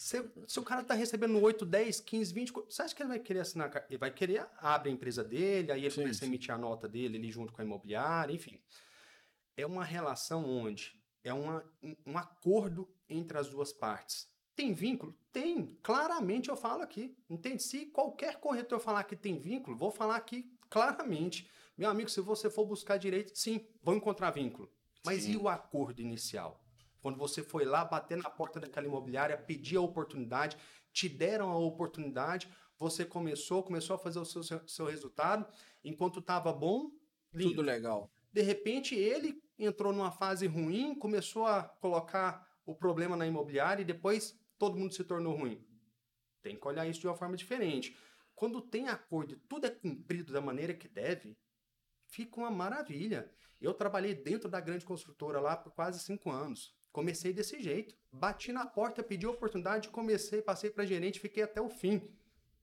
Se, 0.00 0.30
se 0.46 0.58
o 0.58 0.62
cara 0.62 0.82
tá 0.82 0.94
recebendo 0.94 1.38
8, 1.38 1.66
10, 1.66 2.00
15, 2.00 2.32
20, 2.32 2.52
co- 2.54 2.64
você 2.66 2.80
acha 2.80 2.94
que 2.94 3.02
ele 3.02 3.10
vai 3.10 3.18
querer 3.18 3.40
assinar? 3.40 3.70
Ele 3.88 3.98
vai 3.98 4.10
querer 4.10 4.46
abrir 4.56 4.90
a 4.90 4.94
empresa 4.94 5.22
dele, 5.22 5.70
aí 5.70 5.82
ele 5.84 5.90
Sim, 5.90 6.00
começa 6.02 6.24
a 6.24 6.28
emitir 6.28 6.54
a 6.54 6.58
nota 6.58 6.88
dele 6.88 7.18
ali 7.18 7.30
junto 7.30 7.52
com 7.52 7.60
a 7.60 7.64
imobiliária, 7.64 8.32
enfim. 8.32 8.58
É 9.56 9.66
uma 9.66 9.84
relação 9.84 10.44
onde 10.48 10.98
é 11.22 11.34
uma, 11.34 11.62
um, 12.06 12.16
acordo 12.16 12.88
entre 13.08 13.36
as 13.36 13.50
duas 13.50 13.72
partes. 13.74 14.26
Tem 14.56 14.72
vínculo? 14.72 15.14
Tem. 15.32 15.78
Claramente 15.82 16.48
eu 16.48 16.56
falo 16.56 16.82
aqui. 16.82 17.14
Entende? 17.28 17.62
Se 17.62 17.84
qualquer 17.86 18.40
corretor 18.40 18.80
falar 18.80 19.04
que 19.04 19.14
tem 19.16 19.38
vínculo, 19.38 19.76
vou 19.76 19.90
falar 19.90 20.16
aqui 20.16 20.50
claramente. 20.70 21.46
Meu 21.76 21.90
amigo, 21.90 22.08
se 22.08 22.20
você 22.22 22.48
for 22.48 22.64
buscar 22.64 22.96
direito, 22.96 23.32
sim, 23.38 23.66
vão 23.82 23.96
encontrar 23.96 24.30
vínculo. 24.30 24.72
Mas 25.04 25.24
Sim. 25.24 25.32
e 25.32 25.36
o 25.36 25.46
acordo 25.48 26.00
inicial? 26.00 26.59
Quando 27.00 27.18
você 27.18 27.42
foi 27.42 27.64
lá 27.64 27.84
bater 27.84 28.16
na 28.16 28.30
porta 28.30 28.60
daquela 28.60 28.86
imobiliária, 28.86 29.36
pedir 29.36 29.76
a 29.76 29.80
oportunidade, 29.80 30.56
te 30.92 31.08
deram 31.08 31.50
a 31.50 31.58
oportunidade, 31.58 32.48
você 32.78 33.04
começou, 33.04 33.62
começou 33.62 33.96
a 33.96 33.98
fazer 33.98 34.18
o 34.18 34.24
seu, 34.24 34.42
seu, 34.42 34.86
resultado, 34.86 35.46
enquanto 35.84 36.20
estava 36.20 36.52
bom, 36.52 36.90
lindo. 37.32 37.50
Tudo 37.50 37.62
legal. 37.62 38.10
De 38.32 38.42
repente, 38.42 38.94
ele 38.94 39.42
entrou 39.58 39.92
numa 39.92 40.10
fase 40.10 40.46
ruim, 40.46 40.94
começou 40.94 41.46
a 41.46 41.62
colocar 41.62 42.48
o 42.64 42.74
problema 42.74 43.16
na 43.16 43.26
imobiliária 43.26 43.82
e 43.82 43.84
depois 43.84 44.38
todo 44.58 44.78
mundo 44.78 44.94
se 44.94 45.04
tornou 45.04 45.36
ruim. 45.36 45.64
Tem 46.42 46.56
que 46.56 46.66
olhar 46.66 46.86
isso 46.86 47.00
de 47.00 47.06
uma 47.06 47.16
forma 47.16 47.36
diferente. 47.36 47.96
Quando 48.34 48.62
tem 48.62 48.88
acordo 48.88 49.34
e 49.34 49.36
tudo 49.36 49.66
é 49.66 49.70
cumprido 49.70 50.32
da 50.32 50.40
maneira 50.40 50.72
que 50.72 50.88
deve, 50.88 51.36
fica 52.06 52.40
uma 52.40 52.50
maravilha. 52.50 53.30
Eu 53.60 53.74
trabalhei 53.74 54.14
dentro 54.14 54.48
da 54.48 54.60
grande 54.60 54.86
construtora 54.86 55.40
lá 55.40 55.56
por 55.56 55.72
quase 55.72 56.00
cinco 56.00 56.30
anos. 56.30 56.74
Comecei 56.92 57.32
desse 57.32 57.60
jeito. 57.60 57.96
Bati 58.12 58.52
na 58.52 58.66
porta, 58.66 59.02
pedi 59.02 59.26
a 59.26 59.30
oportunidade, 59.30 59.88
comecei, 59.88 60.42
passei 60.42 60.70
para 60.70 60.84
gerente, 60.84 61.20
fiquei 61.20 61.42
até 61.42 61.60
o 61.60 61.68
fim. 61.68 62.02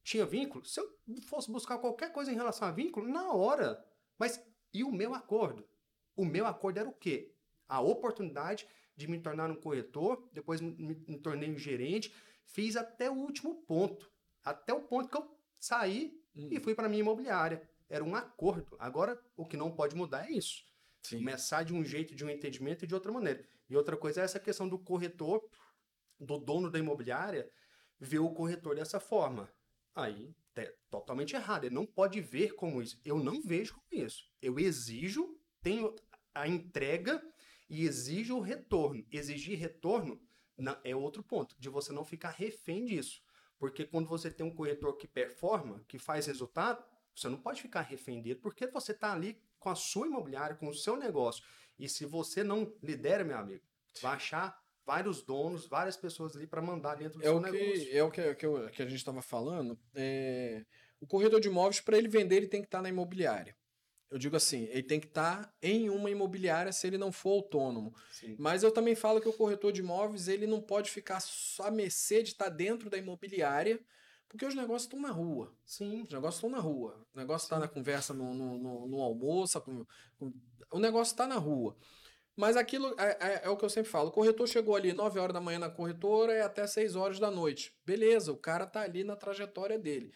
Tinha 0.04 0.26
vínculo? 0.26 0.66
Se 0.66 0.80
eu 0.80 0.98
fosse 1.28 1.52
buscar 1.52 1.78
qualquer 1.78 2.12
coisa 2.12 2.32
em 2.32 2.36
relação 2.36 2.68
a 2.68 2.72
vínculo, 2.72 3.08
na 3.08 3.32
hora. 3.34 3.84
Mas 4.18 4.42
e 4.74 4.84
o 4.84 4.92
meu 4.92 5.14
acordo? 5.14 5.68
O 6.16 6.26
meu 6.26 6.46
acordo 6.46 6.80
era 6.80 6.90
o 6.90 6.94
quê? 6.94 7.34
A 7.68 7.82
oportunidade 7.82 8.68
de 8.96 9.08
me 9.08 9.20
tornar 9.20 9.50
um 9.52 9.56
corretor, 9.56 10.28
depois 10.34 10.60
me, 10.60 10.72
me- 11.08 11.18
tornei 11.20 11.50
um 11.50 11.58
gerente, 11.58 12.14
fiz 12.46 12.76
até 12.76 13.10
o 13.10 13.14
último 13.14 13.56
ponto. 13.64 14.10
Até 14.44 14.74
o 14.74 14.82
ponto 14.82 15.10
que 15.10 15.18
eu 15.18 15.38
saí 15.60 16.18
Hum. 16.36 16.50
e 16.52 16.60
fui 16.60 16.76
para 16.76 16.88
minha 16.88 17.00
imobiliária. 17.02 17.68
Era 17.90 18.04
um 18.04 18.16
acordo. 18.16 18.76
Agora, 18.80 19.20
o 19.36 19.46
que 19.46 19.58
não 19.58 19.72
pode 19.72 19.96
mudar 19.96 20.30
é 20.30 20.32
isso. 20.32 20.64
Sim. 21.02 21.18
Começar 21.18 21.64
de 21.64 21.74
um 21.74 21.84
jeito, 21.84 22.14
de 22.16 22.24
um 22.24 22.30
entendimento 22.30 22.84
e 22.86 22.88
de 22.88 22.94
outra 22.94 23.12
maneira. 23.12 23.48
E 23.70 23.76
outra 23.76 23.98
coisa 23.98 24.22
é 24.22 24.24
essa 24.24 24.40
questão 24.40 24.68
do 24.68 24.80
corretor, 24.80 25.48
do 26.20 26.38
dono 26.38 26.70
da 26.70 26.80
imobiliária, 26.80 27.50
ver 28.00 28.20
o 28.20 28.34
corretor 28.34 28.76
dessa 28.76 29.00
forma. 29.00 29.52
Aí 29.94 30.36
é 30.56 30.74
totalmente 30.90 31.36
errado. 31.36 31.66
Ele 31.66 31.76
não 31.76 31.86
pode 31.86 32.22
ver 32.22 32.54
como 32.56 32.82
isso. 32.82 33.00
Eu 33.04 33.18
não 33.18 33.42
vejo 33.42 33.76
como 33.76 34.04
isso. 34.04 34.30
Eu 34.42 34.60
exijo, 34.60 35.38
tenho 35.62 35.94
a 36.34 36.48
entrega 36.48 37.22
e 37.70 37.86
exijo 37.86 38.38
o 38.38 38.42
retorno. 38.42 39.06
Exigir 39.12 39.58
retorno 39.58 40.22
é 40.84 40.96
outro 40.96 41.24
ponto, 41.24 41.56
de 41.60 41.70
você 41.70 41.92
não 41.92 42.04
ficar 42.04 42.30
refém 42.30 42.86
disso. 42.86 43.22
Porque 43.60 43.86
quando 43.86 44.08
você 44.08 44.30
tem 44.30 44.46
um 44.46 44.54
corretor 44.54 44.96
que 44.98 45.08
performa, 45.08 45.84
que 45.88 45.98
faz 45.98 46.26
resultado, 46.28 46.84
você 47.16 47.28
não 47.28 47.40
pode 47.40 47.62
ficar 47.62 47.82
refém 47.82 48.22
dele, 48.22 48.40
porque 48.40 48.68
você 48.68 48.92
está 48.92 49.12
ali 49.12 49.42
com 49.60 49.70
a 49.70 49.76
sua 49.76 50.08
imobiliária, 50.08 50.56
com 50.56 50.68
o 50.68 50.74
seu 50.74 50.96
negócio. 50.96 51.44
E 51.78 51.88
se 51.88 52.06
você 52.06 52.44
não 52.44 52.74
lidera, 52.82 53.24
meu 53.24 53.38
amigo, 53.38 53.64
vai 54.02 54.16
achar 54.16 54.58
vários 54.86 55.22
donos, 55.22 55.68
várias 55.68 55.98
pessoas 55.98 56.36
ali 56.36 56.48
para 56.48 56.62
mandar 56.62 56.96
dentro 56.96 57.20
do 57.20 57.24
É 57.24 57.28
seu 57.28 57.38
o 57.38 57.44
que, 57.44 57.52
negócio. 57.52 57.98
é 57.98 58.04
o 58.04 58.12
que, 58.12 58.36
que, 58.36 58.46
eu- 58.46 58.70
que 58.70 58.82
a 58.82 58.86
gente 58.86 58.98
estava 59.00 59.22
falando. 59.22 59.78
é, 59.94 60.66
o 61.00 61.06
corretor 61.06 61.40
de 61.40 61.48
imóveis, 61.48 61.80
para 61.82 61.98
ele 61.98 62.08
vender, 62.08 62.38
ele 62.38 62.48
tem 62.48 62.62
que 62.62 62.68
estar 62.68 62.82
na 62.82 62.90
imobiliária. 62.90 63.56
Eu 64.10 64.18
digo 64.18 64.38
assim, 64.38 64.64
ele 64.72 64.84
tem 64.84 65.02
que 65.02 65.08
estar 65.08 65.54
em 65.62 65.90
uma 65.90 66.10
imobiliária 66.10 66.72
se 66.72 66.88
ele 66.88 66.98
não 66.98 67.12
for 67.12 67.32
autônomo. 67.32 67.94
Sim. 68.10 68.38
Mas 68.40 68.64
eu 68.64 68.72
também 68.72 68.96
falo 68.96 69.20
que 69.20 69.28
o 69.28 69.34
corretor 69.34 69.74
de 69.74 69.82
imóveis, 69.82 70.30
ele 70.30 70.48
não 70.48 70.62
pode 70.62 70.90
ficar 70.90 71.20
só 71.20 71.64
a 71.68 71.72
mercê 71.72 72.24
de 72.24 72.30
estar 72.30 72.48
dentro 72.48 72.90
da 72.90 72.98
imobiliária, 72.98 73.80
porque 74.30 74.46
os 74.46 74.56
negócios 74.56 74.84
estão 74.84 75.00
na 75.00 75.12
rua. 75.12 75.56
Sim. 75.66 76.02
Os 76.04 76.10
negócios 76.12 76.36
estão 76.36 76.50
na 76.50 76.60
rua. 76.60 77.06
O 77.14 77.18
negócio 77.18 77.46
está 77.46 77.60
na 77.60 77.68
conversa 77.68 78.14
no, 78.14 78.34
no, 78.34 78.58
no, 78.58 78.88
no 78.88 79.02
almoço. 79.02 79.60
com- 79.62 79.86
com- 80.18 80.34
o 80.72 80.80
negócio 80.80 81.14
está 81.14 81.26
na 81.26 81.36
rua. 81.38 81.78
Mas 82.36 82.56
aquilo 82.56 82.94
é, 83.00 83.18
é- 83.20 83.42
é 83.46 83.50
o 83.50 83.58
que 83.58 83.66
eu 83.66 83.70
sempre 83.70 83.90
falo. 83.90 84.10
O 84.10 84.12
corretor 84.12 84.48
chegou 84.48 84.76
ali 84.76 84.94
9 84.94 85.20
horas 85.20 85.34
da 85.34 85.42
manhã 85.42 85.58
na 85.60 85.70
corretora 85.70 86.34
e 86.34 86.42
até 86.42 86.68
6 86.68 86.96
horas 86.96 87.20
da 87.20 87.32
noite. 87.32 87.74
Beleza, 87.86 88.32
o 88.32 88.38
cara 88.38 88.68
tá 88.68 88.82
ali 88.82 89.04
na 89.04 89.16
trajetória 89.16 89.80
dele. 89.80 90.12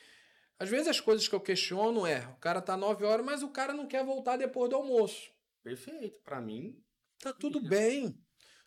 Às 0.59 0.69
vezes 0.69 0.87
as 0.89 0.99
coisas 0.99 1.27
que 1.27 1.33
eu 1.33 1.41
questiono 1.41 2.05
é, 2.05 2.27
o 2.27 2.35
cara 2.35 2.61
tá 2.61 2.77
9 2.77 3.03
horas, 3.05 3.25
mas 3.25 3.41
o 3.41 3.49
cara 3.49 3.73
não 3.73 3.87
quer 3.87 4.05
voltar 4.05 4.37
depois 4.37 4.69
do 4.69 4.75
almoço. 4.75 5.31
Perfeito. 5.63 6.19
Para 6.23 6.39
mim, 6.41 6.79
Tá 7.19 7.31
tudo 7.31 7.59
bem. 7.61 8.19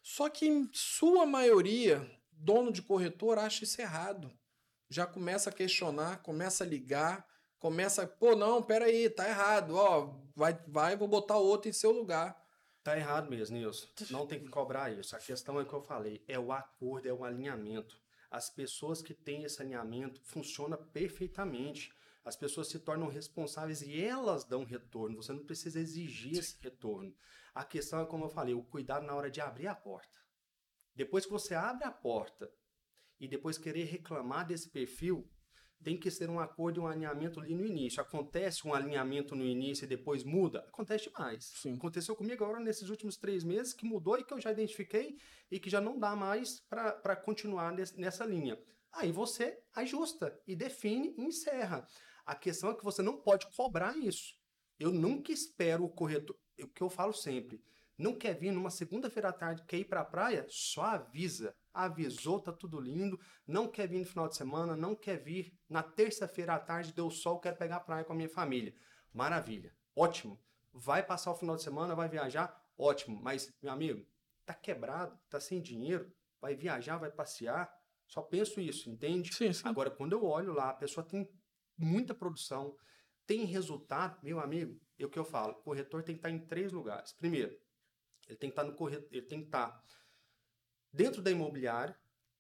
Só 0.03 0.29
que 0.29 0.47
em 0.47 0.69
sua 0.73 1.27
maioria, 1.27 2.09
dono 2.31 2.71
de 2.73 2.81
corretor 2.83 3.37
acha 3.39 3.65
isso 3.65 3.81
errado. 3.81 4.31
Já 4.95 5.09
começa 5.09 5.51
a 5.51 5.53
questionar, 5.53 6.23
começa 6.23 6.63
a 6.63 6.67
ligar, 6.67 7.27
começa, 7.59 8.07
pô, 8.07 8.37
não, 8.37 8.63
peraí, 8.63 9.11
tá 9.11 9.29
errado, 9.29 9.75
ó, 9.75 10.15
vai, 10.37 10.57
vai, 10.69 10.97
vou 10.97 11.09
botar 11.09 11.37
outro 11.37 11.69
em 11.69 11.73
seu 11.73 11.91
lugar. 11.91 12.41
Tá 12.81 12.97
errado 12.97 13.29
mesmo, 13.29 13.57
Nilson. 13.57 13.89
Não 14.11 14.25
tem 14.25 14.39
que 14.39 14.49
cobrar 14.49 14.93
isso. 14.93 15.17
A 15.17 15.19
questão 15.19 15.59
é 15.59 15.65
o 15.65 15.67
que 15.67 15.73
eu 15.73 15.83
falei, 15.83 16.25
é 16.29 16.39
o 16.39 16.53
acordo, 16.53 17.09
é 17.09 17.13
o 17.13 17.25
alinhamento. 17.25 18.01
As 18.31 18.49
pessoas 18.49 19.03
que 19.03 19.13
têm 19.13 19.43
esse 19.43 19.61
alinhamento 19.61 20.21
funciona 20.23 20.77
perfeitamente. 20.77 21.93
As 22.25 22.37
pessoas 22.37 22.69
se 22.69 22.79
tornam 22.79 23.09
responsáveis 23.09 23.83
e 23.83 24.01
elas 24.01 24.45
dão 24.45 24.63
retorno. 24.63 25.17
Você 25.17 25.33
não 25.33 25.45
precisa 25.45 25.81
exigir 25.81 26.39
esse 26.39 26.57
retorno. 26.61 27.13
A 27.53 27.65
questão 27.65 28.01
é, 28.01 28.07
como 28.07 28.27
eu 28.27 28.31
falei, 28.31 28.55
o 28.55 28.63
cuidado 28.63 29.05
na 29.05 29.15
hora 29.17 29.29
de 29.29 29.41
abrir 29.41 29.67
a 29.67 29.75
porta. 29.75 30.21
Depois 30.95 31.27
que 31.27 31.33
você 31.33 31.53
abre 31.53 31.83
a 31.83 31.91
porta 31.91 32.49
e 33.21 33.29
depois 33.29 33.59
querer 33.59 33.85
reclamar 33.85 34.47
desse 34.47 34.69
perfil, 34.69 35.29
tem 35.83 35.99
que 35.99 36.11
ser 36.11 36.31
um 36.31 36.41
acordo 36.41 36.81
e 36.81 36.83
um 36.83 36.87
alinhamento 36.87 37.39
ali 37.39 37.55
no 37.55 37.65
início. 37.65 38.01
Acontece 38.01 38.67
um 38.67 38.73
alinhamento 38.73 39.37
no 39.37 39.45
início 39.45 39.85
e 39.85 39.89
depois 39.89 40.25
muda? 40.25 40.61
Acontece 40.61 41.11
demais. 41.11 41.45
Sim. 41.45 41.75
Aconteceu 41.75 42.17
comigo 42.17 42.43
agora 42.43 42.59
nesses 42.59 42.89
últimos 42.89 43.17
três 43.19 43.45
meses 43.45 43.75
que 43.75 43.85
mudou 43.85 44.19
e 44.19 44.25
que 44.25 44.33
eu 44.33 44.41
já 44.41 44.51
identifiquei 44.51 45.19
e 45.51 45.61
que 45.61 45.69
já 45.69 45.81
não 45.81 45.99
dá 45.99 46.17
mais 46.17 46.61
para 46.71 47.15
continuar 47.17 47.73
nesse- 47.73 48.01
nessa 48.01 48.25
linha. 48.25 48.59
Aí 48.93 49.13
você 49.13 49.59
ajusta 49.75 50.41
e 50.47 50.57
define 50.57 51.15
e 51.19 51.23
encerra. 51.23 51.87
A 52.25 52.35
questão 52.35 52.71
é 52.71 52.75
que 52.75 52.85
você 52.85 53.03
não 53.03 53.19
pode 53.21 53.47
cobrar 53.55 53.95
isso. 53.99 54.35
Eu 54.79 54.91
nunca 54.91 55.33
espero 55.33 55.85
o 55.85 55.89
corretor. 55.91 56.37
O 56.63 56.69
que 56.69 56.83
eu 56.83 56.89
falo 56.89 57.13
sempre. 57.13 57.63
Não 57.99 58.17
quer 58.17 58.35
vir 58.39 58.53
numa 58.53 58.71
segunda-feira 58.71 59.29
à 59.29 59.33
tarde, 59.33 59.65
quer 59.67 59.79
ir 59.79 59.85
para 59.85 60.01
a 60.01 60.05
praia? 60.05 60.47
Só 60.49 60.83
avisa. 60.83 61.55
Avisou, 61.75 62.41
tá 62.41 62.53
tudo 62.53 62.81
lindo. 62.81 63.19
Não 63.47 63.69
quer 63.69 63.89
vir 63.89 63.99
no 63.99 64.07
final 64.07 64.29
de 64.29 64.37
semana, 64.37 64.77
não 64.77 64.95
quer 64.95 65.17
vir 65.17 65.53
na 65.69 65.83
terça-feira 65.83 66.55
à 66.55 66.59
tarde, 66.61 66.93
deu 66.93 67.11
sol, 67.11 67.41
quero 67.41 67.57
pegar 67.57 67.77
a 67.77 67.81
praia 67.81 68.05
com 68.05 68.13
a 68.13 68.17
minha 68.17 68.29
família. 68.29 68.73
Maravilha. 69.13 69.75
Ótimo. 69.95 70.41
Vai 70.73 71.03
passar 71.05 71.33
o 71.33 71.37
final 71.37 71.57
de 71.57 71.63
semana, 71.63 71.95
vai 71.95 72.09
viajar? 72.09 72.57
Ótimo. 72.79 73.21
Mas, 73.21 73.53
meu 73.61 73.73
amigo, 73.73 74.07
tá 74.47 74.55
quebrado, 74.55 75.19
tá 75.29 75.41
sem 75.41 75.61
dinheiro, 75.61 76.13
vai 76.41 76.55
viajar, 76.55 76.97
vai 76.99 77.11
passear. 77.11 77.73
Só 78.07 78.23
penso 78.23 78.61
isso, 78.61 78.89
entende? 78.91 79.33
Sim, 79.35 79.53
sim. 79.53 79.67
Agora, 79.67 79.91
quando 79.91 80.13
eu 80.13 80.25
olho 80.25 80.53
lá, 80.53 80.71
a 80.71 80.75
pessoa 80.75 81.05
tem 81.05 81.29
muita 81.77 82.15
produção, 82.15 82.77
tem 83.27 83.45
resultado, 83.45 84.19
meu 84.23 84.39
amigo, 84.39 84.81
é 84.99 85.05
o 85.05 85.11
que 85.11 85.19
eu 85.19 85.25
falo, 85.25 85.53
o 85.53 85.63
corretor 85.63 86.03
tem 86.03 86.15
que 86.15 86.21
estar 86.21 86.31
em 86.31 86.47
três 86.47 86.73
lugares. 86.73 87.13
Primeiro, 87.13 87.59
ele 88.29 88.39
tem 88.39 88.51
que 88.51 88.53
estar 88.53 88.65
no 88.65 88.75
corretor, 88.75 89.09
ele 89.11 89.27
tem 89.27 89.41
que 89.41 89.47
estar 89.47 89.83
dentro 90.95 91.21
da 91.21 91.31
imobiliária, 91.31 91.97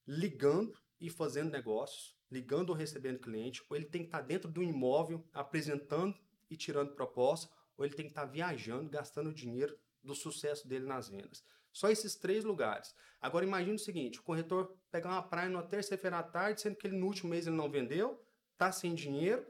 ligando 0.06 0.78
e 1.00 1.10
fazendo 1.10 1.50
negócios, 1.50 2.16
ligando 2.30 2.70
ou 2.70 2.76
recebendo 2.76 3.18
cliente, 3.18 3.62
ou 3.68 3.76
ele 3.76 3.84
tem 3.84 4.02
que 4.02 4.08
estar 4.08 4.22
dentro 4.22 4.50
do 4.50 4.62
imóvel, 4.62 5.26
apresentando 5.32 6.16
e 6.48 6.56
tirando 6.56 6.94
proposta, 6.94 7.52
ou 7.76 7.84
ele 7.84 7.94
tem 7.94 8.06
que 8.06 8.12
estar 8.12 8.24
viajando, 8.24 8.88
gastando 8.88 9.34
dinheiro 9.34 9.76
do 10.02 10.14
sucesso 10.14 10.68
dele 10.68 10.86
nas 10.86 11.08
vendas. 11.08 11.44
Só 11.72 11.90
esses 11.90 12.14
três 12.14 12.44
lugares. 12.44 12.94
Agora 13.20 13.44
imagine 13.44 13.74
o 13.74 13.78
seguinte, 13.78 14.20
o 14.20 14.22
corretor 14.22 14.76
pegar 14.90 15.10
uma 15.10 15.22
praia 15.22 15.48
numa 15.48 15.62
terça-feira 15.64 16.18
à 16.18 16.22
tarde, 16.22 16.60
sendo 16.60 16.76
que 16.76 16.86
ele 16.86 16.96
no 16.96 17.06
último 17.06 17.30
mês 17.30 17.46
ele 17.48 17.56
não 17.56 17.68
vendeu, 17.68 18.24
tá 18.56 18.70
sem 18.70 18.94
dinheiro, 18.94 19.44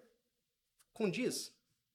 condiz 0.94 1.54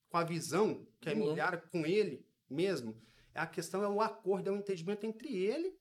com 0.09 0.17
a 0.17 0.23
visão 0.23 0.85
que 1.01 1.09
a 1.09 1.13
uhum. 1.13 1.19
imobiliária, 1.19 1.57
com 1.57 1.85
ele 1.85 2.23
mesmo. 2.47 3.01
A 3.33 3.47
questão 3.47 3.83
é 3.83 3.87
o 3.87 4.01
acordo, 4.01 4.49
é 4.49 4.51
o 4.51 4.57
entendimento 4.57 5.05
entre 5.05 5.35
ele 5.35 5.75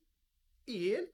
e 0.66 0.86
ele, 0.86 1.12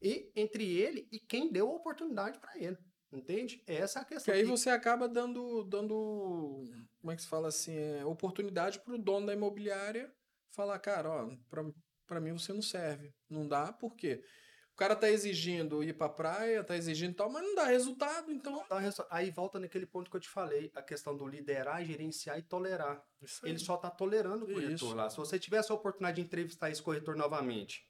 e 0.00 0.30
entre 0.34 0.64
ele 0.78 1.08
e 1.10 1.18
quem 1.18 1.50
deu 1.50 1.68
a 1.70 1.74
oportunidade 1.74 2.38
para 2.38 2.58
ele. 2.58 2.78
Entende? 3.12 3.62
Essa 3.66 4.00
é 4.00 4.02
a 4.02 4.04
questão. 4.04 4.34
Que 4.34 4.40
aí 4.40 4.44
você 4.44 4.68
acaba 4.68 5.08
dando, 5.08 5.64
dando 5.64 6.64
como 7.00 7.12
é 7.12 7.16
que 7.16 7.22
se 7.22 7.28
fala 7.28 7.48
assim, 7.48 7.76
é, 7.76 8.04
oportunidade 8.04 8.80
para 8.80 8.94
o 8.94 8.98
dono 8.98 9.26
da 9.26 9.32
imobiliária 9.32 10.12
falar, 10.50 10.78
cara, 10.78 11.08
ó, 11.10 11.30
para 12.06 12.20
mim 12.20 12.32
você 12.32 12.52
não 12.52 12.62
serve. 12.62 13.14
Não 13.28 13.46
dá, 13.46 13.72
por 13.72 13.94
quê? 13.94 14.22
O 14.72 14.76
cara 14.76 14.94
tá 14.94 15.08
exigindo 15.08 15.82
ir 15.82 15.96
pra 15.96 16.08
praia, 16.08 16.62
tá 16.62 16.76
exigindo 16.76 17.14
tal, 17.14 17.30
mas 17.30 17.42
não 17.42 17.54
dá 17.54 17.64
resultado, 17.64 18.30
então. 18.30 18.62
Aí 19.08 19.30
volta 19.30 19.58
naquele 19.58 19.86
ponto 19.86 20.10
que 20.10 20.16
eu 20.16 20.20
te 20.20 20.28
falei, 20.28 20.70
a 20.74 20.82
questão 20.82 21.16
do 21.16 21.26
liderar, 21.26 21.82
gerenciar 21.82 22.38
e 22.38 22.42
tolerar. 22.42 23.02
Ele 23.42 23.58
só 23.58 23.78
tá 23.78 23.88
tolerando 23.88 24.44
o 24.44 24.48
corretor 24.48 24.74
Isso. 24.74 24.94
lá. 24.94 25.08
Se 25.08 25.16
você 25.16 25.38
tivesse 25.38 25.72
a 25.72 25.74
oportunidade 25.74 26.16
de 26.16 26.26
entrevistar 26.26 26.70
esse 26.70 26.82
corretor 26.82 27.16
novamente, 27.16 27.88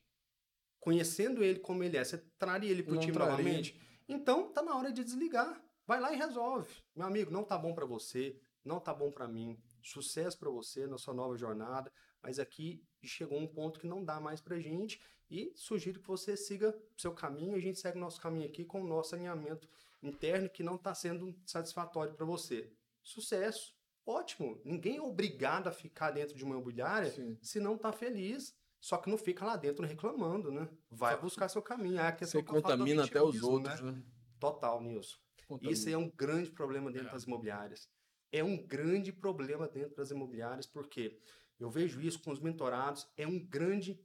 conhecendo 0.86 1.42
ele 1.42 1.58
como 1.58 1.82
ele 1.82 1.96
é, 1.96 2.04
você 2.04 2.16
traria 2.38 2.70
ele 2.70 2.84
pro 2.84 2.94
não 2.94 3.00
time 3.00 3.12
traria. 3.12 3.32
novamente? 3.32 3.76
Então 4.08 4.52
tá 4.52 4.62
na 4.62 4.76
hora 4.76 4.92
de 4.92 5.02
desligar. 5.02 5.60
Vai 5.84 5.98
lá 5.98 6.12
e 6.12 6.16
resolve. 6.16 6.72
Meu 6.94 7.08
amigo, 7.08 7.28
não 7.28 7.42
tá 7.42 7.58
bom 7.58 7.74
para 7.74 7.84
você, 7.84 8.40
não 8.64 8.78
tá 8.78 8.94
bom 8.94 9.10
para 9.10 9.26
mim. 9.26 9.60
Sucesso 9.82 10.38
para 10.38 10.48
você 10.48 10.86
na 10.86 10.96
sua 10.96 11.12
nova 11.12 11.36
jornada, 11.36 11.92
mas 12.22 12.38
aqui 12.38 12.84
chegou 13.02 13.36
um 13.36 13.48
ponto 13.48 13.80
que 13.80 13.86
não 13.88 14.04
dá 14.04 14.20
mais 14.20 14.40
pra 14.40 14.60
gente 14.60 15.02
e 15.28 15.52
sugiro 15.56 15.98
que 15.98 16.06
você 16.06 16.36
siga 16.36 16.70
o 16.96 17.00
seu 17.00 17.12
caminho. 17.12 17.56
A 17.56 17.60
gente 17.60 17.80
segue 17.80 17.98
o 17.98 18.00
nosso 18.00 18.20
caminho 18.20 18.46
aqui 18.46 18.64
com 18.64 18.80
o 18.80 18.86
nosso 18.86 19.12
alinhamento 19.12 19.68
interno 20.00 20.48
que 20.48 20.62
não 20.62 20.76
está 20.76 20.94
sendo 20.94 21.36
satisfatório 21.44 22.14
para 22.14 22.24
você. 22.24 22.72
Sucesso! 23.02 23.74
Ótimo! 24.06 24.60
Ninguém 24.64 24.98
é 24.98 25.02
obrigado 25.02 25.66
a 25.66 25.72
ficar 25.72 26.12
dentro 26.12 26.36
de 26.36 26.44
uma 26.44 26.54
imobiliária 26.54 27.10
Sim. 27.10 27.36
se 27.42 27.58
não 27.58 27.74
está 27.74 27.90
feliz. 27.90 28.54
Só 28.80 28.98
que 28.98 29.10
não 29.10 29.18
fica 29.18 29.44
lá 29.44 29.56
dentro 29.56 29.84
reclamando, 29.86 30.50
né? 30.50 30.68
Vai 30.90 31.18
buscar 31.20 31.48
seu 31.48 31.62
caminho. 31.62 31.98
É 31.98 32.08
a 32.08 32.12
questão 32.12 32.40
Você 32.40 32.46
contamina 32.46 33.04
até 33.04 33.20
os 33.22 33.42
outros, 33.42 33.80
né? 33.80 33.92
né? 33.92 34.02
Total, 34.38 34.80
Nilson. 34.80 35.16
Contamina. 35.48 35.72
Isso 35.72 35.88
é 35.88 35.96
um 35.96 36.10
grande 36.10 36.50
problema 36.50 36.90
dentro 36.90 37.08
é. 37.08 37.12
das 37.12 37.24
imobiliárias. 37.24 37.88
É 38.30 38.44
um 38.44 38.56
grande 38.56 39.12
problema 39.12 39.68
dentro 39.68 39.96
das 39.96 40.10
imobiliárias, 40.10 40.66
porque 40.66 41.18
eu 41.58 41.70
vejo 41.70 42.00
isso 42.00 42.22
com 42.22 42.30
os 42.30 42.40
mentorados, 42.40 43.08
é 43.16 43.26
um 43.26 43.38
grande 43.38 43.98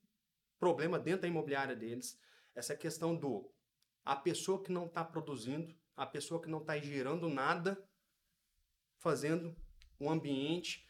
problema 0.59 0.99
dentro 0.99 1.23
da 1.23 1.27
imobiliária 1.27 1.75
deles, 1.75 2.19
essa 2.55 2.75
questão 2.75 3.15
do 3.15 3.51
a 4.05 4.15
pessoa 4.15 4.61
que 4.61 4.71
não 4.71 4.85
está 4.85 5.03
produzindo, 5.03 5.75
a 5.95 6.05
pessoa 6.05 6.41
que 6.41 6.49
não 6.49 6.59
está 6.59 6.77
gerando 6.79 7.29
nada, 7.29 7.83
fazendo 8.97 9.55
um 9.99 10.09
ambiente, 10.09 10.87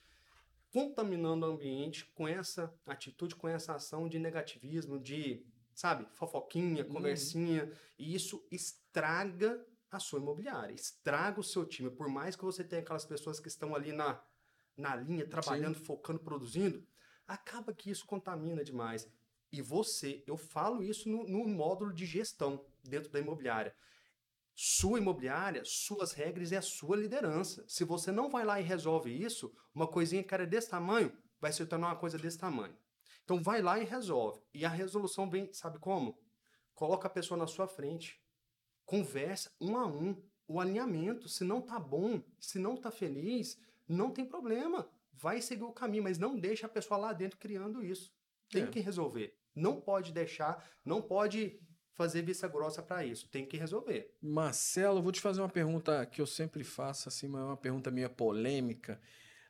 contaminando 0.72 1.46
o 1.46 1.50
ambiente 1.52 2.06
com 2.16 2.28
essa 2.28 2.74
atitude, 2.86 3.36
com 3.36 3.48
essa 3.48 3.76
ação 3.76 4.08
de 4.08 4.18
negativismo, 4.18 4.98
de, 4.98 5.46
sabe, 5.76 6.08
fofoquinha, 6.14 6.84
uhum. 6.84 6.90
conversinha, 6.90 7.66
uhum. 7.66 7.72
e 8.00 8.16
isso 8.16 8.46
estraga 8.50 9.64
a 9.92 10.00
sua 10.00 10.20
imobiliária, 10.20 10.74
estraga 10.74 11.40
o 11.40 11.44
seu 11.44 11.66
time. 11.66 11.92
Por 11.92 12.08
mais 12.08 12.36
que 12.36 12.46
você 12.46 12.64
tenha 12.64 12.82
aquelas 12.82 13.06
pessoas 13.06 13.40
que 13.40 13.50
estão 13.50 13.76
ali 13.76 13.92
na, 13.92 14.24
na 14.78 14.96
linha, 14.96 15.28
trabalhando, 15.28 15.78
Sim. 15.78 15.84
focando, 15.84 16.20
produzindo, 16.20 16.88
acaba 17.28 17.74
que 17.74 17.92
isso 17.92 18.06
contamina 18.06 18.64
demais. 18.64 19.08
E 19.52 19.62
você, 19.62 20.24
eu 20.26 20.38
falo 20.38 20.82
isso 20.82 21.10
no, 21.10 21.28
no 21.28 21.46
módulo 21.46 21.94
de 21.94 22.06
gestão 22.06 22.66
dentro 22.82 23.12
da 23.12 23.20
imobiliária. 23.20 23.76
Sua 24.64 25.00
imobiliária, 25.00 25.64
suas 25.66 26.12
regras 26.12 26.52
e 26.52 26.56
a 26.56 26.62
sua 26.62 26.96
liderança. 26.96 27.66
Se 27.68 27.84
você 27.84 28.12
não 28.12 28.30
vai 28.30 28.46
lá 28.46 28.62
e 28.62 28.64
resolve 28.64 29.10
isso, 29.10 29.52
uma 29.74 29.88
coisinha 29.88 30.24
que 30.24 30.32
era 30.32 30.46
desse 30.46 30.70
tamanho 30.70 31.12
vai 31.40 31.52
se 31.52 31.66
tornar 31.66 31.88
uma 31.88 31.96
coisa 31.96 32.16
desse 32.16 32.38
tamanho. 32.38 32.78
Então 33.24 33.42
vai 33.42 33.60
lá 33.60 33.80
e 33.80 33.84
resolve. 33.84 34.40
E 34.54 34.64
a 34.64 34.70
resolução 34.70 35.28
vem, 35.28 35.52
sabe 35.52 35.80
como? 35.80 36.16
Coloca 36.76 37.08
a 37.08 37.10
pessoa 37.10 37.40
na 37.40 37.48
sua 37.48 37.68
frente. 37.68 38.22
Conversa 38.86 39.52
um 39.60 39.76
a 39.76 39.88
um. 39.88 40.16
O 40.48 40.60
alinhamento, 40.60 41.28
se 41.28 41.44
não 41.44 41.60
tá 41.60 41.80
bom, 41.80 42.22
se 42.40 42.60
não 42.60 42.78
tá 42.78 42.92
feliz, 42.92 43.60
não 43.88 44.12
tem 44.12 44.26
problema. 44.26 44.88
Vai 45.12 45.42
seguir 45.42 45.64
o 45.64 45.74
caminho, 45.74 46.04
mas 46.04 46.20
não 46.20 46.40
deixa 46.40 46.68
a 46.68 46.70
pessoa 46.70 47.00
lá 47.00 47.14
dentro 47.14 47.40
criando 47.40 47.84
isso. 47.84 48.14
Tem 48.48 48.66
é. 48.66 48.68
que 48.68 48.80
resolver. 48.80 49.36
Não 49.56 49.82
pode 49.82 50.12
deixar, 50.12 50.64
não 50.86 51.02
pode 51.02 51.60
fazer 52.02 52.24
vista 52.24 52.48
grossa 52.48 52.82
para 52.82 53.06
isso. 53.06 53.28
Tem 53.28 53.46
que 53.46 53.58
resolver. 53.58 54.12
Marcelo, 54.20 55.04
vou 55.04 55.12
te 55.12 55.22
fazer 55.22 55.40
uma 55.40 55.50
pergunta 55.50 56.04
que 56.06 56.20
eu 56.20 56.26
sempre 56.26 56.64
faço, 56.64 57.08
assim, 57.08 57.28
mas 57.28 57.42
é 57.42 57.46
uma 57.46 57.58
pergunta 57.58 57.92
meio 57.92 58.10
polêmica. 58.10 59.00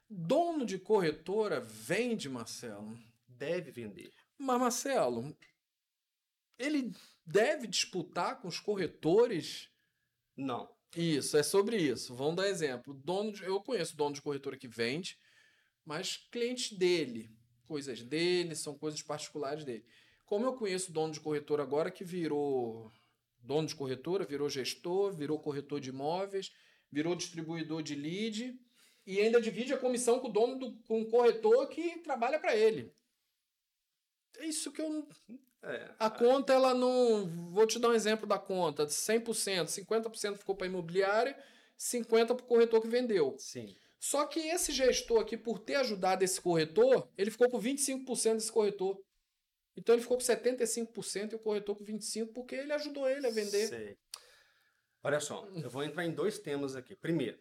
Dono 0.09 0.65
de 0.65 0.77
corretora 0.77 1.61
vende, 1.61 2.27
Marcelo? 2.27 2.99
Deve 3.25 3.71
vender. 3.71 4.11
Mas, 4.37 4.59
Marcelo, 4.59 5.33
ele 6.59 6.91
deve 7.25 7.67
disputar 7.67 8.41
com 8.41 8.49
os 8.49 8.59
corretores? 8.59 9.69
Não. 10.35 10.69
Isso, 10.93 11.37
é 11.37 11.43
sobre 11.43 11.77
isso. 11.77 12.13
Vamos 12.13 12.35
dar 12.35 12.49
exemplo. 12.49 12.93
Dono 12.93 13.31
de, 13.31 13.43
eu 13.43 13.61
conheço 13.61 13.95
dono 13.95 14.13
de 14.13 14.21
corretora 14.21 14.57
que 14.57 14.67
vende, 14.67 15.17
mas 15.85 16.17
clientes 16.29 16.77
dele 16.77 17.33
coisas 17.71 18.03
dele, 18.03 18.53
são 18.53 18.77
coisas 18.77 19.01
particulares 19.01 19.63
dele. 19.63 19.85
Como 20.31 20.45
eu 20.45 20.53
conheço 20.53 20.93
dono 20.93 21.11
de 21.11 21.19
corretora 21.19 21.61
agora 21.61 21.91
que 21.91 22.05
virou 22.05 22.89
dono 23.41 23.67
de 23.67 23.75
corretora, 23.75 24.23
virou 24.23 24.47
gestor, 24.47 25.11
virou 25.11 25.37
corretor 25.37 25.81
de 25.81 25.89
imóveis, 25.89 26.53
virou 26.89 27.17
distribuidor 27.17 27.83
de 27.83 27.95
lead 27.95 28.57
e 29.05 29.19
ainda 29.19 29.41
divide 29.41 29.73
a 29.73 29.77
comissão 29.77 30.21
com 30.21 30.29
o 30.29 30.31
dono 30.31 30.57
do 30.57 30.71
com 30.83 31.01
o 31.01 31.09
corretor 31.09 31.67
que 31.67 31.99
trabalha 31.99 32.39
para 32.39 32.55
ele. 32.55 32.95
É 34.37 34.45
isso 34.45 34.71
que 34.71 34.81
eu 34.81 35.05
é, 35.63 35.93
a 35.99 36.09
conta 36.09 36.53
ela 36.53 36.73
não, 36.73 37.51
vou 37.51 37.67
te 37.67 37.77
dar 37.77 37.89
um 37.89 37.93
exemplo 37.93 38.25
da 38.25 38.39
conta, 38.39 38.85
100%, 38.85 39.65
50% 39.65 40.37
ficou 40.37 40.55
para 40.55 40.65
imobiliária, 40.65 41.37
50 41.75 42.35
para 42.35 42.45
o 42.45 42.47
corretor 42.47 42.81
que 42.81 42.87
vendeu. 42.87 43.35
Sim. 43.37 43.75
Só 43.99 44.25
que 44.25 44.39
esse 44.39 44.71
gestor 44.71 45.19
aqui, 45.19 45.35
por 45.35 45.59
ter 45.59 45.75
ajudado 45.75 46.23
esse 46.23 46.39
corretor, 46.39 47.09
ele 47.17 47.29
ficou 47.29 47.49
com 47.49 47.59
25% 47.59 48.35
desse 48.35 48.51
corretor. 48.51 48.97
Então 49.75 49.95
ele 49.95 50.01
ficou 50.01 50.17
com 50.17 50.23
75% 50.23 51.31
e 51.31 51.35
o 51.35 51.39
corretor 51.39 51.77
com 51.77 51.85
25% 51.85 52.33
porque 52.33 52.55
ele 52.55 52.73
ajudou 52.73 53.09
ele 53.09 53.27
a 53.27 53.31
vender. 53.31 53.67
Sei. 53.67 53.97
Olha 55.03 55.19
só, 55.19 55.47
eu 55.55 55.69
vou 55.69 55.83
entrar 55.83 56.05
em 56.05 56.13
dois 56.13 56.37
temas 56.37 56.75
aqui. 56.75 56.95
Primeiro, 56.95 57.39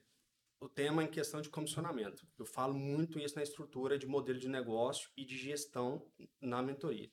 o 0.60 0.68
tema 0.68 1.02
em 1.02 1.08
questão 1.08 1.40
de 1.40 1.48
comissionamento. 1.48 2.26
Eu 2.38 2.46
falo 2.46 2.74
muito 2.74 3.18
isso 3.18 3.36
na 3.36 3.42
estrutura 3.42 3.98
de 3.98 4.06
modelo 4.06 4.38
de 4.38 4.48
negócio 4.48 5.10
e 5.16 5.24
de 5.24 5.36
gestão 5.36 6.06
na 6.40 6.62
mentoria. 6.62 7.10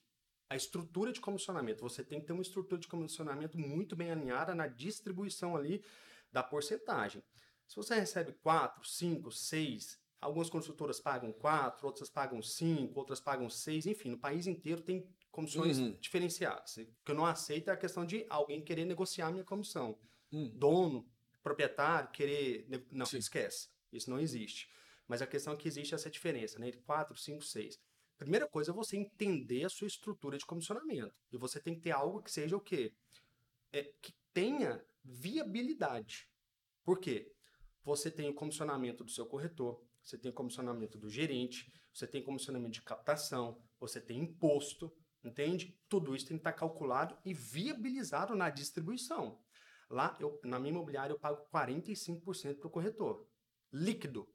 A 0.50 0.56
estrutura 0.56 1.12
de 1.12 1.20
comissionamento, 1.20 1.82
você 1.82 2.02
tem 2.02 2.20
que 2.20 2.26
ter 2.26 2.32
uma 2.32 2.42
estrutura 2.42 2.80
de 2.80 2.88
comissionamento 2.88 3.58
muito 3.58 3.94
bem 3.94 4.10
alinhada 4.10 4.54
na 4.54 4.66
distribuição 4.66 5.56
ali 5.56 5.84
da 6.32 6.42
porcentagem. 6.42 7.22
Se 7.66 7.76
você 7.76 7.94
recebe 7.94 8.32
4, 8.32 8.82
5, 8.82 9.30
6, 9.30 9.98
algumas 10.20 10.50
consultoras 10.50 11.00
pagam 11.00 11.32
4, 11.32 11.86
outras 11.86 12.10
pagam 12.10 12.42
5, 12.42 12.98
outras 12.98 13.20
pagam 13.20 13.48
6, 13.48 13.86
enfim, 13.86 14.10
no 14.10 14.18
país 14.18 14.46
inteiro 14.46 14.82
tem 14.82 15.06
comissões 15.30 15.78
uhum. 15.78 15.96
diferenciadas. 16.00 16.76
O 16.76 17.04
que 17.04 17.12
eu 17.12 17.14
não 17.14 17.26
aceito 17.26 17.70
é 17.70 17.72
a 17.72 17.76
questão 17.76 18.04
de 18.04 18.26
alguém 18.28 18.62
querer 18.62 18.84
negociar 18.84 19.28
a 19.28 19.32
minha 19.32 19.44
comissão. 19.44 19.98
Hum. 20.32 20.50
Dono, 20.54 21.08
proprietário, 21.42 22.10
querer. 22.10 22.66
Não, 22.90 23.06
Sim. 23.06 23.18
esquece. 23.18 23.68
Isso 23.92 24.10
não 24.10 24.20
existe. 24.20 24.68
Mas 25.06 25.22
a 25.22 25.26
questão 25.26 25.54
é 25.54 25.56
que 25.56 25.68
existe 25.68 25.94
essa 25.94 26.10
diferença, 26.10 26.58
né? 26.58 26.68
Entre 26.68 26.80
4, 26.80 27.16
5, 27.16 27.42
6. 27.42 27.80
Primeira 28.18 28.46
coisa 28.48 28.72
é 28.72 28.74
você 28.74 28.96
entender 28.96 29.64
a 29.64 29.70
sua 29.70 29.86
estrutura 29.86 30.36
de 30.36 30.44
comissionamento. 30.44 31.14
E 31.32 31.38
você 31.38 31.60
tem 31.60 31.74
que 31.74 31.80
ter 31.80 31.92
algo 31.92 32.22
que 32.22 32.30
seja 32.30 32.56
o 32.56 32.60
quê? 32.60 32.92
É, 33.72 33.84
que 34.02 34.12
tenha 34.34 34.84
viabilidade. 35.02 36.28
Por 36.84 36.98
quê? 36.98 37.32
Você 37.84 38.10
tem 38.10 38.28
o 38.28 38.34
comissionamento 38.34 39.04
do 39.04 39.10
seu 39.10 39.24
corretor, 39.24 39.82
você 40.08 40.16
tem 40.16 40.32
comissionamento 40.32 40.96
do 40.96 41.10
gerente, 41.10 41.70
você 41.92 42.06
tem 42.06 42.22
comissionamento 42.22 42.72
de 42.72 42.82
captação, 42.82 43.62
você 43.78 44.00
tem 44.00 44.20
imposto, 44.20 44.90
entende? 45.22 45.78
Tudo 45.86 46.16
isso 46.16 46.26
tem 46.26 46.38
que 46.38 46.40
estar 46.40 46.54
calculado 46.54 47.18
e 47.26 47.34
viabilizado 47.34 48.34
na 48.34 48.48
distribuição. 48.48 49.38
Lá, 49.90 50.16
eu, 50.18 50.40
na 50.42 50.58
minha 50.58 50.70
imobiliária, 50.70 51.12
eu 51.12 51.18
pago 51.18 51.46
45% 51.52 52.56
para 52.58 52.68
o 52.68 52.70
corretor. 52.70 53.28
Líquido. 53.70 54.26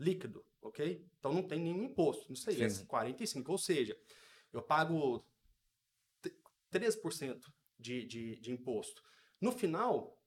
Líquido, 0.00 0.46
ok? 0.62 1.06
Então 1.18 1.34
não 1.34 1.46
tem 1.46 1.60
nenhum 1.60 1.84
imposto. 1.84 2.26
Não 2.30 2.36
sei, 2.36 2.62
é 2.62 2.66
45%. 2.66 3.48
Ou 3.48 3.58
seja, 3.58 3.94
eu 4.50 4.62
pago 4.62 5.26
3% 6.72 7.38
de, 7.78 8.06
de, 8.06 8.40
de 8.40 8.50
imposto. 8.50 9.02
No 9.38 9.52
final, 9.52 10.18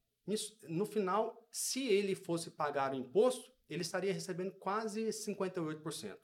no 0.69 0.85
final, 0.85 1.47
se 1.51 1.87
ele 1.87 2.13
fosse 2.13 2.51
pagar 2.51 2.93
o 2.93 2.95
imposto, 2.95 3.54
ele 3.69 3.81
estaria 3.81 4.13
recebendo 4.13 4.51
quase 4.53 5.07
58%. 5.07 6.17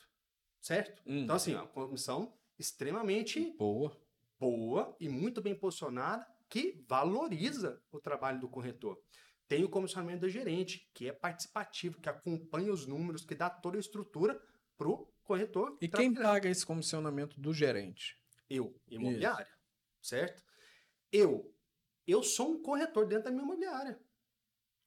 Certo? 0.59 1.01
Hum. 1.05 1.23
Então, 1.23 1.35
assim, 1.35 1.55
ó, 1.55 1.65
comissão 1.65 2.37
extremamente 2.57 3.55
boa. 3.57 3.97
boa 4.39 4.95
e 4.99 5.09
muito 5.09 5.41
bem 5.41 5.55
posicionada 5.55 6.25
que 6.47 6.83
valoriza 6.87 7.81
o 7.91 7.99
trabalho 7.99 8.39
do 8.39 8.49
corretor. 8.49 9.01
Tem 9.47 9.63
o 9.63 9.69
comissionamento 9.69 10.21
do 10.21 10.29
gerente, 10.29 10.89
que 10.93 11.09
é 11.09 11.13
participativo, 11.13 11.99
que 11.99 12.09
acompanha 12.09 12.71
os 12.71 12.85
números, 12.85 13.25
que 13.25 13.33
dá 13.33 13.49
toda 13.49 13.77
a 13.77 13.79
estrutura 13.79 14.39
para 14.77 14.87
o 14.87 15.11
corretor. 15.23 15.77
E 15.81 15.87
quem 15.87 16.13
paga 16.13 16.49
esse 16.49 16.65
comissionamento 16.65 17.39
do 17.39 17.53
gerente? 17.53 18.17
Eu, 18.49 18.75
imobiliária, 18.89 19.47
Isso. 19.47 20.09
certo? 20.09 20.43
Eu, 21.11 21.53
eu 22.05 22.21
sou 22.21 22.51
um 22.51 22.61
corretor 22.61 23.07
dentro 23.07 23.25
da 23.25 23.31
minha 23.31 23.43
imobiliária. 23.43 23.99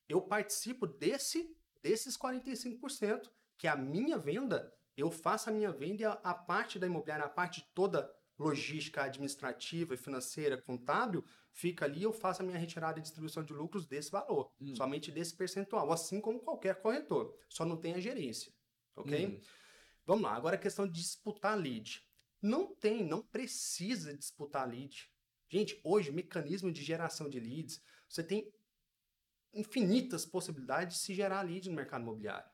Eu 0.09 0.20
participo 0.22 0.86
desse 0.86 1.55
desses 1.85 2.16
45%, 2.16 3.30
que 3.59 3.66
é 3.66 3.70
a 3.70 3.76
minha 3.76 4.16
venda, 4.16 4.74
eu 4.97 5.11
faço 5.11 5.51
a 5.51 5.53
minha 5.53 5.70
venda 5.70 6.03
e 6.03 6.05
a, 6.07 6.12
a 6.12 6.32
parte 6.32 6.78
da 6.78 6.87
imobiliária, 6.87 7.26
a 7.26 7.28
parte 7.28 7.70
toda 7.74 8.11
logística 8.39 9.03
administrativa, 9.03 9.95
financeira, 9.95 10.61
contábil, 10.61 11.22
fica 11.53 11.85
ali 11.85 12.03
eu 12.03 12.12
faço 12.12 12.43
a 12.43 12.45
minha 12.45 12.59
retirada 12.59 12.99
e 12.99 13.03
distribuição 13.03 13.45
de 13.45 13.53
lucros 13.53 13.87
desse 13.87 14.11
valor, 14.11 14.51
hum. 14.59 14.74
somente 14.74 15.12
desse 15.12 15.37
percentual, 15.37 15.93
assim 15.93 16.20
como 16.22 16.41
qualquer 16.41 16.80
corretor, 16.80 17.37
só 17.51 17.66
não 17.66 17.76
tem 17.76 17.95
a 17.95 18.01
gerência, 18.01 18.51
ok? 18.97 19.26
Hum. 19.26 19.41
Vamos 20.07 20.24
lá, 20.24 20.35
agora 20.35 20.57
a 20.57 20.59
questão 20.59 20.87
de 20.87 20.93
disputar 20.93 21.57
lead. 21.57 22.03
Não 22.41 22.74
tem, 22.74 23.05
não 23.05 23.22
precisa 23.22 24.14
disputar 24.16 24.68
lead. 24.68 25.11
Gente, 25.49 25.80
hoje, 25.85 26.11
mecanismo 26.11 26.72
de 26.72 26.82
geração 26.82 27.28
de 27.28 27.39
leads, 27.39 27.80
você 28.09 28.22
tem 28.22 28.53
infinitas 29.55 30.26
possibilidades 30.26 30.96
de 30.96 31.02
se 31.02 31.14
gerar 31.14 31.42
lead 31.42 31.68
no 31.68 31.76
mercado 31.76 32.02
imobiliário. 32.02 32.48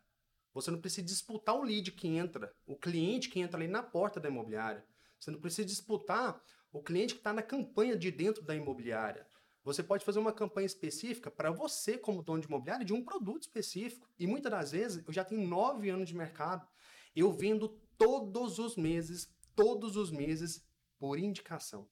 Você 0.52 0.70
não 0.70 0.80
precisa 0.80 1.06
disputar 1.06 1.54
o 1.54 1.62
lead 1.62 1.92
que 1.92 2.08
entra, 2.08 2.52
o 2.66 2.76
cliente 2.76 3.28
que 3.28 3.40
entra 3.40 3.58
ali 3.58 3.68
na 3.68 3.82
porta 3.82 4.18
da 4.18 4.28
imobiliária. 4.28 4.84
Você 5.18 5.30
não 5.30 5.40
precisa 5.40 5.66
disputar 5.66 6.42
o 6.72 6.82
cliente 6.82 7.14
que 7.14 7.20
está 7.20 7.32
na 7.32 7.42
campanha 7.42 7.96
de 7.96 8.10
dentro 8.10 8.42
da 8.42 8.54
imobiliária. 8.54 9.26
Você 9.62 9.82
pode 9.82 10.04
fazer 10.04 10.18
uma 10.18 10.32
campanha 10.32 10.66
específica 10.66 11.30
para 11.30 11.50
você, 11.50 11.98
como 11.98 12.22
dono 12.22 12.40
de 12.40 12.46
imobiliária, 12.46 12.84
de 12.84 12.94
um 12.94 13.04
produto 13.04 13.42
específico. 13.42 14.08
E 14.18 14.26
muitas 14.26 14.50
das 14.50 14.72
vezes, 14.72 15.04
eu 15.06 15.12
já 15.12 15.24
tenho 15.24 15.46
nove 15.46 15.90
anos 15.90 16.08
de 16.08 16.16
mercado, 16.16 16.66
eu 17.14 17.30
vendo 17.32 17.68
todos 17.98 18.58
os 18.58 18.76
meses, 18.76 19.28
todos 19.54 19.96
os 19.96 20.10
meses, 20.10 20.64
por 20.98 21.18
indicação. 21.18 21.86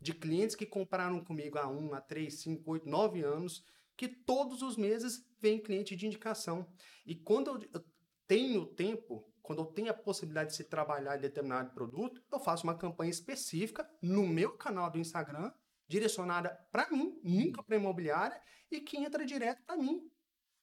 De 0.00 0.14
clientes 0.14 0.56
que 0.56 0.64
compraram 0.64 1.22
comigo 1.22 1.58
há 1.58 1.68
um, 1.68 1.92
há 1.92 2.00
três, 2.00 2.40
cinco, 2.40 2.70
oito, 2.70 2.88
nove 2.88 3.22
anos, 3.22 3.62
que 4.00 4.08
todos 4.08 4.62
os 4.62 4.78
meses 4.78 5.30
vem 5.38 5.60
cliente 5.60 5.94
de 5.94 6.06
indicação. 6.06 6.66
E 7.04 7.14
quando 7.14 7.68
eu 7.70 7.84
tenho 8.26 8.64
tempo, 8.64 9.30
quando 9.42 9.58
eu 9.58 9.66
tenho 9.66 9.90
a 9.90 9.94
possibilidade 9.94 10.52
de 10.52 10.56
se 10.56 10.64
trabalhar 10.64 11.18
em 11.18 11.20
determinado 11.20 11.74
produto, 11.74 12.24
eu 12.32 12.40
faço 12.40 12.64
uma 12.64 12.74
campanha 12.74 13.10
específica 13.10 13.86
no 14.00 14.26
meu 14.26 14.56
canal 14.56 14.90
do 14.90 14.98
Instagram, 14.98 15.52
direcionada 15.86 16.48
para 16.72 16.88
mim, 16.90 17.20
nunca 17.22 17.62
para 17.62 17.76
imobiliária, 17.76 18.40
e 18.70 18.80
que 18.80 18.96
entra 18.96 19.22
direto 19.26 19.62
para 19.66 19.76
mim. 19.76 20.10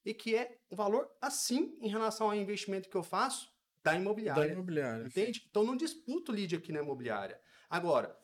E 0.04 0.12
que 0.12 0.34
é 0.34 0.58
um 0.68 0.74
valor 0.74 1.08
assim 1.22 1.78
em 1.80 1.88
relação 1.88 2.26
ao 2.26 2.34
investimento 2.34 2.90
que 2.90 2.96
eu 2.96 3.04
faço 3.04 3.48
da 3.84 3.94
imobiliária. 3.94 4.46
Da 4.48 4.52
imobiliária. 4.52 5.06
Entende? 5.06 5.46
Então 5.48 5.62
não 5.62 5.76
disputo 5.76 6.32
lead 6.32 6.56
aqui 6.56 6.72
na 6.72 6.80
imobiliária. 6.80 7.40
Agora, 7.70 8.18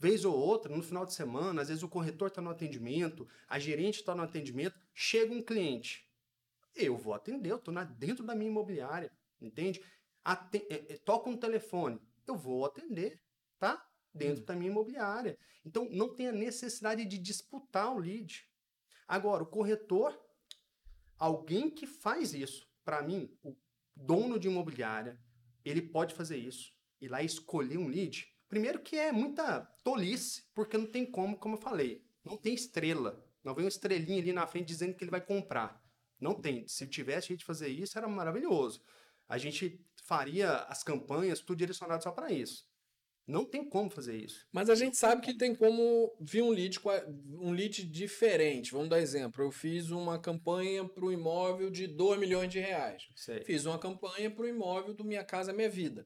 vez 0.00 0.24
ou 0.24 0.34
outra, 0.34 0.74
no 0.74 0.82
final 0.82 1.04
de 1.04 1.12
semana, 1.12 1.60
às 1.60 1.68
vezes 1.68 1.82
o 1.82 1.88
corretor 1.88 2.28
está 2.28 2.40
no 2.40 2.48
atendimento, 2.48 3.28
a 3.46 3.58
gerente 3.58 3.96
está 3.96 4.14
no 4.14 4.22
atendimento, 4.22 4.80
chega 4.94 5.34
um 5.34 5.42
cliente. 5.42 6.10
Eu 6.74 6.96
vou 6.96 7.12
atender, 7.12 7.50
eu 7.50 7.56
estou 7.56 7.74
dentro 7.98 8.24
da 8.24 8.34
minha 8.34 8.50
imobiliária, 8.50 9.12
entende? 9.38 9.84
Aten 10.24 10.66
é, 10.70 10.94
é, 10.94 10.96
toca 10.96 11.28
um 11.28 11.36
telefone, 11.36 12.00
eu 12.26 12.34
vou 12.34 12.64
atender, 12.64 13.20
tá? 13.58 13.86
Dentro 14.14 14.42
hum. 14.42 14.46
da 14.46 14.56
minha 14.56 14.70
imobiliária. 14.70 15.38
Então, 15.66 15.86
não 15.90 16.14
tem 16.14 16.28
a 16.28 16.32
necessidade 16.32 17.04
de 17.04 17.18
disputar 17.18 17.94
o 17.94 17.98
lead. 17.98 18.48
Agora, 19.06 19.42
o 19.42 19.46
corretor, 19.46 20.18
alguém 21.18 21.68
que 21.68 21.86
faz 21.86 22.32
isso, 22.32 22.66
para 22.82 23.02
mim, 23.02 23.36
o 23.42 23.54
dono 23.94 24.38
de 24.38 24.48
imobiliária, 24.48 25.20
ele 25.62 25.82
pode 25.82 26.14
fazer 26.14 26.38
isso, 26.38 26.72
ir 27.02 27.08
lá 27.08 27.22
escolher 27.22 27.76
um 27.76 27.86
lead. 27.86 28.26
Primeiro 28.50 28.80
que 28.80 28.96
é 28.96 29.12
muita 29.12 29.60
tolice, 29.84 30.42
porque 30.52 30.76
não 30.76 30.84
tem 30.86 31.06
como, 31.06 31.38
como 31.38 31.54
eu 31.54 31.60
falei, 31.60 32.04
não 32.24 32.36
tem 32.36 32.52
estrela. 32.52 33.24
Não 33.44 33.54
vem 33.54 33.64
uma 33.64 33.68
estrelinha 33.68 34.20
ali 34.20 34.32
na 34.32 34.44
frente 34.44 34.66
dizendo 34.66 34.92
que 34.94 35.04
ele 35.04 35.10
vai 35.10 35.20
comprar. 35.20 35.80
Não 36.20 36.34
tem. 36.34 36.66
Se 36.66 36.84
tivesse 36.88 37.26
a 37.26 37.34
gente 37.34 37.44
fazer 37.44 37.68
isso, 37.68 37.96
era 37.96 38.08
maravilhoso. 38.08 38.82
A 39.28 39.38
gente 39.38 39.80
faria 40.02 40.56
as 40.64 40.82
campanhas 40.82 41.38
tudo 41.38 41.58
direcionado 41.58 42.02
só 42.02 42.10
para 42.10 42.32
isso. 42.32 42.68
Não 43.24 43.44
tem 43.44 43.64
como 43.64 43.88
fazer 43.88 44.16
isso. 44.16 44.44
Mas 44.50 44.68
a 44.68 44.74
gente 44.74 44.96
sabe 44.96 45.22
que 45.22 45.38
tem 45.38 45.54
como 45.54 46.12
vir 46.20 46.42
um 46.42 46.50
lead, 46.50 46.80
um 47.38 47.52
lead 47.52 47.84
diferente. 47.84 48.72
Vamos 48.72 48.88
dar 48.88 48.98
exemplo. 48.98 49.44
Eu 49.44 49.52
fiz 49.52 49.92
uma 49.92 50.18
campanha 50.18 50.84
para 50.84 51.04
o 51.04 51.12
imóvel 51.12 51.70
de 51.70 51.86
2 51.86 52.18
milhões 52.18 52.50
de 52.50 52.58
reais. 52.58 53.08
Sei. 53.14 53.44
Fiz 53.44 53.64
uma 53.64 53.78
campanha 53.78 54.28
para 54.28 54.44
o 54.44 54.48
imóvel 54.48 54.92
do 54.92 55.04
Minha 55.04 55.24
Casa 55.24 55.52
Minha 55.52 55.70
Vida. 55.70 56.04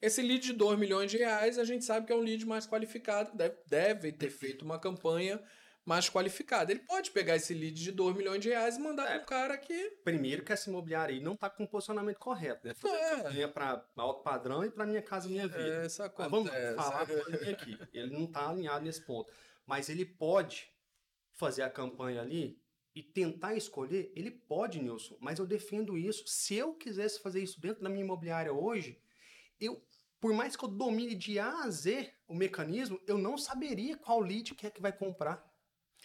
Esse 0.00 0.22
lead 0.22 0.40
de 0.40 0.52
2 0.52 0.78
milhões 0.78 1.10
de 1.10 1.16
reais, 1.16 1.58
a 1.58 1.64
gente 1.64 1.84
sabe 1.84 2.06
que 2.06 2.12
é 2.12 2.16
um 2.16 2.20
lead 2.20 2.46
mais 2.46 2.66
qualificado, 2.66 3.36
deve, 3.36 3.56
deve 3.66 4.12
ter 4.12 4.30
feito 4.30 4.64
uma 4.64 4.78
campanha 4.78 5.42
mais 5.84 6.10
qualificado. 6.10 6.70
Ele 6.70 6.80
pode 6.80 7.10
pegar 7.10 7.34
esse 7.34 7.54
lead 7.54 7.82
de 7.82 7.90
2 7.90 8.14
milhões 8.14 8.40
de 8.40 8.50
reais 8.50 8.76
e 8.76 8.80
mandar 8.80 9.10
é. 9.10 9.18
pro 9.18 9.28
cara 9.28 9.56
que. 9.56 9.90
Primeiro 10.04 10.44
que 10.44 10.52
essa 10.52 10.68
imobiliária 10.68 11.14
aí 11.14 11.20
não 11.20 11.34
tá 11.34 11.48
com 11.48 11.64
o 11.64 11.68
posicionamento 11.68 12.18
correto, 12.18 12.66
né? 12.66 12.74
Fazer 12.74 13.40
é. 13.40 13.48
para 13.48 13.84
alto 13.96 14.22
padrão 14.22 14.62
e 14.64 14.70
para 14.70 14.86
minha 14.86 15.00
casa, 15.00 15.28
minha 15.28 15.48
vida. 15.48 15.82
É, 15.82 15.86
isso 15.86 16.02
acontece. 16.02 16.30
Mas 16.30 16.50
vamos 16.50 16.76
falar 16.76 17.02
aqui. 17.02 17.78
Ele 17.92 18.12
não 18.12 18.26
tá 18.26 18.50
alinhado 18.50 18.84
nesse 18.84 19.00
ponto. 19.00 19.32
Mas 19.66 19.88
ele 19.88 20.04
pode 20.04 20.70
fazer 21.32 21.62
a 21.62 21.70
campanha 21.70 22.20
ali 22.20 22.60
e 22.94 23.02
tentar 23.02 23.54
escolher, 23.54 24.12
ele 24.16 24.30
pode, 24.30 24.82
Nilson, 24.82 25.16
mas 25.20 25.38
eu 25.38 25.46
defendo 25.46 25.96
isso. 25.96 26.24
Se 26.26 26.56
eu 26.56 26.74
quisesse 26.74 27.20
fazer 27.22 27.40
isso 27.40 27.60
dentro 27.60 27.82
da 27.82 27.88
minha 27.88 28.04
imobiliária 28.04 28.52
hoje, 28.52 29.00
eu, 29.60 29.82
por 30.20 30.32
mais 30.32 30.56
que 30.56 30.64
eu 30.64 30.68
domine 30.68 31.14
de 31.14 31.38
A 31.38 31.64
a 31.64 31.70
Z 31.70 32.12
o 32.26 32.34
mecanismo, 32.34 33.00
eu 33.06 33.18
não 33.18 33.38
saberia 33.38 33.96
qual 33.96 34.20
lead 34.20 34.54
que 34.54 34.66
é 34.66 34.70
que 34.70 34.80
vai 34.80 34.92
comprar. 34.92 35.46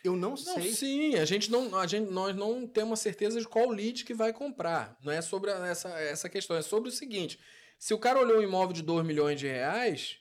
Eu 0.03 0.15
não 0.15 0.35
sei. 0.35 0.55
Não, 0.55 0.75
sim, 0.75 1.15
a 1.15 1.25
gente 1.25 1.49
não, 1.49 1.77
a 1.77 1.87
gente, 1.87 2.11
nós 2.11 2.35
não 2.35 2.67
temos 2.67 2.99
certeza 2.99 3.39
de 3.39 3.47
qual 3.47 3.69
lead 3.69 4.03
que 4.03 4.13
vai 4.13 4.33
comprar. 4.33 4.97
Não 5.01 5.11
é 5.11 5.21
sobre 5.21 5.51
essa, 5.51 5.89
essa 5.99 6.27
questão, 6.29 6.57
é 6.57 6.61
sobre 6.61 6.89
o 6.89 6.91
seguinte: 6.91 7.39
se 7.79 7.93
o 7.93 7.99
cara 7.99 8.19
olhou 8.19 8.39
um 8.39 8.43
imóvel 8.43 8.73
de 8.73 8.81
2 8.81 9.05
milhões 9.05 9.39
de 9.39 9.47
reais, 9.47 10.17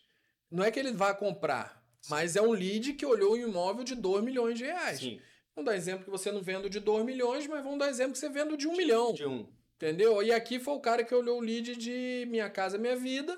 não 0.51 0.63
é 0.63 0.71
que 0.71 0.79
ele 0.79 0.93
vai 0.93 1.17
comprar, 1.17 1.83
mas 2.09 2.37
é 2.37 2.43
um 2.43 2.53
lead 2.53 2.93
que 2.93 3.07
olhou 3.07 3.35
um 3.35 3.37
imóvel 3.37 3.83
de 3.83 3.95
2 3.95 4.23
milhões 4.23 4.59
de 4.59 4.65
reais. 4.65 5.01
Sim. 5.01 5.21
Vamos 5.55 5.71
dar 5.71 5.77
exemplo 5.77 6.05
que 6.05 6.11
você 6.11 6.31
não 6.31 6.43
vende 6.43 6.69
de 6.69 6.81
2 6.81 7.05
milhões, 7.05 7.47
mas 7.47 7.63
vamos 7.63 7.79
dar 7.79 7.89
exemplo 7.89 8.13
que 8.13 8.19
você 8.19 8.29
vende 8.29 8.57
de 8.57 8.69
1 8.69 8.73
um 8.73 8.77
milhão. 8.77 9.13
De 9.13 9.27
um. 9.27 9.47
Entendeu? 9.83 10.23
E 10.23 10.31
aqui 10.31 10.61
foi 10.61 10.75
o 10.75 10.81
cara 10.81 11.03
que 11.03 11.13
olhou 11.13 11.39
o 11.39 11.41
lead 11.41 11.75
de 11.75 12.25
Minha 12.31 12.49
Casa 12.49 12.79
Minha 12.79 12.95
Vida. 12.95 13.37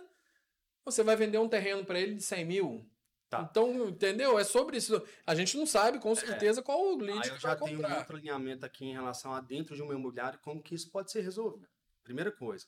Você 0.84 1.03
vai 1.03 1.16
vender 1.16 1.38
um 1.38 1.49
terreno 1.49 1.86
para 1.86 1.99
ele 1.99 2.16
de 2.16 2.22
100 2.22 2.45
mil. 2.45 2.86
Tá. 3.30 3.49
Então, 3.51 3.88
entendeu? 3.88 4.38
É 4.38 4.45
sobre 4.45 4.76
isso. 4.76 5.03
A 5.26 5.34
gente 5.34 5.57
não 5.57 5.64
sabe 5.64 5.99
com 5.99 6.12
é. 6.12 6.14
certeza 6.14 6.61
é. 6.61 6.62
qual 6.62 6.78
o 6.78 6.99
lead 6.99 7.30
ah, 7.30 7.32
eu 7.32 7.38
já 7.38 7.57
tenho 7.57 7.80
um 7.80 7.97
outro 7.97 8.18
alinhamento 8.18 8.66
aqui 8.66 8.84
em 8.84 8.92
relação 8.92 9.32
a 9.32 9.40
dentro 9.40 9.74
de 9.74 9.82
um 9.82 9.90
imobiliário, 9.90 10.38
como 10.40 10.62
que 10.62 10.74
isso 10.74 10.90
pode 10.90 11.11
ser 11.11 11.22
resolvido. 11.22 11.66
Primeira 12.03 12.30
coisa, 12.30 12.66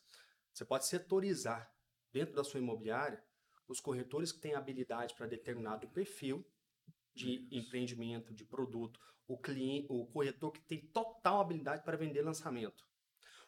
você 0.55 0.65
pode 0.65 0.87
setorizar 0.87 1.71
dentro 2.11 2.35
da 2.35 2.43
sua 2.43 2.59
imobiliária 2.59 3.23
os 3.69 3.79
corretores 3.79 4.33
que 4.33 4.41
têm 4.41 4.55
habilidade 4.55 5.15
para 5.15 5.27
determinado 5.27 5.87
perfil 5.89 6.43
de 7.15 7.47
empreendimento, 7.53 8.33
de 8.33 8.43
produto. 8.43 8.99
O 9.29 9.37
cliente, 9.37 9.87
o 9.91 10.07
corretor 10.07 10.51
que 10.51 10.63
tem 10.63 10.81
total 10.81 11.43
habilidade 11.43 11.85
para 11.85 11.99
vender 11.99 12.23
lançamento. 12.23 12.87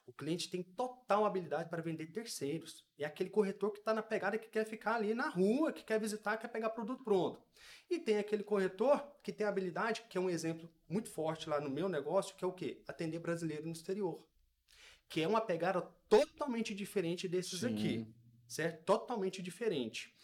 O 0.09 0.13
cliente 0.13 0.49
tem 0.49 0.63
total 0.63 1.27
habilidade 1.27 1.69
para 1.69 1.83
vender 1.83 2.07
terceiros. 2.07 2.83
É 2.99 3.05
aquele 3.05 3.29
corretor 3.29 3.71
que 3.71 3.79
está 3.79 3.93
na 3.93 4.03
pegada 4.03 4.39
que 4.39 4.49
quer 4.49 4.65
ficar 4.65 4.95
ali 4.95 5.13
na 5.13 5.29
rua, 5.29 5.71
que 5.71 5.85
quer 5.85 6.01
visitar, 6.01 6.39
quer 6.39 6.49
pegar 6.49 6.71
produto 6.71 7.05
pronto. 7.05 7.43
E 7.91 7.99
tem 7.99 8.17
aquele 8.17 8.43
corretor 8.43 9.07
que 9.23 9.31
tem 9.31 9.47
habilidade, 9.47 10.07
que 10.09 10.17
é 10.17 10.21
um 10.21 10.31
exemplo 10.31 10.67
muito 10.89 11.11
forte 11.11 11.47
lá 11.47 11.61
no 11.61 11.69
meu 11.69 11.91
negócio, 11.91 12.35
que 12.35 12.43
é 12.43 12.49
o 12.49 12.53
quê? 12.55 12.83
Atender 12.89 13.19
brasileiro 13.19 13.67
no 13.67 13.73
exterior. 13.73 14.27
Que 15.11 15.21
é 15.21 15.29
uma 15.29 15.43
pegada 15.43 15.83
totalmente 16.09 16.75
diferente 16.75 17.29
desses 17.29 17.61
Sim. 17.61 17.75
aqui. 17.75 18.15
Certo? 18.47 18.85
Totalmente 18.87 19.43
diferente. 19.43 20.17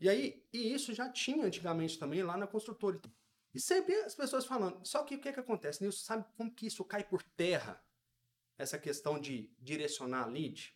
E 0.00 0.08
aí, 0.08 0.44
e 0.52 0.74
isso 0.74 0.92
já 0.92 1.08
tinha 1.08 1.46
antigamente 1.46 1.96
também 1.96 2.24
lá 2.24 2.36
na 2.36 2.48
construtora. 2.48 3.00
E 3.54 3.60
sempre 3.60 3.94
as 4.00 4.16
pessoas 4.16 4.44
falando. 4.44 4.84
Só 4.84 5.04
que 5.04 5.14
o 5.14 5.20
que, 5.20 5.32
que 5.32 5.38
acontece? 5.38 5.80
Nilson, 5.80 6.04
sabe 6.04 6.24
como 6.36 6.52
que 6.52 6.66
isso 6.66 6.84
cai 6.84 7.04
por 7.04 7.22
terra? 7.22 7.80
Essa 8.58 8.78
questão 8.78 9.18
de 9.18 9.50
direcionar 9.58 10.26
lead. 10.26 10.74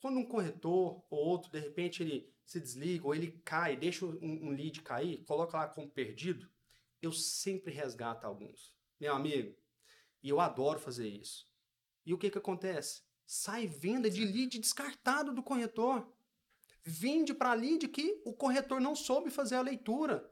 Quando 0.00 0.18
um 0.18 0.26
corretor 0.26 1.02
ou 1.08 1.18
outro, 1.18 1.50
de 1.50 1.60
repente, 1.60 2.02
ele 2.02 2.32
se 2.44 2.60
desliga 2.60 3.06
ou 3.06 3.14
ele 3.14 3.40
cai, 3.44 3.76
deixa 3.76 4.04
um, 4.04 4.18
um 4.20 4.50
lead 4.50 4.82
cair, 4.82 5.24
coloca 5.24 5.56
lá 5.56 5.68
como 5.68 5.88
perdido, 5.88 6.48
eu 7.00 7.12
sempre 7.12 7.72
resgato 7.72 8.24
alguns. 8.24 8.74
Meu 8.98 9.14
amigo, 9.14 9.56
e 10.22 10.28
eu 10.28 10.40
adoro 10.40 10.78
fazer 10.78 11.08
isso. 11.08 11.46
E 12.04 12.12
o 12.12 12.18
que, 12.18 12.30
que 12.30 12.38
acontece? 12.38 13.02
Sai 13.26 13.66
venda 13.66 14.10
de 14.10 14.24
lead 14.24 14.58
descartado 14.58 15.32
do 15.32 15.42
corretor. 15.42 16.10
Vende 16.82 17.34
para 17.34 17.52
lead 17.52 17.86
que 17.88 18.20
o 18.24 18.32
corretor 18.32 18.80
não 18.80 18.96
soube 18.96 19.30
fazer 19.30 19.56
a 19.56 19.60
leitura. 19.60 20.28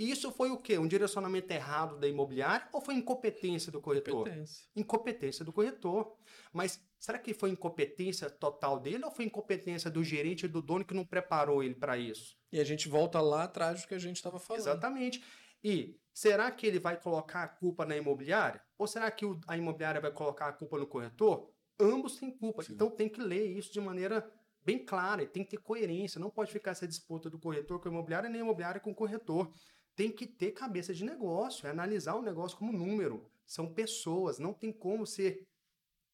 E 0.00 0.10
isso 0.10 0.32
foi 0.32 0.50
o 0.50 0.56
quê? 0.56 0.78
Um 0.78 0.88
direcionamento 0.88 1.52
errado 1.52 1.98
da 1.98 2.08
imobiliária 2.08 2.66
ou 2.72 2.80
foi 2.80 2.94
incompetência 2.94 3.70
do 3.70 3.82
corretor? 3.82 4.26
Incompetência. 4.26 4.64
Incompetência 4.74 5.44
do 5.44 5.52
corretor. 5.52 6.16
Mas 6.54 6.82
será 6.98 7.18
que 7.18 7.34
foi 7.34 7.50
incompetência 7.50 8.30
total 8.30 8.80
dele 8.80 9.04
ou 9.04 9.10
foi 9.10 9.26
incompetência 9.26 9.90
do 9.90 10.02
gerente 10.02 10.46
e 10.46 10.48
do 10.48 10.62
dono 10.62 10.86
que 10.86 10.94
não 10.94 11.04
preparou 11.04 11.62
ele 11.62 11.74
para 11.74 11.98
isso? 11.98 12.34
E 12.50 12.58
a 12.58 12.64
gente 12.64 12.88
volta 12.88 13.20
lá 13.20 13.44
atrás 13.44 13.82
do 13.82 13.88
que 13.88 13.94
a 13.94 13.98
gente 13.98 14.16
estava 14.16 14.38
falando. 14.38 14.62
Exatamente. 14.62 15.22
E 15.62 16.00
será 16.14 16.50
que 16.50 16.66
ele 16.66 16.78
vai 16.78 16.98
colocar 16.98 17.42
a 17.42 17.48
culpa 17.48 17.84
na 17.84 17.94
imobiliária? 17.94 18.62
Ou 18.78 18.86
será 18.86 19.10
que 19.10 19.26
a 19.46 19.58
imobiliária 19.58 20.00
vai 20.00 20.10
colocar 20.10 20.48
a 20.48 20.52
culpa 20.54 20.78
no 20.78 20.86
corretor? 20.86 21.52
Ambos 21.78 22.16
têm 22.16 22.30
culpa. 22.30 22.62
Sim. 22.62 22.72
Então 22.72 22.88
tem 22.88 23.06
que 23.06 23.20
ler 23.20 23.48
isso 23.48 23.70
de 23.70 23.82
maneira 23.82 24.26
bem 24.64 24.78
clara, 24.78 25.26
tem 25.26 25.44
que 25.44 25.50
ter 25.50 25.58
coerência. 25.58 26.18
Não 26.18 26.30
pode 26.30 26.50
ficar 26.50 26.70
essa 26.70 26.88
disputa 26.88 27.28
do 27.28 27.38
corretor 27.38 27.80
com 27.80 27.88
a 27.90 27.92
imobiliária, 27.92 28.30
nem 28.30 28.40
a 28.40 28.44
imobiliária 28.44 28.80
com 28.80 28.92
o 28.92 28.94
corretor 28.94 29.52
tem 29.94 30.10
que 30.10 30.26
ter 30.26 30.52
cabeça 30.52 30.94
de 30.94 31.04
negócio, 31.04 31.66
é 31.66 31.70
analisar 31.70 32.14
o 32.14 32.22
negócio 32.22 32.56
como 32.56 32.72
número. 32.72 33.30
São 33.46 33.72
pessoas, 33.72 34.38
não 34.38 34.52
tem 34.52 34.72
como 34.72 35.06
ser 35.06 35.46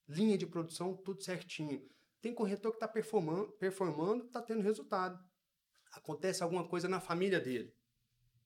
linha 0.09 0.39
de 0.39 0.47
produção 0.47 0.95
tudo 0.95 1.22
certinho. 1.22 1.87
Tem 2.20 2.35
corretor 2.35 2.72
que 2.72 2.77
está 2.77 2.89
performando, 2.89 3.53
performando, 3.53 4.24
está 4.24 4.41
tendo 4.41 4.62
resultado. 4.62 5.22
Acontece 5.93 6.43
alguma 6.43 6.66
coisa 6.66 6.89
na 6.89 7.01
família 7.01 7.41
dele. 7.41 7.74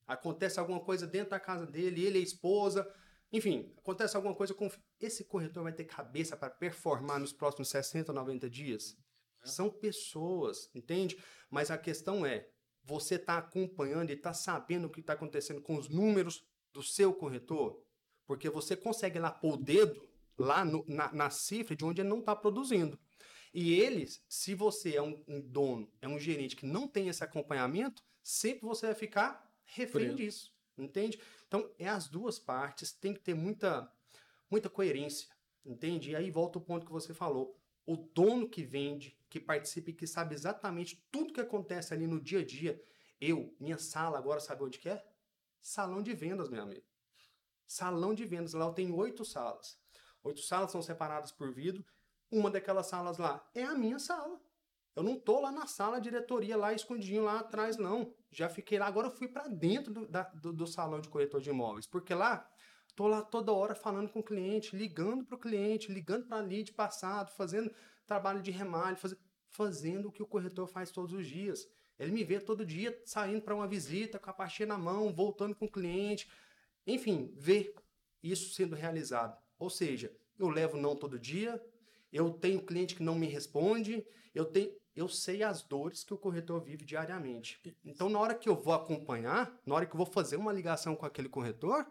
Acontece 0.07 0.59
alguma 0.59 0.81
coisa 0.81 1.07
dentro 1.07 1.31
da 1.31 1.41
casa 1.41 1.67
dele, 1.67 2.05
ele 2.05 2.19
e 2.19 2.21
a 2.21 2.25
esposa. 2.25 2.93
Enfim, 3.33 3.73
acontece 3.79 4.17
alguma 4.17 4.35
coisa 4.35 4.53
com. 4.53 4.69
Esse 5.01 5.25
corretor 5.25 5.63
vai 5.63 5.73
ter 5.73 5.85
cabeça 5.85 6.37
para 6.37 6.51
performar 6.51 7.21
nos 7.21 7.33
próximos 7.33 7.69
60, 7.69 8.13
90 8.13 8.51
dias? 8.51 8.97
É. 9.43 9.47
São 9.47 9.71
pessoas, 9.71 10.69
entende? 10.75 11.17
Mas 11.49 11.71
a 11.71 11.79
questão 11.79 12.27
é: 12.27 12.49
você 12.83 13.17
está 13.17 13.39
acompanhando 13.39 14.11
e 14.11 14.15
está 14.15 14.33
sabendo 14.33 14.87
o 14.87 14.91
que 14.91 15.01
está 15.01 15.13
acontecendo 15.13 15.61
com 15.61 15.77
os 15.77 15.89
números 15.89 16.45
do 16.73 16.83
seu 16.83 17.13
corretor? 17.13 17.83
Porque 18.27 18.49
você 18.49 18.77
consegue 18.77 19.19
lá 19.19 19.31
pôr 19.31 19.55
o 19.55 19.57
dedo 19.57 20.09
lá 20.39 20.65
no, 20.65 20.85
na, 20.89 21.13
na, 21.13 21.31
cifra 21.31 21.77
de 21.77 21.85
onde 21.85 22.01
ele 22.01 22.09
não 22.09 22.21
está 22.21 22.35
produzindo. 22.35 22.99
E 23.53 23.75
eles, 23.75 24.25
se 24.29 24.55
você 24.55 24.97
é 24.97 25.03
um, 25.03 25.23
um, 25.27 25.41
dono, 25.41 25.93
é 26.01 26.09
um 26.09 26.19
gerente 26.19 26.57
que 26.57 26.65
não 26.65 26.87
tem 26.87 27.09
esse 27.09 27.23
acompanhamento, 27.23 28.03
sempre 28.23 28.67
você 28.67 28.87
vai 28.87 28.95
ficar 28.95 29.53
refém 29.65 30.15
disso. 30.15 30.53
Entende? 30.79 31.21
Então, 31.47 31.71
é 31.79 31.89
as 31.89 32.09
duas 32.09 32.39
partes, 32.39 32.93
tem 32.93 33.13
que 33.13 33.21
ter 33.21 33.35
muita, 33.35 33.93
muita 34.51 34.71
coerência. 34.71 35.29
Entende? 35.65 36.11
E 36.11 36.17
aí 36.17 36.31
volta 36.31 36.59
o 36.59 36.63
ponto 36.63 36.87
que 36.87 36.93
você 36.93 37.13
falou. 37.13 37.59
O 37.85 37.97
dono 37.97 38.49
que 38.49 38.63
vende, 38.63 39.17
que 39.31 39.39
participa 39.39 39.91
e 39.91 39.95
que 39.95 40.07
sabe 40.07 40.35
exatamente 40.35 41.03
tudo 41.11 41.33
que 41.33 41.41
acontece 41.41 41.95
ali 41.95 42.07
no 42.07 42.21
dia 42.21 42.41
a 42.41 42.45
dia. 42.45 42.83
Eu, 43.21 43.55
minha 43.61 43.79
sala 43.79 44.19
agora, 44.19 44.41
sabe 44.41 44.65
onde 44.65 44.79
que 44.79 44.89
é? 44.89 45.03
Salão 45.63 46.03
de 46.03 46.13
vendas, 46.13 46.49
meu 46.49 46.63
amigo. 46.63 46.85
Salão 47.65 48.13
de 48.13 48.25
vendas. 48.25 48.53
Lá 48.53 48.67
eu 48.67 48.73
tenho 48.73 48.97
oito 48.97 49.25
salas. 49.25 49.79
Oito 50.25 50.41
salas 50.41 50.73
são 50.73 50.83
separadas 50.83 51.31
por 51.31 51.53
vidro. 51.53 51.85
Uma 52.31 52.51
daquelas 52.51 52.89
salas 52.89 53.19
lá 53.19 53.49
é 53.55 53.63
a 53.63 53.75
minha 53.75 54.01
sala. 54.01 54.41
Eu 54.97 55.05
não 55.05 55.19
tô 55.19 55.41
lá 55.41 55.53
na 55.53 55.67
sala 55.69 56.01
diretoria, 56.01 56.57
lá 56.57 56.73
escondidinho 56.73 57.23
lá 57.23 57.39
atrás, 57.39 57.77
não. 57.77 58.13
Já 58.31 58.49
fiquei 58.49 58.79
lá, 58.79 58.87
agora 58.87 59.07
eu 59.07 59.13
fui 59.13 59.29
para 59.29 59.47
dentro 59.47 59.93
do, 59.93 60.09
da, 60.09 60.25
do, 60.25 60.53
do, 60.53 60.67
salão 60.67 61.01
de 61.01 61.09
corretor 61.09 61.41
de 61.41 61.51
imóveis. 61.51 61.87
Porque 61.87 62.13
lá, 62.13 62.49
tô 62.97 63.07
lá 63.07 63.23
toda 63.23 63.53
hora 63.53 63.75
falando 63.75 64.09
com 64.09 64.19
o 64.19 64.25
cliente, 64.25 64.77
ligando 64.77 65.25
para 65.25 65.37
o 65.37 65.39
cliente, 65.39 65.93
ligando 65.93 66.27
para 66.27 66.43
lead 66.43 66.73
passado, 66.73 67.31
fazendo 67.31 67.73
trabalho 68.11 68.43
de 68.43 68.51
remalho, 68.51 68.97
faz, 68.97 69.15
fazendo 69.51 70.09
o 70.09 70.13
que 70.13 70.21
o 70.21 70.27
corretor 70.27 70.67
faz 70.67 70.91
todos 70.91 71.13
os 71.13 71.25
dias. 71.25 71.71
Ele 71.97 72.11
me 72.11 72.25
vê 72.25 72.41
todo 72.41 72.67
dia 72.67 73.01
saindo 73.05 73.41
para 73.41 73.55
uma 73.55 73.69
visita 73.69 74.19
com 74.19 74.29
a 74.29 74.33
pastinha 74.33 74.67
na 74.67 74.77
mão, 74.77 75.13
voltando 75.13 75.55
com 75.55 75.67
o 75.67 75.71
cliente. 75.71 76.29
Enfim, 76.85 77.33
ver 77.37 77.73
isso 78.21 78.53
sendo 78.53 78.75
realizado. 78.75 79.41
Ou 79.61 79.71
seja, 79.71 80.13
eu 80.37 80.49
levo 80.49 80.77
não 80.77 80.97
todo 80.97 81.21
dia, 81.21 81.65
eu 82.13 82.33
tenho 82.33 82.61
cliente 82.61 82.97
que 82.97 83.03
não 83.03 83.15
me 83.15 83.29
responde, 83.29 84.05
eu 84.35 84.45
tenho, 84.45 84.75
eu 84.97 85.09
sei 85.09 85.45
as 85.45 85.63
dores 85.63 86.03
que 86.03 86.13
o 86.13 86.19
corretor 86.19 86.61
vive 86.61 86.85
diariamente. 86.85 87.61
Então, 87.85 88.09
na 88.09 88.19
hora 88.19 88.35
que 88.35 88.49
eu 88.49 88.57
vou 88.57 88.75
acompanhar, 88.75 89.57
na 89.65 89.77
hora 89.77 89.87
que 89.87 89.93
eu 89.93 89.99
vou 89.99 90.07
fazer 90.07 90.37
uma 90.37 90.53
ligação 90.53 90.97
com 90.97 91.07
aquele 91.07 91.29
corretor, 91.29 91.87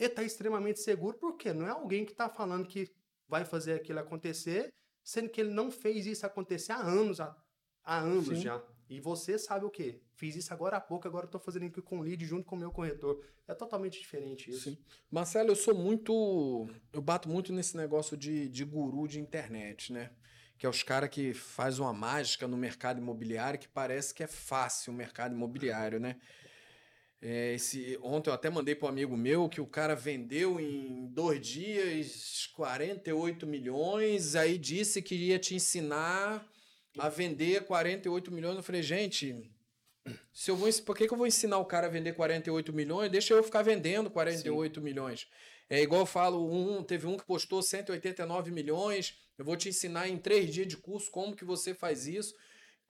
ele 0.00 0.08
está 0.08 0.24
extremamente 0.24 0.80
seguro, 0.80 1.16
porque 1.16 1.52
não 1.52 1.64
é 1.64 1.70
alguém 1.70 2.04
que 2.04 2.10
está 2.10 2.28
falando 2.28 2.66
que 2.66 2.90
vai 3.28 3.44
fazer 3.44 3.74
aquilo 3.74 4.00
acontecer 4.00 4.74
sendo 5.02 5.28
que 5.28 5.40
ele 5.40 5.50
não 5.50 5.70
fez 5.70 6.06
isso 6.06 6.26
acontecer 6.26 6.72
há 6.72 6.80
anos, 6.80 7.20
há, 7.20 7.36
há 7.82 7.98
anos 7.98 8.26
Sim. 8.26 8.42
já. 8.42 8.62
E 8.90 8.98
você 8.98 9.38
sabe 9.38 9.64
o 9.64 9.70
quê? 9.70 10.00
Fiz 10.14 10.34
isso 10.34 10.52
agora 10.52 10.76
há 10.76 10.80
pouco, 10.80 11.06
agora 11.06 11.24
estou 11.24 11.40
fazendo 11.40 11.66
aqui 11.66 11.80
com 11.80 12.00
o 12.00 12.02
lead 12.02 12.24
junto 12.26 12.44
com 12.44 12.56
o 12.56 12.58
meu 12.58 12.72
corretor. 12.72 13.24
É 13.46 13.54
totalmente 13.54 14.00
diferente 14.00 14.50
isso. 14.50 14.70
Sim. 14.70 14.78
Marcelo, 15.08 15.50
eu 15.50 15.56
sou 15.56 15.74
muito. 15.74 16.68
Eu 16.92 17.00
bato 17.00 17.28
muito 17.28 17.52
nesse 17.52 17.76
negócio 17.76 18.16
de, 18.16 18.48
de 18.48 18.64
guru 18.64 19.06
de 19.06 19.20
internet, 19.20 19.92
né? 19.92 20.10
Que 20.58 20.66
é 20.66 20.68
os 20.68 20.82
caras 20.82 21.08
que 21.08 21.32
faz 21.32 21.78
uma 21.78 21.92
mágica 21.92 22.48
no 22.48 22.56
mercado 22.56 23.00
imobiliário 23.00 23.60
que 23.60 23.68
parece 23.68 24.12
que 24.12 24.24
é 24.24 24.26
fácil 24.26 24.92
o 24.92 24.96
mercado 24.96 25.36
imobiliário, 25.36 26.00
né? 26.00 26.16
É, 27.22 27.52
esse, 27.52 27.98
ontem 28.02 28.30
eu 28.30 28.34
até 28.34 28.48
mandei 28.48 28.74
para 28.74 28.86
um 28.86 28.90
amigo 28.90 29.14
meu 29.14 29.48
que 29.48 29.60
o 29.60 29.66
cara 29.66 29.94
vendeu 29.94 30.58
em 30.58 31.06
dois 31.08 31.46
dias 31.46 32.48
48 32.54 33.46
milhões, 33.46 34.34
aí 34.34 34.56
disse 34.56 35.02
que 35.02 35.14
ia 35.14 35.38
te 35.38 35.54
ensinar 35.54 36.46
a 36.98 37.08
vender 37.10 37.64
48 37.64 38.32
milhões. 38.32 38.56
Eu 38.56 38.62
falei, 38.62 38.82
gente, 38.82 39.50
se 40.32 40.50
eu 40.50 40.56
vou, 40.56 40.72
por 40.84 40.96
que, 40.96 41.06
que 41.06 41.12
eu 41.12 41.18
vou 41.18 41.26
ensinar 41.26 41.58
o 41.58 41.64
cara 41.66 41.88
a 41.88 41.90
vender 41.90 42.14
48 42.14 42.72
milhões? 42.72 43.10
Deixa 43.10 43.34
eu 43.34 43.42
ficar 43.42 43.62
vendendo 43.62 44.10
48 44.10 44.80
Sim. 44.80 44.84
milhões. 44.84 45.26
É 45.68 45.80
igual 45.80 46.00
eu 46.00 46.06
falo, 46.06 46.50
um, 46.50 46.82
teve 46.82 47.06
um 47.06 47.16
que 47.16 47.24
postou 47.24 47.62
189 47.62 48.50
milhões, 48.50 49.14
eu 49.38 49.44
vou 49.44 49.56
te 49.56 49.68
ensinar 49.68 50.08
em 50.08 50.18
três 50.18 50.52
dias 50.52 50.66
de 50.66 50.76
curso 50.76 51.10
como 51.10 51.36
que 51.36 51.44
você 51.44 51.74
faz 51.74 52.06
isso. 52.06 52.34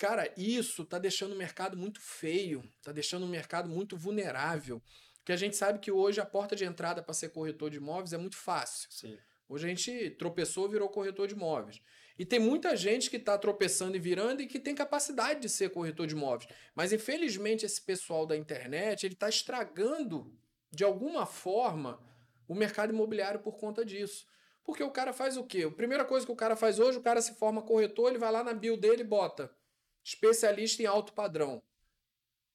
Cara, 0.00 0.32
isso 0.34 0.82
tá 0.82 0.98
deixando 0.98 1.34
o 1.34 1.36
mercado 1.36 1.76
muito 1.76 2.00
feio, 2.00 2.64
tá 2.82 2.90
deixando 2.90 3.24
o 3.24 3.28
mercado 3.28 3.68
muito 3.68 3.98
vulnerável. 3.98 4.80
Porque 5.16 5.30
a 5.30 5.36
gente 5.36 5.58
sabe 5.58 5.78
que 5.78 5.92
hoje 5.92 6.18
a 6.18 6.24
porta 6.24 6.56
de 6.56 6.64
entrada 6.64 7.02
para 7.02 7.12
ser 7.12 7.28
corretor 7.28 7.68
de 7.68 7.76
imóveis 7.76 8.14
é 8.14 8.16
muito 8.16 8.38
fácil. 8.38 8.90
Sim. 8.90 9.18
Hoje 9.46 9.66
a 9.66 9.68
gente 9.68 10.08
tropeçou 10.12 10.66
e 10.66 10.70
virou 10.70 10.88
corretor 10.88 11.28
de 11.28 11.34
imóveis. 11.34 11.82
E 12.18 12.24
tem 12.24 12.38
muita 12.40 12.74
gente 12.76 13.10
que 13.10 13.18
está 13.18 13.36
tropeçando 13.36 13.94
e 13.94 14.00
virando 14.00 14.40
e 14.40 14.46
que 14.46 14.58
tem 14.58 14.74
capacidade 14.74 15.38
de 15.40 15.50
ser 15.50 15.68
corretor 15.68 16.06
de 16.06 16.14
imóveis. 16.14 16.50
Mas 16.74 16.94
infelizmente 16.94 17.66
esse 17.66 17.82
pessoal 17.82 18.24
da 18.24 18.34
internet 18.34 19.04
ele 19.04 19.12
está 19.12 19.28
estragando 19.28 20.34
de 20.72 20.82
alguma 20.82 21.26
forma 21.26 22.02
o 22.48 22.54
mercado 22.54 22.90
imobiliário 22.90 23.40
por 23.40 23.58
conta 23.58 23.84
disso. 23.84 24.24
Porque 24.64 24.82
o 24.82 24.90
cara 24.90 25.12
faz 25.12 25.36
o 25.36 25.44
quê? 25.44 25.64
A 25.64 25.70
primeira 25.70 26.06
coisa 26.06 26.24
que 26.24 26.32
o 26.32 26.36
cara 26.36 26.56
faz 26.56 26.78
hoje, 26.78 26.96
o 26.96 27.02
cara 27.02 27.20
se 27.20 27.34
forma 27.34 27.60
corretor, 27.60 28.08
ele 28.08 28.18
vai 28.18 28.32
lá 28.32 28.42
na 28.42 28.54
bio 28.54 28.78
dele 28.78 29.02
e 29.02 29.04
bota 29.04 29.59
especialista 30.04 30.82
em 30.82 30.86
alto 30.86 31.12
padrão. 31.12 31.62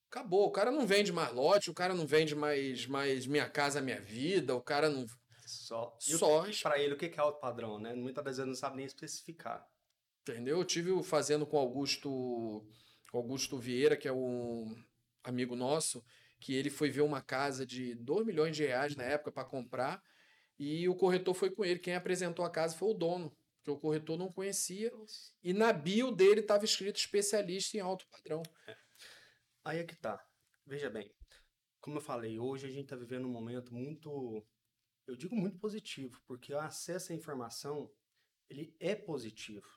Acabou. 0.09 0.47
O 0.47 0.51
cara 0.51 0.71
não 0.71 0.85
vende 0.85 1.11
mais 1.11 1.33
lote, 1.33 1.69
o 1.69 1.73
cara 1.73 1.93
não 1.93 2.05
vende 2.05 2.35
mais, 2.35 2.85
mais 2.85 3.27
Minha 3.27 3.49
Casa 3.49 3.81
Minha 3.81 4.01
Vida, 4.01 4.55
o 4.55 4.61
cara 4.61 4.89
não. 4.89 5.05
Só. 5.45 5.95
Só. 5.99 6.45
Para 6.63 6.79
ele, 6.79 6.93
o 6.93 6.97
que 6.97 7.05
é 7.05 7.19
alto 7.19 7.39
padrão, 7.39 7.79
né? 7.79 7.93
Muitas 7.93 8.23
das 8.23 8.37
vezes 8.37 8.47
não 8.47 8.55
sabe 8.55 8.77
nem 8.77 8.85
especificar. 8.85 9.67
Entendeu? 10.21 10.57
Eu 10.57 10.65
tive 10.65 11.03
fazendo 11.03 11.45
com 11.45 11.57
Augusto, 11.57 12.65
Augusto 13.13 13.57
Vieira, 13.59 13.95
que 13.95 14.07
é 14.07 14.13
um 14.13 14.75
amigo 15.23 15.55
nosso, 15.55 16.03
que 16.39 16.55
ele 16.55 16.69
foi 16.69 16.89
ver 16.89 17.01
uma 17.01 17.21
casa 17.21 17.65
de 17.65 17.93
2 17.95 18.25
milhões 18.25 18.55
de 18.55 18.65
reais 18.65 18.95
na 18.95 19.03
época 19.03 19.31
para 19.31 19.45
comprar 19.45 20.01
e 20.57 20.87
o 20.87 20.95
corretor 20.95 21.33
foi 21.33 21.51
com 21.51 21.63
ele. 21.63 21.79
Quem 21.79 21.95
apresentou 21.95 22.45
a 22.45 22.49
casa 22.49 22.75
foi 22.75 22.89
o 22.89 22.93
dono, 22.93 23.35
que 23.65 23.71
o 23.71 23.77
corretor 23.77 24.15
não 24.17 24.31
conhecia. 24.31 24.91
E 25.43 25.51
na 25.51 25.73
bio 25.73 26.11
dele 26.11 26.41
estava 26.41 26.63
escrito 26.63 26.97
especialista 26.97 27.75
em 27.75 27.79
alto 27.79 28.07
padrão. 28.07 28.43
É. 28.67 28.77
Aí 29.65 29.79
é 29.79 29.83
que 29.83 29.95
tá. 29.95 30.23
Veja 30.67 30.89
bem, 30.89 31.11
como 31.81 31.97
eu 31.97 32.01
falei, 32.01 32.39
hoje 32.39 32.67
a 32.67 32.69
gente 32.69 32.83
está 32.83 32.95
vivendo 32.95 33.25
um 33.25 33.31
momento 33.31 33.73
muito, 33.73 34.45
eu 35.07 35.15
digo 35.15 35.35
muito 35.35 35.57
positivo, 35.57 36.21
porque 36.27 36.53
o 36.53 36.59
acesso 36.59 37.11
à 37.11 37.15
informação 37.15 37.91
ele 38.47 38.75
é 38.79 38.95
positivo, 38.95 39.67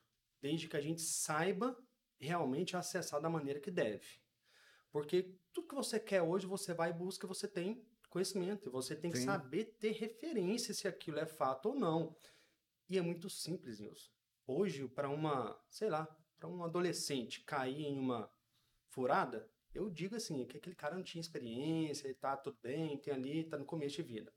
desde 0.40 0.68
que 0.68 0.76
a 0.76 0.80
gente 0.80 1.00
saiba 1.00 1.74
realmente 2.20 2.76
acessar 2.76 3.20
da 3.20 3.30
maneira 3.30 3.60
que 3.60 3.70
deve. 3.70 4.22
Porque 4.90 5.34
tudo 5.52 5.68
que 5.68 5.74
você 5.74 5.98
quer 5.98 6.22
hoje, 6.22 6.46
você 6.46 6.74
vai 6.74 6.90
e 6.90 6.94
busca, 6.94 7.26
você 7.26 7.48
tem 7.48 7.86
conhecimento, 8.10 8.70
você 8.70 8.94
tem 8.94 9.10
que 9.10 9.18
Sim. 9.18 9.24
saber 9.24 9.76
ter 9.78 9.92
referência 9.92 10.74
se 10.74 10.88
aquilo 10.88 11.18
é 11.18 11.26
fato 11.26 11.70
ou 11.70 11.74
não. 11.74 12.14
E 12.88 12.96
é 12.96 13.02
muito 13.02 13.28
simples, 13.28 13.78
Nilson. 13.78 14.10
Hoje, 14.46 14.88
para 14.88 15.10
uma, 15.10 15.58
sei 15.68 15.90
lá, 15.90 16.06
para 16.38 16.48
um 16.48 16.64
adolescente 16.64 17.42
cair 17.44 17.84
em 17.84 17.98
uma 17.98 18.30
furada, 18.88 19.50
eu 19.74 19.90
digo 19.90 20.16
assim, 20.16 20.46
que 20.46 20.56
aquele 20.56 20.74
cara 20.74 20.96
não 20.96 21.02
tinha 21.02 21.20
experiência, 21.20 22.06
ele 22.06 22.14
tá 22.14 22.36
tudo 22.36 22.58
bem, 22.62 22.96
tem 22.98 23.12
ali, 23.12 23.44
tá 23.44 23.58
no 23.58 23.66
começo 23.66 23.96
de 23.96 24.02
vida. 24.02 24.32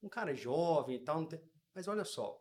Um 0.00 0.08
cara 0.08 0.34
jovem 0.34 0.96
e 0.96 1.00
tal, 1.00 1.26
tem... 1.26 1.40
mas 1.74 1.88
olha 1.88 2.04
só, 2.04 2.40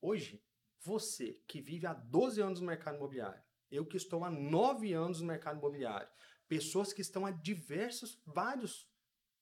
hoje, 0.00 0.44
você 0.80 1.42
que 1.46 1.62
vive 1.62 1.86
há 1.86 1.94
12 1.94 2.40
anos 2.42 2.60
no 2.60 2.66
mercado 2.66 2.96
imobiliário, 2.96 3.42
eu 3.70 3.86
que 3.86 3.96
estou 3.96 4.22
há 4.22 4.30
9 4.30 4.92
anos 4.92 5.20
no 5.20 5.26
mercado 5.26 5.58
imobiliário, 5.58 6.08
pessoas 6.46 6.92
que 6.92 7.00
estão 7.00 7.24
há 7.24 7.30
diversos, 7.30 8.20
vários 8.26 8.86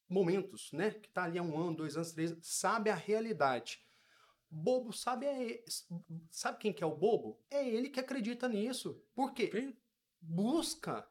momentos, 0.08 0.70
né? 0.72 0.92
Que 0.92 1.08
tá 1.08 1.24
ali 1.24 1.38
há 1.38 1.42
um 1.42 1.58
ano, 1.58 1.76
dois 1.76 1.96
anos, 1.96 2.12
três, 2.12 2.34
sabe 2.42 2.90
a 2.90 2.94
realidade. 2.94 3.84
Bobo 4.54 4.92
sabe 4.92 5.24
é, 5.24 5.64
sabe 6.30 6.58
quem 6.58 6.74
que 6.74 6.84
é 6.84 6.86
o 6.86 6.94
bobo? 6.94 7.40
É 7.50 7.66
ele 7.66 7.88
que 7.88 7.98
acredita 7.98 8.46
nisso. 8.46 9.02
Por 9.14 9.32
quê? 9.32 9.50
Sim. 9.50 9.74
Busca, 10.20 11.08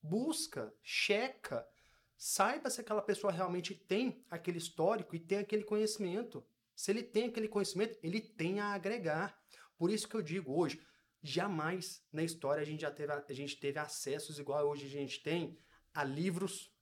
busca, 0.00 0.72
checa, 0.84 1.66
saiba 2.16 2.70
se 2.70 2.80
aquela 2.80 3.02
pessoa 3.02 3.32
realmente 3.32 3.74
tem 3.74 4.24
aquele 4.30 4.58
histórico 4.58 5.16
e 5.16 5.18
tem 5.18 5.38
aquele 5.38 5.64
conhecimento. 5.64 6.46
Se 6.76 6.92
ele 6.92 7.02
tem 7.02 7.24
aquele 7.24 7.48
conhecimento, 7.48 7.98
ele 8.04 8.20
tem 8.20 8.60
a 8.60 8.68
agregar. 8.68 9.36
Por 9.76 9.90
isso 9.90 10.08
que 10.08 10.14
eu 10.14 10.22
digo 10.22 10.56
hoje, 10.56 10.80
jamais 11.20 12.06
na 12.12 12.22
história 12.22 12.62
a 12.62 12.64
gente 12.64 12.82
já 12.82 12.90
teve, 12.92 13.12
a 13.12 13.32
gente 13.32 13.56
teve 13.58 13.80
acessos 13.80 14.38
igual 14.38 14.64
hoje 14.64 14.86
a 14.86 14.88
gente 14.88 15.24
tem 15.24 15.58
a 15.92 16.04
livros, 16.04 16.72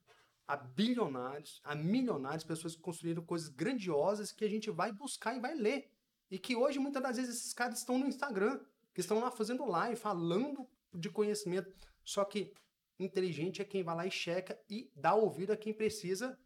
a 0.46 0.54
bilionários, 0.54 1.62
a 1.64 1.74
milionários, 1.74 2.44
pessoas 2.44 2.76
que 2.76 2.82
construíram 2.82 3.24
coisas 3.24 3.48
grandiosas 3.48 4.30
que 4.30 4.44
a 4.44 4.50
gente 4.50 4.70
vai 4.70 4.92
buscar 4.92 5.34
e 5.34 5.40
vai 5.40 5.54
ler. 5.54 5.93
E 6.34 6.38
que 6.40 6.56
hoje, 6.56 6.80
muitas 6.80 7.00
das 7.00 7.16
vezes, 7.16 7.36
esses 7.36 7.52
caras 7.52 7.78
estão 7.78 7.96
no 7.96 8.08
Instagram, 8.08 8.58
que 8.92 9.00
estão 9.00 9.20
lá 9.20 9.30
fazendo 9.30 9.64
live, 9.64 9.94
falando 9.94 10.68
de 10.92 11.08
conhecimento. 11.08 11.72
Só 12.02 12.24
que 12.24 12.52
inteligente 12.98 13.62
é 13.62 13.64
quem 13.64 13.84
vai 13.84 13.94
lá 13.94 14.04
e 14.04 14.10
checa 14.10 14.58
e 14.68 14.90
dá 14.96 15.14
ouvido 15.14 15.52
a 15.52 15.56
quem 15.56 15.72
precisa, 15.72 16.36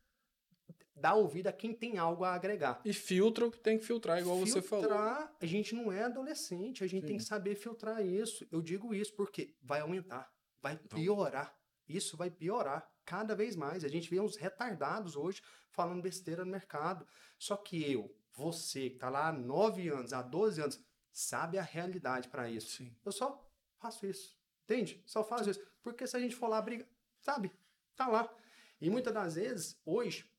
dá 0.95 1.15
ouvido 1.15 1.47
a 1.47 1.53
quem 1.55 1.73
tem 1.73 1.97
algo 1.97 2.23
a 2.23 2.35
agregar. 2.35 2.83
E 2.85 2.93
filtra 2.93 3.47
o 3.47 3.51
que 3.51 3.61
tem 3.61 3.79
que 3.79 3.85
filtrar, 3.87 4.19
igual 4.19 4.37
filtrar, 4.37 4.63
você 4.63 4.69
falou. 4.69 4.93
A 4.93 5.47
gente 5.47 5.75
não 5.75 5.91
é 5.91 6.03
adolescente, 6.03 6.85
a 6.85 6.87
gente 6.87 7.05
Sim. 7.05 7.07
tem 7.07 7.17
que 7.17 7.25
saber 7.25 7.55
filtrar 7.55 8.05
isso. 8.05 8.47
Eu 8.53 8.61
digo 8.61 8.95
isso 8.95 9.15
porque 9.15 9.55
vai 9.63 9.81
aumentar, 9.81 10.31
vai 10.61 10.77
piorar. 10.77 11.59
Isso 11.89 12.15
vai 12.15 12.31
piorar 12.31 12.87
cada 13.07 13.35
vez 13.35 13.57
mais. 13.57 13.85
A 13.85 13.89
gente 13.89 14.11
vê 14.11 14.21
uns 14.21 14.37
retardados 14.37 15.17
hoje 15.17 15.41
falando 15.71 16.03
besteira 16.03 16.45
no 16.45 16.51
mercado. 16.51 17.07
Só 17.39 17.57
que 17.57 17.91
eu, 17.91 18.15
você, 18.39 18.89
que 18.89 18.97
está 18.97 19.11
lá 19.11 19.29
há 19.29 19.33
9 19.33 19.89
anos, 19.89 20.13
há 20.13 20.23
12 20.23 20.63
anos, 20.63 20.81
sabe 21.11 21.59
a 21.59 21.63
realidade 21.63 22.29
para 22.29 22.49
isso. 22.49 22.77
Sim. 22.77 22.97
Eu 23.05 23.11
só 23.11 23.45
faço 23.77 24.07
isso. 24.07 24.39
Entende? 24.63 25.03
Só 25.05 25.25
faço 25.25 25.51
isso. 25.51 25.61
Porque 25.83 26.07
se 26.07 26.17
a 26.17 26.21
gente 26.21 26.37
for 26.37 26.47
lá 26.47 26.63
brigar, 26.63 26.87
sabe? 27.21 27.51
Tá 27.97 28.07
lá. 28.07 28.33
E 28.81 28.89
muitas 28.89 29.13
das 29.13 29.35
vezes, 29.35 29.81
hoje, 29.85 30.31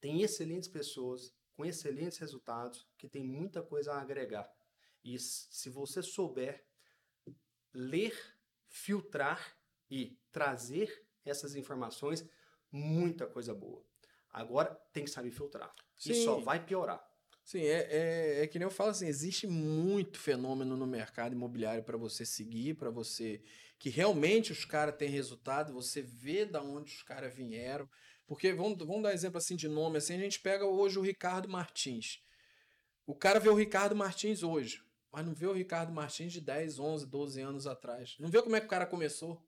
tem 0.00 0.22
excelentes 0.22 0.68
pessoas 0.68 1.34
com 1.54 1.64
excelentes 1.64 2.18
resultados 2.18 2.86
que 2.96 3.08
tem 3.08 3.24
muita 3.24 3.60
coisa 3.60 3.94
a 3.94 4.00
agregar. 4.00 4.48
E 5.02 5.18
se 5.18 5.68
você 5.68 6.02
souber 6.02 6.64
ler, 7.74 8.14
filtrar 8.68 9.58
e 9.90 10.16
trazer 10.30 11.04
essas 11.24 11.56
informações, 11.56 12.24
muita 12.70 13.26
coisa 13.26 13.52
boa. 13.52 13.84
Agora 14.30 14.74
tem 14.92 15.04
que 15.04 15.10
saber 15.10 15.32
filtrar. 15.32 15.74
Sim. 15.96 16.12
E 16.12 16.24
só 16.24 16.38
vai 16.38 16.64
piorar. 16.64 17.04
Sim, 17.46 17.60
é, 17.60 17.86
é, 17.92 18.42
é, 18.42 18.46
que 18.48 18.58
nem 18.58 18.66
eu 18.66 18.72
falo 18.72 18.90
assim, 18.90 19.06
existe 19.06 19.46
muito 19.46 20.18
fenômeno 20.18 20.76
no 20.76 20.84
mercado 20.84 21.32
imobiliário 21.32 21.84
para 21.84 21.96
você 21.96 22.26
seguir, 22.26 22.74
para 22.74 22.90
você 22.90 23.40
que 23.78 23.88
realmente 23.88 24.50
os 24.50 24.64
caras 24.64 24.96
têm 24.96 25.08
resultado, 25.08 25.72
você 25.72 26.02
vê 26.02 26.44
da 26.44 26.60
onde 26.60 26.92
os 26.92 27.04
caras 27.04 27.32
vieram. 27.32 27.88
Porque 28.26 28.52
vamos, 28.52 28.76
vamos 28.84 29.04
dar 29.04 29.14
exemplo 29.14 29.38
assim 29.38 29.54
de 29.54 29.68
nome, 29.68 29.98
assim, 29.98 30.14
a 30.14 30.18
gente 30.18 30.40
pega 30.40 30.66
hoje 30.66 30.98
o 30.98 31.02
Ricardo 31.02 31.48
Martins. 31.48 32.18
O 33.06 33.14
cara 33.14 33.38
vê 33.38 33.48
o 33.48 33.54
Ricardo 33.54 33.94
Martins 33.94 34.42
hoje, 34.42 34.82
mas 35.12 35.24
não 35.24 35.32
vê 35.32 35.46
o 35.46 35.52
Ricardo 35.52 35.92
Martins 35.92 36.32
de 36.32 36.40
10, 36.40 36.80
11, 36.80 37.06
12 37.06 37.40
anos 37.40 37.68
atrás. 37.68 38.16
Não 38.18 38.28
vê 38.28 38.42
como 38.42 38.56
é 38.56 38.60
que 38.60 38.66
o 38.66 38.70
cara 38.70 38.86
começou. 38.86 39.40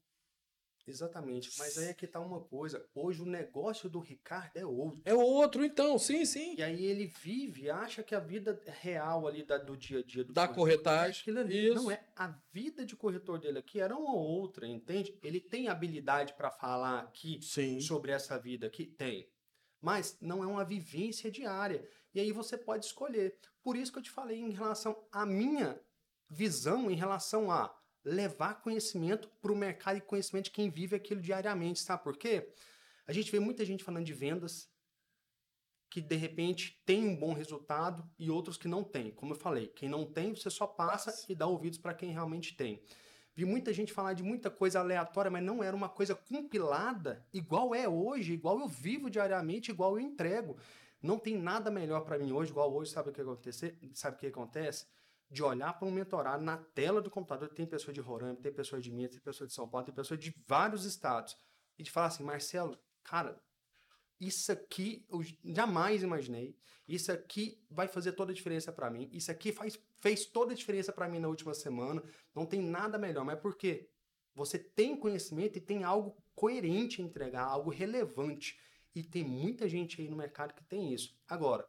Exatamente, 0.91 1.51
mas 1.59 1.76
aí 1.78 1.89
é 1.89 1.95
que 1.95 2.07
tá 2.07 2.20
uma 2.20 2.41
coisa. 2.41 2.84
Hoje 2.95 3.22
o 3.22 3.26
negócio 3.26 3.89
do 3.89 3.99
Ricardo 3.99 4.57
é 4.57 4.64
outro. 4.64 5.03
É 5.05 5.14
outro, 5.14 5.64
então, 5.64 5.99
sim, 5.99 6.24
sim. 6.24 6.55
E 6.57 6.62
aí 6.62 6.84
ele 6.84 7.07
vive, 7.07 7.70
acha 7.70 8.03
que 8.03 8.14
a 8.14 8.20
vida 8.20 8.61
real 8.80 9.26
ali 9.26 9.45
da, 9.45 9.59
do 9.59 9.76
dia 9.76 10.01
a 10.01 10.03
dia 10.03 10.24
do 10.24 10.32
da 10.32 10.49
corretagem. 10.49 11.34
É 11.34 11.41
ali. 11.41 11.74
Não 11.74 11.91
é 11.91 12.05
a 12.16 12.28
vida 12.53 12.84
de 12.84 12.97
corretor 12.97 13.39
dele 13.39 13.59
aqui 13.59 13.80
era 13.80 13.97
uma 13.97 14.14
outra, 14.14 14.66
entende? 14.66 15.18
Ele 15.22 15.41
tem 15.41 15.68
habilidade 15.68 16.32
para 16.34 16.51
falar 16.51 17.01
aqui 17.01 17.41
sim. 17.43 17.80
sobre 17.80 18.12
essa 18.12 18.39
vida 18.39 18.66
aqui, 18.66 18.86
tem. 18.86 19.30
Mas 19.80 20.16
não 20.20 20.43
é 20.43 20.47
uma 20.47 20.64
vivência 20.64 21.30
diária. 21.30 21.89
E 22.14 22.20
aí 22.20 22.32
você 22.32 22.57
pode 22.57 22.86
escolher. 22.86 23.39
Por 23.62 23.76
isso 23.76 23.93
que 23.93 23.99
eu 23.99 24.03
te 24.03 24.11
falei 24.11 24.41
em 24.41 24.51
relação 24.51 25.07
à 25.12 25.24
minha 25.24 25.78
visão 26.28 26.91
em 26.91 26.95
relação 26.95 27.51
a 27.51 27.74
levar 28.09 28.62
conhecimento 28.62 29.28
para 29.40 29.52
o 29.52 29.56
mercado 29.56 29.98
e 29.98 30.00
conhecimento 30.00 30.46
de 30.46 30.50
quem 30.50 30.70
vive 30.70 30.96
aquilo 30.96 31.20
diariamente, 31.20 31.80
sabe 31.80 32.02
por 32.02 32.16
quê? 32.16 32.52
A 33.06 33.12
gente 33.12 33.30
vê 33.30 33.38
muita 33.38 33.64
gente 33.64 33.84
falando 33.84 34.04
de 34.04 34.12
vendas 34.12 34.70
que 35.90 36.00
de 36.00 36.16
repente 36.16 36.82
tem 36.84 37.06
um 37.06 37.16
bom 37.16 37.32
resultado 37.32 38.09
e 38.18 38.30
outros 38.30 38.56
que 38.56 38.68
não 38.68 38.84
tem. 38.84 39.11
Como 39.11 39.32
eu 39.32 39.38
falei, 39.38 39.68
quem 39.68 39.88
não 39.88 40.04
tem, 40.04 40.34
você 40.34 40.50
só 40.50 40.66
passa 40.66 41.24
e 41.28 41.34
dá 41.34 41.46
ouvidos 41.46 41.78
para 41.78 41.94
quem 41.94 42.11
realmente 42.11 42.54
tem. 42.54 42.82
Vi 43.34 43.44
muita 43.44 43.72
gente 43.72 43.92
falar 43.92 44.14
de 44.14 44.22
muita 44.22 44.50
coisa 44.50 44.80
aleatória, 44.80 45.30
mas 45.30 45.42
não 45.42 45.62
era 45.62 45.74
uma 45.74 45.88
coisa 45.88 46.14
compilada, 46.14 47.24
igual 47.32 47.74
é 47.74 47.88
hoje, 47.88 48.32
igual 48.32 48.59
eu 48.59 48.68
vivo 48.68 49.09
diariamente, 49.09 49.70
igual 49.70 49.96
eu 49.96 50.00
entrego. 50.00 50.59
Não 51.00 51.18
tem 51.18 51.38
nada 51.38 51.70
melhor 51.70 52.00
para 52.00 52.18
mim 52.18 52.32
hoje, 52.32 52.50
igual 52.50 52.74
hoje, 52.74 52.90
sabe 52.90 53.11
o 53.11 53.12
que 53.12 53.20
acontece? 53.20 53.78
Sabe 53.94 54.16
o 54.16 54.18
que 54.18 54.26
acontece? 54.26 54.86
De 55.30 55.42
olhar 55.42 55.78
para 55.78 55.86
um 55.86 55.90
mentorado 55.90 56.42
na 56.42 56.56
tela 56.56 57.02
do 57.02 57.10
computador, 57.10 57.48
tem 57.50 57.66
pessoa 57.66 57.92
de 57.92 58.00
Roraima, 58.00 58.36
tem 58.36 58.52
pessoa 58.52 58.80
de 58.80 58.90
Minas, 58.90 59.12
tem 59.12 59.20
pessoa 59.20 59.46
de 59.46 59.52
São 59.52 59.68
Paulo, 59.68 59.84
tem 59.84 59.94
pessoa 59.94 60.16
de 60.16 60.34
vários 60.46 60.84
estados, 60.84 61.36
e 61.78 61.82
de 61.82 61.90
falar 61.90 62.06
assim, 62.06 62.24
Marcelo, 62.24 62.78
cara, 63.04 63.40
isso 64.18 64.50
aqui 64.50 65.06
eu 65.08 65.22
jamais 65.44 66.02
imaginei, 66.02 66.56
isso 66.88 67.12
aqui 67.12 67.62
vai 67.70 67.86
fazer 67.86 68.12
toda 68.12 68.32
a 68.32 68.34
diferença 68.34 68.72
para 68.72 68.90
mim, 68.90 69.08
isso 69.12 69.30
aqui 69.30 69.52
faz, 69.52 69.78
fez 70.00 70.24
toda 70.24 70.52
a 70.52 70.56
diferença 70.56 70.92
para 70.92 71.08
mim 71.08 71.18
na 71.18 71.28
última 71.28 71.54
semana, 71.54 72.02
não 72.34 72.46
tem 72.46 72.62
nada 72.62 72.98
melhor, 72.98 73.24
mas 73.24 73.38
por 73.38 73.56
quê? 73.56 73.88
Você 74.34 74.58
tem 74.58 74.96
conhecimento 74.96 75.58
e 75.58 75.60
tem 75.60 75.84
algo 75.84 76.16
coerente 76.34 77.02
a 77.02 77.04
entregar, 77.04 77.44
algo 77.44 77.70
relevante, 77.70 78.58
e 78.94 79.02
tem 79.02 79.22
muita 79.22 79.68
gente 79.68 80.00
aí 80.00 80.08
no 80.08 80.16
mercado 80.16 80.54
que 80.54 80.64
tem 80.64 80.92
isso. 80.92 81.16
Agora, 81.28 81.68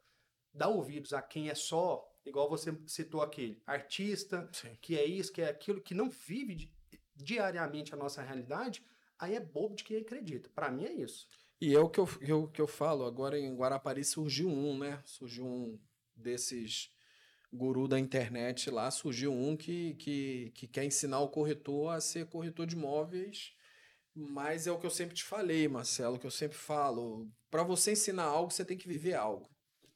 dá 0.52 0.68
ouvidos 0.68 1.12
a 1.12 1.22
quem 1.22 1.48
é 1.48 1.54
só 1.54 2.09
igual 2.24 2.48
você 2.48 2.76
citou 2.86 3.22
aquele, 3.22 3.60
artista, 3.66 4.48
Sim. 4.52 4.76
que 4.80 4.96
é 4.96 5.04
isso, 5.04 5.32
que 5.32 5.42
é 5.42 5.48
aquilo, 5.48 5.80
que 5.80 5.94
não 5.94 6.08
vive 6.10 6.54
di 6.54 6.72
diariamente 7.14 7.92
a 7.92 7.96
nossa 7.98 8.22
realidade, 8.22 8.82
aí 9.18 9.34
é 9.34 9.40
bobo 9.40 9.76
de 9.76 9.84
quem 9.84 9.98
acredita. 9.98 10.48
Para 10.54 10.70
mim 10.70 10.84
é 10.84 10.92
isso. 10.92 11.26
E 11.60 11.74
é 11.74 11.78
o 11.78 11.90
que 11.90 12.00
eu, 12.00 12.08
eu, 12.22 12.48
que 12.48 12.60
eu 12.60 12.66
falo, 12.66 13.04
agora 13.04 13.38
em 13.38 13.54
Guarapari 13.54 14.02
surgiu 14.02 14.48
um, 14.48 14.78
né? 14.78 15.02
Surgiu 15.04 15.44
um 15.44 15.78
desses 16.16 16.90
guru 17.52 17.86
da 17.86 17.98
internet 17.98 18.70
lá, 18.70 18.90
surgiu 18.90 19.32
um 19.32 19.56
que, 19.56 19.94
que, 19.94 20.52
que 20.54 20.66
quer 20.66 20.84
ensinar 20.84 21.20
o 21.20 21.28
corretor 21.28 21.92
a 21.92 22.00
ser 22.00 22.26
corretor 22.26 22.66
de 22.66 22.76
imóveis, 22.76 23.52
mas 24.14 24.66
é 24.66 24.72
o 24.72 24.78
que 24.78 24.86
eu 24.86 24.90
sempre 24.90 25.14
te 25.14 25.24
falei, 25.24 25.68
Marcelo, 25.68 26.18
que 26.18 26.26
eu 26.26 26.30
sempre 26.30 26.56
falo, 26.56 27.28
para 27.50 27.62
você 27.62 27.92
ensinar 27.92 28.24
algo, 28.24 28.50
você 28.50 28.64
tem 28.64 28.78
que 28.78 28.88
viver 28.88 29.14
algo. 29.14 29.48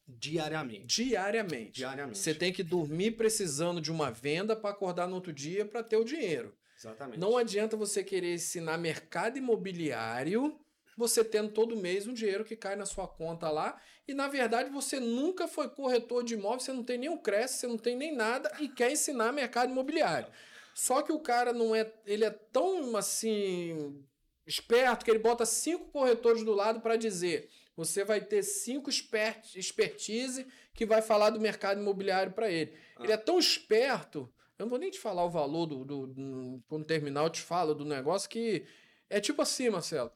Diariamente. 0.07 1.05
Diariamente. 1.05 1.72
Diariamente. 1.72 2.18
Você 2.18 2.34
tem 2.34 2.52
que 2.52 2.62
dormir 2.62 3.12
precisando 3.12 3.80
de 3.80 3.90
uma 3.90 4.11
venda 4.11 4.55
para 4.55 4.70
acordar 4.70 5.09
no 5.09 5.14
outro 5.14 5.32
dia 5.32 5.64
para 5.64 5.82
ter 5.82 5.96
o 5.96 6.05
dinheiro. 6.05 6.55
Exatamente. 6.78 7.18
Não 7.18 7.36
adianta 7.36 7.76
você 7.76 8.05
querer 8.05 8.34
ensinar 8.34 8.76
mercado 8.76 9.38
imobiliário 9.38 10.59
você 10.96 11.24
tendo 11.24 11.52
todo 11.52 11.76
mês 11.76 12.07
um 12.07 12.14
dinheiro 12.14 12.44
que 12.44 12.57
cai 12.57 12.76
na 12.76 12.86
sua 12.86 13.07
conta 13.07 13.50
lá, 13.50 13.80
e 14.07 14.14
na 14.14 14.28
verdade 14.28 14.70
você 14.70 15.00
nunca 15.00 15.48
foi 15.48 15.68
corretor 15.68 16.22
de 16.22 16.34
imóveis, 16.34 16.64
você 16.64 16.72
não 16.72 16.84
tem 16.84 16.98
nem 16.98 17.09
o 17.09 17.18
Cresce, 17.18 17.59
você 17.59 17.66
não 17.66 17.78
tem 17.78 17.96
nem 17.96 18.14
nada 18.14 18.50
e 18.61 18.68
quer 18.68 18.92
ensinar 18.92 19.32
mercado 19.32 19.70
imobiliário. 19.70 20.28
Só 20.74 21.02
que 21.02 21.12
o 21.12 21.20
cara 21.20 21.52
não 21.52 21.74
é, 21.74 21.92
ele 22.05 22.24
é 22.24 22.30
tão 22.30 22.96
assim 22.96 24.05
esperto 24.46 25.05
que 25.05 25.11
ele 25.11 25.20
bota 25.20 25.46
cinco 25.46 25.90
corretores 25.90 26.44
do 26.44 26.52
lado 26.52 26.80
para 26.80 26.96
dizer: 26.96 27.48
você 27.77 28.05
vai 28.05 28.20
ter 28.20 28.43
cinco 28.43 28.89
expert, 28.89 29.57
expertise 29.57 30.47
que 30.72 30.87
vai 30.87 31.03
falar 31.03 31.31
do 31.31 31.41
mercado 31.41 31.81
imobiliário 31.81 32.33
para 32.33 32.51
ele. 32.51 32.77
Ah. 32.97 33.05
Ele 33.05 33.12
é 33.12 33.16
tão 33.16 33.39
esperto, 33.39 34.33
eu 34.59 34.64
não 34.64 34.70
vou 34.70 34.79
nem 34.79 34.91
te 34.91 34.99
falar 34.99 35.25
o 35.25 35.31
valor 35.31 35.66
do, 35.66 35.85
do, 35.85 36.07
do 36.07 36.64
quando 36.68 36.85
terminar 36.85 37.25
eu 37.25 37.31
te 37.31 37.41
falo 37.41 37.75
do 37.75 37.85
negócio 37.85 38.29
que 38.29 38.64
é 39.11 39.20
tipo 39.20 39.43
assim, 39.43 39.68
Marcelo. 39.68 40.11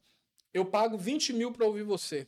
Eu 0.54 0.64
pago 0.64 0.96
20 0.96 1.32
mil 1.32 1.52
para 1.52 1.66
ouvir 1.66 1.82
você, 1.82 2.26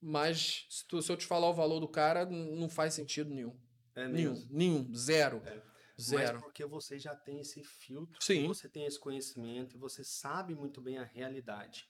mas 0.00 0.66
se, 0.70 0.86
tu, 0.86 1.02
se, 1.02 1.10
eu 1.10 1.16
te 1.16 1.26
falar 1.26 1.48
o 1.48 1.54
valor 1.54 1.80
do 1.80 1.88
cara, 1.88 2.24
não 2.24 2.68
faz 2.68 2.94
sentido 2.94 3.30
nenhum. 3.34 3.56
É 3.94 4.08
nenhum, 4.08 4.48
nenhum, 4.50 4.94
zero. 4.94 5.42
É. 5.44 5.62
Zero. 6.00 6.34
Mas 6.34 6.42
porque 6.42 6.64
você 6.64 6.98
já 6.98 7.14
tem 7.14 7.40
esse 7.40 7.62
filtro, 7.62 8.16
Sim. 8.20 8.46
você 8.46 8.68
tem 8.68 8.86
esse 8.86 8.98
conhecimento 8.98 9.76
e 9.76 9.78
você 9.78 10.02
sabe 10.02 10.54
muito 10.54 10.80
bem 10.80 10.98
a 10.98 11.04
realidade. 11.04 11.88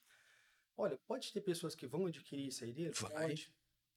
Olha, 0.76 0.98
pode 1.06 1.32
ter 1.32 1.40
pessoas 1.40 1.74
que 1.74 1.86
vão 1.86 2.06
adquirir 2.06 2.48
isso 2.48 2.64
aí 2.64 2.72
dele? 2.72 2.92
Vai. 2.92 3.10
Pode. 3.10 3.52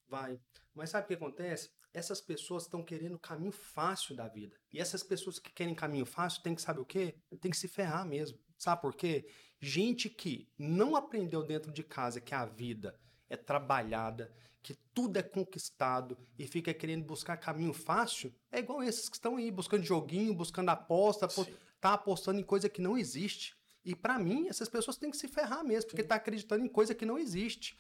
Vai. 0.08 0.40
Mas 0.74 0.90
sabe 0.90 1.06
o 1.06 1.08
que 1.08 1.14
acontece? 1.14 1.72
Essas 1.94 2.20
pessoas 2.20 2.64
estão 2.64 2.84
querendo 2.84 3.16
o 3.16 3.20
caminho 3.20 3.52
fácil 3.52 4.16
da 4.16 4.28
vida. 4.28 4.58
E 4.72 4.80
essas 4.80 5.02
pessoas 5.02 5.40
que 5.40 5.52
querem 5.52 5.74
caminho 5.74 6.06
fácil 6.06 6.44
tem 6.44 6.54
que 6.54 6.62
saber 6.62 6.82
o 6.82 6.86
quê? 6.86 7.16
Tem 7.40 7.50
que 7.50 7.58
se 7.58 7.68
ferrar 7.68 8.06
mesmo. 8.06 8.38
Sabe 8.58 8.82
por 8.82 8.94
quê? 8.96 9.28
Gente 9.60 10.10
que 10.10 10.48
não 10.58 10.96
aprendeu 10.96 11.44
dentro 11.44 11.72
de 11.72 11.84
casa 11.84 12.22
que 12.22 12.36
a 12.36 12.46
vida 12.46 13.00
é 13.30 13.36
trabalhada, 13.36 14.34
que 14.62 14.74
tudo 14.94 15.18
é 15.18 15.24
conquistado 15.24 16.18
e 16.38 16.48
fica 16.48 16.74
querendo 16.74 17.06
buscar 17.06 17.38
caminho 17.38 17.74
fácil, 17.74 18.34
é 18.52 18.60
igual 18.60 18.84
esses 18.84 19.08
que 19.08 19.16
estão 19.16 19.38
aí 19.38 19.52
buscando 19.52 19.84
joguinho, 19.84 20.34
buscando 20.34 20.70
aposta, 20.70 21.30
Sim. 21.30 21.46
tá 21.80 21.94
apostando 21.94 22.40
em 22.40 22.44
coisa 22.44 22.68
que 22.68 22.82
não 22.82 22.98
existe. 22.98 23.56
E 23.86 23.96
para 23.96 24.18
mim, 24.18 24.48
essas 24.50 24.68
pessoas 24.68 24.98
têm 24.98 25.12
que 25.12 25.18
se 25.18 25.28
ferrar 25.28 25.64
mesmo, 25.64 25.90
porque 25.90 26.04
tá 26.04 26.16
acreditando 26.16 26.66
em 26.66 26.68
coisa 26.68 26.96
que 26.96 27.06
não 27.06 27.18
existe. 27.18 27.78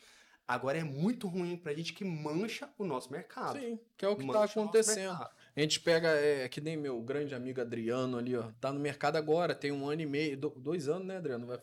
Agora 0.47 0.77
é 0.77 0.83
muito 0.83 1.27
ruim 1.27 1.57
pra 1.57 1.73
gente 1.73 1.91
que 1.91 2.05
mancha 2.05 2.69
o 2.77 2.85
nosso 2.85 3.11
mercado. 3.11 3.59
Sim, 3.59 3.79
que 3.97 4.05
é 4.05 4.07
o 4.07 4.15
que 4.15 4.27
tá 4.27 4.27
mancha 4.27 4.53
tá 4.53 4.61
acontecendo. 4.61 5.27
A 5.55 5.59
gente 5.59 5.79
pega, 5.79 6.09
é, 6.09 6.47
que 6.47 6.61
nem 6.61 6.77
meu 6.77 7.01
grande 7.01 7.33
amigo 7.33 7.59
Adriano 7.59 8.17
ali, 8.17 8.35
ó. 8.35 8.51
Tá 8.61 8.71
no 8.71 8.79
mercado 8.79 9.15
agora, 9.15 9.55
tem 9.55 9.71
um 9.71 9.89
ano 9.89 10.03
e 10.03 10.05
meio, 10.05 10.37
dois 10.37 10.87
anos, 10.87 11.07
né, 11.07 11.17
Adriano? 11.17 11.47
Vai, 11.47 11.59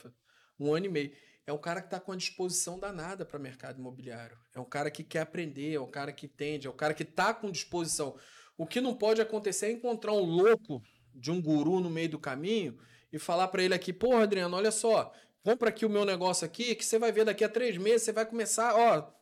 um 0.59 0.75
ano 0.75 0.87
e 0.87 0.89
meio 0.89 1.13
é 1.47 1.53
um 1.53 1.59
cara 1.59 1.81
que 1.81 1.89
está 1.89 1.99
com 1.99 2.13
a 2.13 2.17
disposição 2.17 2.79
danada 2.79 3.25
para 3.25 3.39
mercado 3.39 3.79
imobiliário. 3.79 4.39
É 4.55 4.61
um 4.61 4.65
cara 4.65 4.91
que 4.91 5.03
quer 5.03 5.21
aprender, 5.21 5.75
é 5.75 5.81
um 5.81 5.91
cara 5.91 6.13
que 6.13 6.27
entende, 6.27 6.67
é 6.67 6.71
um 6.71 6.77
cara 6.77 6.95
que 6.95 7.03
está 7.03 7.35
com 7.35 7.51
disposição. 7.51 8.17
O 8.57 8.67
que 8.67 8.81
não 8.81 8.95
pode 8.95 9.21
acontecer 9.21 9.67
é 9.67 9.73
encontrar 9.73 10.13
um 10.13 10.25
louco 10.25 10.83
de 11.15 11.31
um 11.31 11.43
guru 11.43 11.81
no 11.81 11.91
meio 11.91 12.09
do 12.09 12.19
caminho 12.19 12.79
e 13.13 13.19
falar 13.19 13.49
para 13.49 13.63
ele 13.63 13.75
aqui, 13.75 13.93
porra, 13.93 14.23
Adriano, 14.23 14.57
olha 14.57 14.71
só, 14.71 15.13
compra 15.43 15.69
aqui 15.69 15.85
o 15.85 15.91
meu 15.91 16.05
negócio 16.05 16.47
aqui, 16.47 16.75
que 16.75 16.85
você 16.85 16.99
vai 16.99 17.13
ver 17.13 17.25
daqui 17.25 17.45
a 17.45 17.49
três 17.49 17.77
meses, 17.77 18.03
você 18.03 18.13
vai 18.13 18.25
começar, 18.25 18.75
ó, 18.75 19.13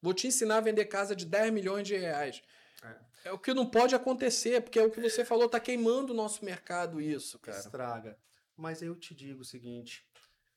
vou 0.00 0.14
te 0.14 0.26
ensinar 0.26 0.58
a 0.58 0.60
vender 0.60 0.84
casa 0.86 1.16
de 1.16 1.26
10 1.26 1.52
milhões 1.52 1.86
de 1.86 1.96
reais. 1.96 2.42
É. 2.82 3.28
é 3.28 3.32
o 3.32 3.38
que 3.38 3.52
não 3.52 3.68
pode 3.68 3.94
acontecer, 3.94 4.62
porque 4.62 4.78
é 4.78 4.84
o 4.84 4.90
que 4.90 5.00
você 5.00 5.24
falou, 5.24 5.48
tá 5.48 5.58
queimando 5.58 6.12
o 6.12 6.16
nosso 6.16 6.44
mercado 6.44 7.00
isso, 7.00 7.38
cara. 7.38 7.58
Estraga. 7.58 8.18
Mas 8.56 8.82
eu 8.82 8.94
te 8.94 9.14
digo 9.14 9.40
o 9.40 9.44
seguinte, 9.44 10.06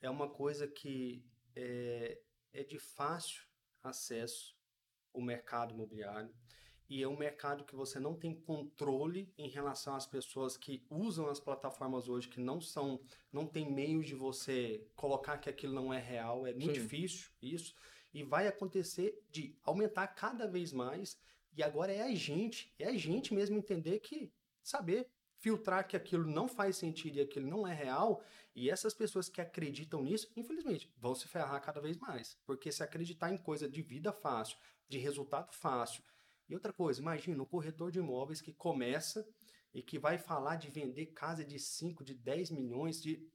é 0.01 0.09
uma 0.09 0.29
coisa 0.29 0.67
que 0.67 1.25
é, 1.55 2.19
é 2.51 2.63
de 2.63 2.77
fácil 2.77 3.43
acesso 3.81 4.55
o 5.13 5.21
mercado 5.21 5.73
imobiliário 5.73 6.33
e 6.93 7.01
é 7.01 7.07
um 7.07 7.17
mercado 7.17 7.63
que 7.63 7.75
você 7.75 7.99
não 7.99 8.13
tem 8.13 8.35
controle 8.35 9.33
em 9.35 9.49
relação 9.49 9.95
às 9.95 10.05
pessoas 10.05 10.55
que 10.55 10.85
usam 10.91 11.27
as 11.27 11.39
plataformas 11.39 12.07
hoje 12.07 12.29
que 12.29 12.39
não 12.39 12.61
são 12.61 13.01
não 13.31 13.47
tem 13.47 13.67
meios 13.67 14.05
de 14.05 14.13
você 14.13 14.85
colocar 14.95 15.39
que 15.39 15.49
aquilo 15.49 15.73
não 15.73 15.91
é 15.91 15.99
real 15.99 16.45
é 16.45 16.53
muito 16.53 16.75
Sim. 16.75 16.81
difícil 16.81 17.31
isso 17.41 17.73
e 18.13 18.21
vai 18.21 18.45
acontecer 18.45 19.19
de 19.31 19.57
aumentar 19.63 20.05
cada 20.05 20.45
vez 20.45 20.71
mais 20.71 21.17
e 21.57 21.63
agora 21.63 21.91
é 21.91 22.03
a 22.03 22.13
gente 22.13 22.71
é 22.77 22.89
a 22.89 22.95
gente 22.95 23.33
mesmo 23.33 23.57
entender 23.57 23.97
que 23.99 24.31
saber 24.61 25.09
filtrar 25.39 25.87
que 25.87 25.97
aquilo 25.97 26.25
não 26.25 26.47
faz 26.47 26.77
sentido 26.77 27.17
e 27.17 27.21
aquilo 27.21 27.45
não 27.45 27.67
é 27.67 27.73
real, 27.73 28.23
e 28.55 28.69
essas 28.69 28.93
pessoas 28.93 29.27
que 29.27 29.41
acreditam 29.41 30.01
nisso, 30.01 30.31
infelizmente, 30.37 30.89
vão 30.97 31.13
se 31.13 31.27
ferrar 31.27 31.61
cada 31.61 31.81
vez 31.81 31.97
mais. 31.97 32.37
Porque 32.45 32.71
se 32.71 32.81
acreditar 32.81 33.29
em 33.29 33.37
coisa 33.37 33.67
de 33.67 33.81
vida 33.81 34.13
fácil, 34.13 34.57
de 34.87 34.97
resultado 34.97 35.51
fácil. 35.51 36.01
E 36.47 36.53
outra 36.53 36.73
coisa, 36.73 36.99
imagina 36.99 37.41
um 37.41 37.45
corretor 37.45 37.91
de 37.91 37.99
imóveis 37.99 38.41
que 38.41 38.53
começa 38.53 39.27
e 39.73 39.81
que 39.81 39.97
vai 39.97 40.17
falar 40.17 40.57
de 40.57 40.69
vender 40.69 41.07
casa 41.07 41.43
de 41.43 41.57
5, 41.57 42.03
de 42.03 42.13
10 42.13 42.51
milhões 42.51 43.01
de. 43.01 43.27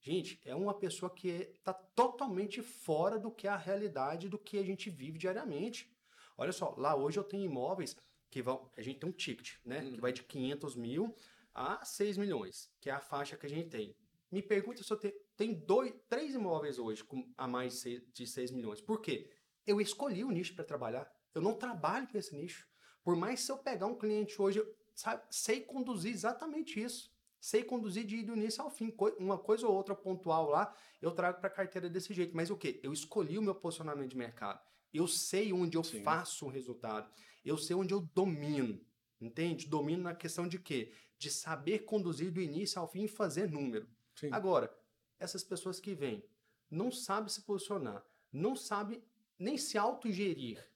Gente, 0.00 0.40
é 0.44 0.54
uma 0.54 0.74
pessoa 0.74 1.12
que 1.12 1.28
está 1.28 1.72
totalmente 1.72 2.62
fora 2.62 3.18
do 3.18 3.30
que 3.30 3.48
é 3.48 3.50
a 3.50 3.56
realidade 3.56 4.28
do 4.28 4.38
que 4.38 4.58
a 4.58 4.62
gente 4.62 4.90
vive 4.90 5.18
diariamente. 5.18 5.90
Olha 6.36 6.52
só, 6.52 6.74
lá 6.76 6.94
hoje 6.94 7.18
eu 7.18 7.24
tenho 7.24 7.44
imóveis 7.44 7.96
que 8.30 8.42
vão. 8.42 8.70
A 8.76 8.82
gente 8.82 9.00
tem 9.00 9.08
um 9.08 9.12
ticket, 9.12 9.56
né? 9.64 9.80
Hum. 9.80 9.92
Que 9.92 10.00
vai 10.00 10.12
de 10.12 10.22
500 10.22 10.76
mil 10.76 11.16
a 11.54 11.84
6 11.84 12.18
milhões, 12.18 12.70
que 12.80 12.90
é 12.90 12.92
a 12.92 13.00
faixa 13.00 13.36
que 13.36 13.46
a 13.46 13.48
gente 13.48 13.70
tem. 13.70 13.96
Me 14.30 14.42
pergunta 14.42 14.82
se 14.82 14.92
eu 14.92 14.96
tenho, 14.96 15.14
tem 15.36 15.54
dois, 15.54 15.94
três 16.08 16.34
imóveis 16.34 16.78
hoje 16.78 17.02
com 17.02 17.32
a 17.36 17.48
mais 17.48 17.82
de 18.12 18.26
6 18.26 18.50
milhões. 18.50 18.80
Por 18.80 19.00
quê? 19.00 19.30
Eu 19.66 19.80
escolhi 19.80 20.22
o 20.24 20.30
nicho 20.30 20.54
para 20.54 20.64
trabalhar. 20.64 21.10
Eu 21.36 21.42
não 21.42 21.52
trabalho 21.52 22.08
com 22.08 22.16
esse 22.16 22.34
nicho. 22.34 22.66
Por 23.04 23.14
mais 23.14 23.40
se 23.40 23.52
eu 23.52 23.58
pegar 23.58 23.84
um 23.84 23.94
cliente 23.94 24.40
hoje, 24.40 24.60
eu 24.60 24.74
sabe, 24.94 25.22
sei 25.28 25.60
conduzir 25.60 26.10
exatamente 26.10 26.82
isso. 26.82 27.14
Sei 27.38 27.62
conduzir 27.62 28.06
de 28.06 28.22
do 28.22 28.34
início 28.34 28.62
ao 28.62 28.70
fim. 28.70 28.90
Uma 29.18 29.36
coisa 29.38 29.66
ou 29.66 29.74
outra 29.74 29.94
pontual 29.94 30.48
lá, 30.48 30.74
eu 31.00 31.10
trago 31.10 31.38
para 31.38 31.48
a 31.48 31.52
carteira 31.52 31.90
desse 31.90 32.14
jeito. 32.14 32.34
Mas 32.34 32.48
o 32.48 32.56
quê? 32.56 32.80
Eu 32.82 32.90
escolhi 32.90 33.36
o 33.38 33.42
meu 33.42 33.54
posicionamento 33.54 34.08
de 34.08 34.16
mercado. 34.16 34.58
Eu 34.94 35.06
sei 35.06 35.52
onde 35.52 35.76
eu 35.76 35.84
Sim. 35.84 36.02
faço 36.02 36.46
o 36.46 36.48
resultado. 36.48 37.12
Eu 37.44 37.58
sei 37.58 37.76
onde 37.76 37.92
eu 37.92 38.00
domino. 38.00 38.80
Entende? 39.20 39.68
Domino 39.68 40.04
na 40.04 40.14
questão 40.14 40.48
de 40.48 40.58
quê? 40.58 40.90
De 41.18 41.30
saber 41.30 41.80
conduzir 41.80 42.32
do 42.32 42.40
início 42.40 42.80
ao 42.80 42.88
fim 42.88 43.04
e 43.04 43.08
fazer 43.08 43.50
número. 43.50 43.86
Sim. 44.14 44.30
Agora, 44.32 44.74
essas 45.18 45.44
pessoas 45.44 45.78
que 45.78 45.94
vêm, 45.94 46.24
não 46.70 46.90
sabem 46.90 47.28
se 47.28 47.42
posicionar, 47.42 48.02
não 48.32 48.56
sabem 48.56 49.04
nem 49.38 49.58
se 49.58 49.76
autogerir, 49.76 50.66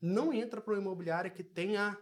não 0.00 0.32
entra 0.32 0.60
para 0.60 0.74
o 0.74 0.76
imobiliário 0.76 1.30
que 1.30 1.44
tenha 1.44 1.98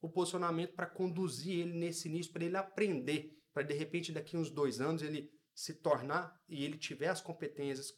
o 0.00 0.08
posicionamento 0.08 0.74
para 0.74 0.86
conduzir 0.86 1.60
ele 1.60 1.78
nesse 1.78 2.08
início, 2.08 2.32
para 2.32 2.44
ele 2.44 2.56
aprender, 2.56 3.40
para 3.52 3.62
de 3.62 3.74
repente 3.74 4.12
daqui 4.12 4.36
uns 4.36 4.50
dois 4.50 4.80
anos 4.80 5.02
ele 5.02 5.32
se 5.54 5.74
tornar 5.74 6.38
e 6.48 6.64
ele 6.64 6.76
tiver 6.76 7.08
as 7.08 7.20
competências 7.20 7.94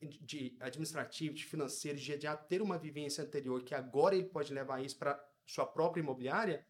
de 0.00 0.56
administrativo, 0.60 1.34
de 1.34 1.44
financeiro, 1.44 1.98
de 1.98 2.20
já 2.20 2.36
ter 2.36 2.62
uma 2.62 2.78
vivência 2.78 3.22
anterior, 3.22 3.62
que 3.62 3.74
agora 3.74 4.14
ele 4.14 4.28
pode 4.28 4.52
levar 4.52 4.82
isso 4.82 4.98
para 4.98 5.22
sua 5.46 5.66
própria 5.66 6.00
imobiliária, 6.00 6.66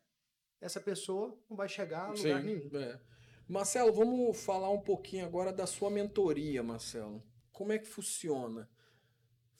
essa 0.61 0.81
pessoa 0.81 1.39
não 1.49 1.57
vai 1.57 1.69
chegar 1.69 2.07
a 2.07 2.13
lugar 2.13 2.41
Sim, 2.41 2.47
nenhum. 2.47 2.71
É. 2.79 3.01
Marcelo, 3.49 3.93
vamos 3.93 4.43
falar 4.43 4.71
um 4.71 4.81
pouquinho 4.81 5.27
agora 5.27 5.53
da 5.53 5.67
sua 5.67 5.91
mentoria, 5.91 6.63
Marcelo. 6.63 7.23
Como 7.51 7.73
é 7.73 7.79
que 7.79 7.87
funciona? 7.87 8.71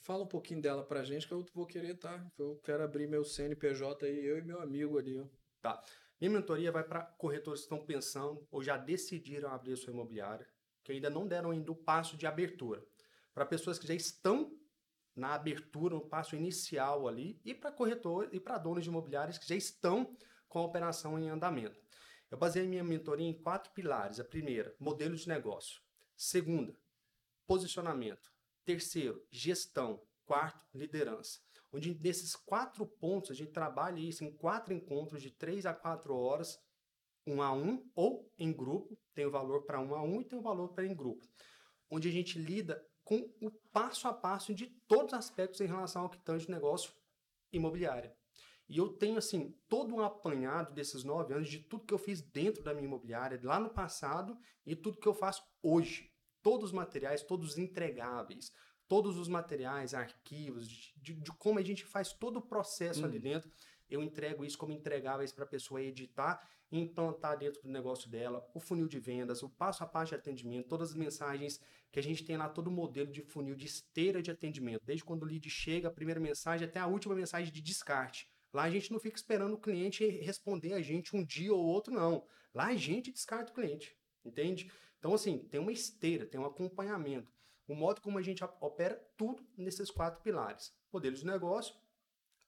Fala 0.03 0.25
um 0.25 0.27
pouquinho 0.27 0.61
dela 0.61 0.85
pra 0.85 1.05
gente 1.05 1.29
que 1.29 1.33
eu 1.33 1.47
vou 1.55 1.65
querer, 1.65 1.95
tá? 1.95 2.27
Eu 2.37 2.61
quero 2.65 2.83
abrir 2.83 3.07
meu 3.07 3.25
CNPJ 3.25 4.05
aí, 4.05 4.27
eu 4.27 4.37
e 4.37 4.43
meu 4.43 4.61
amigo 4.61 4.99
ali. 4.99 5.25
Tá. 5.61 5.81
Minha 6.21 6.33
mentoria 6.33 6.73
vai 6.73 6.83
para 6.83 7.03
corretores 7.03 7.61
que 7.61 7.67
estão 7.67 7.87
pensando 7.87 8.45
ou 8.51 8.61
já 8.65 8.77
decidiram 8.77 9.49
abrir 9.51 9.75
a 9.75 9.77
sua 9.77 9.93
imobiliária, 9.93 10.45
que 10.83 10.91
ainda 10.91 11.09
não 11.09 11.25
deram 11.29 11.53
ainda 11.53 11.71
o 11.71 11.77
passo 11.77 12.17
de 12.17 12.27
abertura. 12.27 12.85
Para 13.33 13.47
pessoas 13.47 13.79
que 13.79 13.87
já 13.87 13.95
estão 13.95 14.53
na 15.15 15.35
abertura, 15.35 15.95
no 15.95 16.01
passo 16.01 16.35
inicial 16.35 17.07
ali, 17.07 17.41
e 17.45 17.55
para 17.55 17.71
corretores 17.71 18.31
e 18.33 18.41
para 18.41 18.59
donos 18.59 18.83
de 18.83 18.91
imobiliários 18.91 19.39
que 19.39 19.49
já 19.49 19.55
estão 19.55 20.17
com 20.49 20.59
a 20.59 20.65
operação 20.65 21.17
em 21.17 21.29
andamento. 21.29 21.81
Eu 22.29 22.37
baseei 22.37 22.67
minha 22.67 22.83
mentoria 22.83 23.29
em 23.29 23.41
quatro 23.41 23.71
pilares. 23.73 24.19
A 24.19 24.25
primeira, 24.25 24.75
modelo 24.81 25.15
de 25.15 25.29
negócio. 25.29 25.81
Segunda, 26.17 26.75
posicionamento. 27.47 28.32
Terceiro, 28.65 29.25
gestão. 29.31 30.03
Quarto, 30.25 30.65
liderança. 30.73 31.41
Onde 31.73 31.93
desses 31.93 32.37
quatro 32.37 32.87
pontos 32.87 33.31
a 33.31 33.35
gente 33.35 33.51
trabalha 33.51 33.99
isso 33.99 34.25
em 34.25 34.31
quatro 34.31 34.73
encontros 34.73 35.21
de 35.21 35.31
três 35.31 35.67
a 35.67 35.75
quatro 35.75 36.15
horas, 36.15 36.59
um 37.27 37.43
a 37.43 37.53
um 37.53 37.91
ou 37.95 38.31
em 38.39 38.53
grupo. 38.53 38.97
Tem 39.15 39.27
o 39.27 39.31
valor 39.31 39.65
para 39.65 39.81
um 39.81 39.95
a 39.95 40.03
um 40.03 40.21
e 40.21 40.25
tem 40.25 40.39
o 40.39 40.43
valor 40.43 40.69
para 40.69 40.87
em 40.87 40.95
grupo. 40.95 41.27
Onde 41.91 42.09
a 42.09 42.13
gente 42.13 42.39
lida 42.39 42.87
com 43.05 43.31
o 43.41 43.51
passo 43.73 44.07
a 44.07 44.13
passo 44.13 44.55
de 44.55 44.67
todos 44.87 45.13
os 45.13 45.19
aspectos 45.19 45.61
em 45.61 45.67
relação 45.67 46.03
ao 46.03 46.11
que 46.11 46.19
tange 46.19 46.51
negócio 46.51 46.93
imobiliário. 47.53 48.13
E 48.69 48.79
eu 48.79 48.89
tenho, 48.91 49.19
assim, 49.19 49.55
todo 49.69 49.95
um 49.95 50.01
apanhado 50.01 50.73
desses 50.73 51.05
nove 51.05 51.35
anos 51.35 51.49
de 51.49 51.59
tudo 51.59 51.85
que 51.85 51.93
eu 51.93 51.99
fiz 51.99 52.23
dentro 52.23 52.63
da 52.63 52.73
minha 52.73 52.87
imobiliária, 52.87 53.39
lá 53.43 53.59
no 53.59 53.71
passado, 53.71 54.39
e 54.65 54.75
tudo 54.77 54.99
que 54.99 55.09
eu 55.09 55.15
faço 55.15 55.43
hoje. 55.63 56.12
Todos 56.43 56.71
os 56.71 56.73
materiais, 56.73 57.23
todos 57.23 57.53
os 57.53 57.59
entregáveis, 57.59 58.53
todos 58.89 59.17
os 59.19 59.29
materiais, 59.29 59.95
arquivos, 59.95 60.69
de, 60.69 60.93
de, 60.97 61.15
de 61.15 61.33
como 61.33 61.59
a 61.59 61.63
gente 61.63 61.85
faz 61.85 62.13
todo 62.13 62.39
o 62.39 62.43
processo 62.43 63.03
hum. 63.03 63.05
ali 63.05 63.19
dentro. 63.19 63.51
Eu 63.89 64.03
entrego 64.03 64.45
isso 64.45 64.59
como 64.59 64.73
entregáveis 64.73 65.33
para 65.33 65.45
a 65.45 65.47
pessoa 65.47 65.83
editar 65.83 66.47
e 66.71 66.79
implantar 66.79 67.39
dentro 67.39 67.63
do 67.63 67.69
negócio 67.69 68.09
dela, 68.09 68.49
o 68.55 68.59
funil 68.59 68.89
de 68.89 68.99
vendas, 68.99 69.43
o 69.43 69.49
passo 69.49 69.85
a 69.85 69.87
passo 69.87 70.11
de 70.11 70.15
atendimento, 70.15 70.69
todas 70.69 70.91
as 70.91 70.97
mensagens 70.97 71.61
que 71.91 71.99
a 71.99 72.03
gente 72.03 72.25
tem 72.25 72.39
lá, 72.39 72.49
todo 72.49 72.69
o 72.69 72.71
modelo 72.71 73.13
de 73.13 73.21
funil, 73.21 73.55
de 73.55 73.67
esteira 73.67 74.23
de 74.23 74.31
atendimento, 74.31 74.83
desde 74.83 75.05
quando 75.05 75.23
o 75.25 75.27
lead 75.27 75.49
chega, 75.51 75.89
a 75.89 75.93
primeira 75.93 76.19
mensagem 76.19 76.67
até 76.67 76.81
a 76.81 76.87
última 76.87 77.15
mensagem 77.15 77.53
de 77.53 77.61
descarte. 77.61 78.27
Lá 78.53 78.63
a 78.65 78.71
gente 78.71 78.91
não 78.91 78.99
fica 78.99 79.17
esperando 79.17 79.55
o 79.55 79.61
cliente 79.61 80.07
responder 80.07 80.73
a 80.73 80.81
gente 80.81 81.15
um 81.15 81.23
dia 81.23 81.53
ou 81.53 81.63
outro, 81.63 81.93
não. 81.93 82.27
Lá 82.55 82.69
a 82.69 82.77
gente 82.77 83.13
descarta 83.13 83.53
o 83.53 83.55
cliente, 83.55 83.95
entende? 84.25 84.71
Então, 85.03 85.15
assim, 85.15 85.39
tem 85.49 85.59
uma 85.59 85.73
esteira, 85.73 86.25
tem 86.25 86.41
um 86.41 86.47
acompanhamento. 86.47 87.29
O 87.67 87.75
modo 87.75 88.01
como 88.01 88.19
a 88.19 88.23
gente 88.23 88.45
opera 88.61 88.95
tudo 89.17 89.45
nesses 89.57 89.91
quatro 89.91 90.23
pilares: 90.23 90.73
modelo 90.93 91.17
de 91.17 91.27
negócio, 91.27 91.75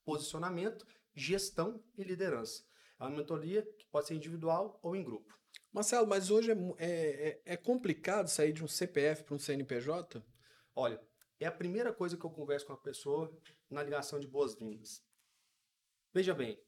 posicionamento, 0.04 0.86
gestão 1.12 1.82
e 1.98 2.04
liderança. 2.04 2.64
É 3.00 3.02
uma 3.02 3.10
mentoria 3.10 3.62
que 3.76 3.84
pode 3.88 4.06
ser 4.06 4.14
individual 4.14 4.78
ou 4.84 4.94
em 4.94 5.02
grupo. 5.02 5.36
Marcelo, 5.72 6.06
mas 6.06 6.30
hoje 6.30 6.52
é, 6.52 6.54
é, 6.78 7.28
é, 7.28 7.42
é 7.44 7.56
complicado 7.56 8.28
sair 8.28 8.52
de 8.52 8.62
um 8.62 8.68
CPF 8.68 9.24
para 9.24 9.34
um 9.34 9.38
CNPJ? 9.38 10.24
Olha, 10.76 11.02
é 11.40 11.46
a 11.46 11.52
primeira 11.52 11.92
coisa 11.92 12.16
que 12.16 12.24
eu 12.24 12.30
converso 12.30 12.66
com 12.66 12.72
a 12.72 12.76
pessoa 12.76 13.36
na 13.68 13.82
ligação 13.82 14.20
de 14.20 14.28
boas-vindas. 14.28 15.04
Veja 16.12 16.32
bem, 16.32 16.62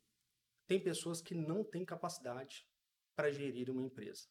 tem 0.66 0.80
pessoas 0.80 1.20
que 1.20 1.32
não 1.32 1.62
têm 1.62 1.84
capacidade 1.84 2.66
para 3.14 3.30
gerir 3.30 3.70
uma 3.70 3.82
empresa. 3.82 4.26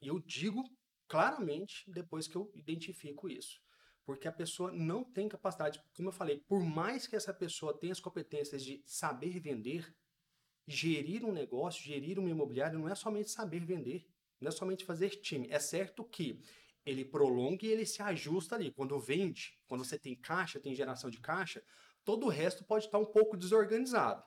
E 0.00 0.06
eu 0.06 0.20
digo 0.20 0.62
claramente 1.10 1.90
depois 1.90 2.28
que 2.28 2.36
eu 2.36 2.48
identifico 2.54 3.28
isso. 3.28 3.60
Porque 4.06 4.28
a 4.28 4.32
pessoa 4.32 4.70
não 4.70 5.02
tem 5.02 5.28
capacidade, 5.28 5.82
como 5.92 6.08
eu 6.08 6.12
falei, 6.12 6.38
por 6.48 6.64
mais 6.64 7.06
que 7.06 7.16
essa 7.16 7.34
pessoa 7.34 7.76
tenha 7.76 7.92
as 7.92 8.00
competências 8.00 8.64
de 8.64 8.80
saber 8.86 9.40
vender, 9.40 9.92
gerir 10.68 11.24
um 11.24 11.32
negócio, 11.32 11.82
gerir 11.82 12.16
uma 12.18 12.30
imobiliária, 12.30 12.78
não 12.78 12.88
é 12.88 12.94
somente 12.94 13.28
saber 13.28 13.64
vender, 13.64 14.06
não 14.40 14.48
é 14.48 14.52
somente 14.52 14.84
fazer 14.84 15.10
time. 15.10 15.48
É 15.50 15.58
certo 15.58 16.04
que 16.04 16.40
ele 16.86 17.04
prolonga 17.04 17.66
e 17.66 17.68
ele 17.68 17.84
se 17.84 18.00
ajusta 18.00 18.54
ali. 18.54 18.70
Quando 18.70 18.98
vende, 19.00 19.58
quando 19.66 19.84
você 19.84 19.98
tem 19.98 20.14
caixa, 20.14 20.60
tem 20.60 20.74
geração 20.76 21.10
de 21.10 21.18
caixa, 21.18 21.62
todo 22.04 22.26
o 22.26 22.30
resto 22.30 22.64
pode 22.64 22.84
estar 22.84 22.98
um 22.98 23.04
pouco 23.04 23.36
desorganizado. 23.36 24.22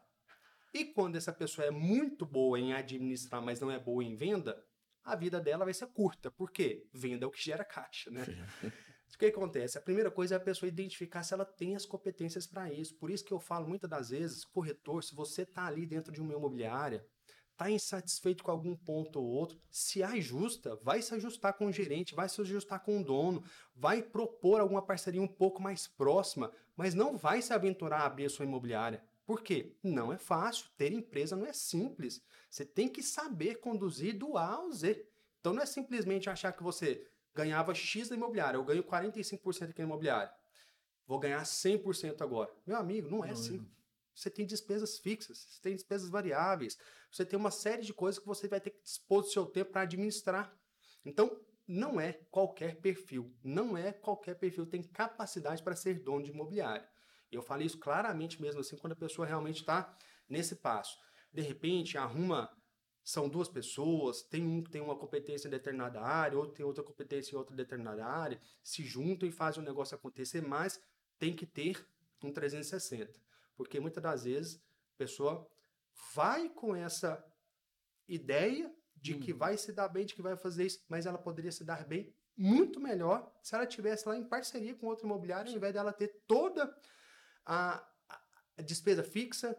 E 0.73 0.83
quando 0.83 1.15
essa 1.15 1.31
pessoa 1.31 1.65
é 1.65 1.71
muito 1.71 2.25
boa 2.25 2.59
em 2.59 2.73
administrar, 2.73 3.41
mas 3.41 3.61
não 3.61 3.71
é 3.71 3.79
boa 3.79 4.03
em 4.03 4.15
venda, 4.15 4.61
a 5.03 5.15
vida 5.15 5.39
dela 5.39 5.65
vai 5.65 5.73
ser 5.73 5.87
curta. 5.87 6.31
Por 6.31 6.51
quê? 6.51 6.87
Venda 6.93 7.25
é 7.25 7.27
o 7.27 7.31
que 7.31 7.43
gera 7.43 7.63
caixa, 7.63 8.09
né? 8.09 8.23
O 9.13 9.17
que 9.17 9.27
acontece? 9.27 9.77
A 9.77 9.81
primeira 9.81 10.09
coisa 10.09 10.33
é 10.33 10.37
a 10.37 10.39
pessoa 10.39 10.67
identificar 10.67 11.21
se 11.21 11.35
ela 11.35 11.45
tem 11.45 11.75
as 11.75 11.85
competências 11.85 12.47
para 12.47 12.73
isso. 12.73 12.95
Por 12.95 13.11
isso 13.11 13.23
que 13.23 13.31
eu 13.31 13.39
falo 13.39 13.67
muitas 13.67 13.87
das 13.87 14.09
vezes, 14.09 14.43
corretor, 14.43 15.03
se 15.03 15.13
você 15.13 15.43
está 15.43 15.67
ali 15.67 15.85
dentro 15.85 16.11
de 16.11 16.19
uma 16.19 16.33
imobiliária, 16.33 17.05
está 17.51 17.69
insatisfeito 17.69 18.43
com 18.43 18.49
algum 18.49 18.75
ponto 18.75 19.19
ou 19.19 19.25
outro, 19.25 19.59
se 19.69 20.01
ajusta, 20.01 20.75
vai 20.77 21.01
se 21.01 21.13
ajustar 21.13 21.53
com 21.53 21.67
o 21.67 21.71
gerente, 21.71 22.15
vai 22.15 22.27
se 22.27 22.41
ajustar 22.41 22.79
com 22.79 22.99
o 22.99 23.03
dono, 23.03 23.43
vai 23.75 24.01
propor 24.01 24.59
alguma 24.59 24.81
parceria 24.81 25.21
um 25.21 25.27
pouco 25.27 25.61
mais 25.61 25.87
próxima, 25.87 26.51
mas 26.75 26.95
não 26.95 27.15
vai 27.15 27.41
se 27.41 27.53
aventurar 27.53 27.99
a 27.99 28.05
abrir 28.07 28.25
a 28.25 28.29
sua 28.29 28.45
imobiliária. 28.45 29.03
Por 29.25 29.41
quê? 29.41 29.75
Não 29.81 30.11
é 30.11 30.17
fácil. 30.17 30.65
Ter 30.77 30.91
empresa 30.91 31.35
não 31.35 31.45
é 31.45 31.53
simples. 31.53 32.21
Você 32.49 32.65
tem 32.65 32.87
que 32.87 33.01
saber 33.01 33.55
conduzir 33.55 34.17
do 34.17 34.37
A 34.37 34.47
ao 34.47 34.71
Z. 34.71 35.07
Então 35.39 35.53
não 35.53 35.61
é 35.61 35.65
simplesmente 35.65 36.29
achar 36.29 36.51
que 36.51 36.63
você 36.63 37.07
ganhava 37.33 37.73
X 37.73 38.09
da 38.09 38.15
imobiliária, 38.15 38.57
eu 38.57 38.63
ganho 38.63 38.83
45% 38.83 39.69
aqui 39.69 39.79
na 39.79 39.85
imobiliária. 39.85 40.31
Vou 41.05 41.19
ganhar 41.19 41.43
100% 41.43 42.21
agora. 42.21 42.53
Meu 42.65 42.77
amigo, 42.77 43.09
não 43.09 43.23
é 43.23 43.27
não, 43.27 43.33
assim. 43.33 43.67
Você 44.15 44.29
tem 44.29 44.45
despesas 44.45 44.99
fixas, 44.99 45.39
você 45.39 45.61
tem 45.61 45.75
despesas 45.75 46.09
variáveis, 46.09 46.77
você 47.11 47.25
tem 47.25 47.37
uma 47.37 47.49
série 47.49 47.81
de 47.81 47.93
coisas 47.93 48.19
que 48.19 48.27
você 48.27 48.47
vai 48.47 48.61
ter 48.61 48.69
que 48.69 48.81
dispor 48.83 49.23
do 49.23 49.29
seu 49.29 49.45
tempo 49.45 49.71
para 49.71 49.81
administrar. 49.81 50.55
Então, 51.03 51.41
não 51.67 51.99
é 51.99 52.13
qualquer 52.29 52.79
perfil, 52.79 53.33
não 53.43 53.75
é 53.75 53.91
qualquer 53.91 54.35
perfil 54.35 54.65
tem 54.65 54.83
capacidade 54.83 55.63
para 55.63 55.75
ser 55.75 56.03
dono 56.03 56.23
de 56.23 56.31
imobiliário. 56.31 56.87
Eu 57.35 57.41
falei 57.41 57.67
isso 57.67 57.79
claramente 57.79 58.41
mesmo 58.41 58.61
assim 58.61 58.77
quando 58.77 58.93
a 58.93 58.97
pessoa 58.97 59.27
realmente 59.27 59.61
está 59.61 59.95
nesse 60.29 60.55
passo. 60.55 60.97
De 61.31 61.41
repente, 61.41 61.97
arruma 61.97 62.49
são 63.03 63.27
duas 63.27 63.49
pessoas, 63.49 64.21
tem 64.21 64.45
um 64.47 64.63
que 64.63 64.71
tem 64.71 64.81
uma 64.81 64.97
competência 64.97 65.47
em 65.47 65.51
determinada 65.51 66.01
área, 66.01 66.37
outro 66.37 66.55
tem 66.55 66.65
outra 66.65 66.83
competência 66.83 67.35
em 67.35 67.37
outra 67.37 67.55
determinada 67.55 68.05
área, 68.05 68.39
se 68.63 68.83
juntam 68.83 69.27
e 69.27 69.31
fazem 69.31 69.61
o 69.61 69.65
negócio 69.65 69.95
acontecer, 69.95 70.41
mas 70.41 70.79
tem 71.19 71.35
que 71.35 71.45
ter 71.45 71.85
um 72.23 72.31
360. 72.31 73.19
Porque 73.57 73.79
muitas 73.79 74.01
das 74.01 74.23
vezes 74.23 74.55
a 74.95 74.97
pessoa 74.97 75.47
vai 76.13 76.47
com 76.49 76.73
essa 76.73 77.23
ideia 78.07 78.73
de 78.95 79.15
hum. 79.15 79.19
que 79.19 79.33
vai 79.33 79.57
se 79.57 79.73
dar 79.73 79.89
bem, 79.89 80.05
de 80.05 80.13
que 80.13 80.21
vai 80.21 80.37
fazer 80.37 80.65
isso, 80.65 80.83
mas 80.87 81.05
ela 81.05 81.17
poderia 81.17 81.51
se 81.51 81.63
dar 81.65 81.85
bem 81.85 82.13
muito 82.35 82.79
melhor 82.79 83.31
se 83.41 83.53
ela 83.53 83.65
tivesse 83.65 84.07
lá 84.07 84.17
em 84.17 84.23
parceria 84.23 84.73
com 84.75 84.87
outro 84.87 85.05
imobiliário, 85.05 85.51
ao 85.51 85.57
invés 85.57 85.73
dela 85.73 85.93
ter 85.93 86.23
toda 86.25 86.73
a, 87.45 87.85
a 88.57 88.61
despesa 88.61 89.03
fixa, 89.03 89.57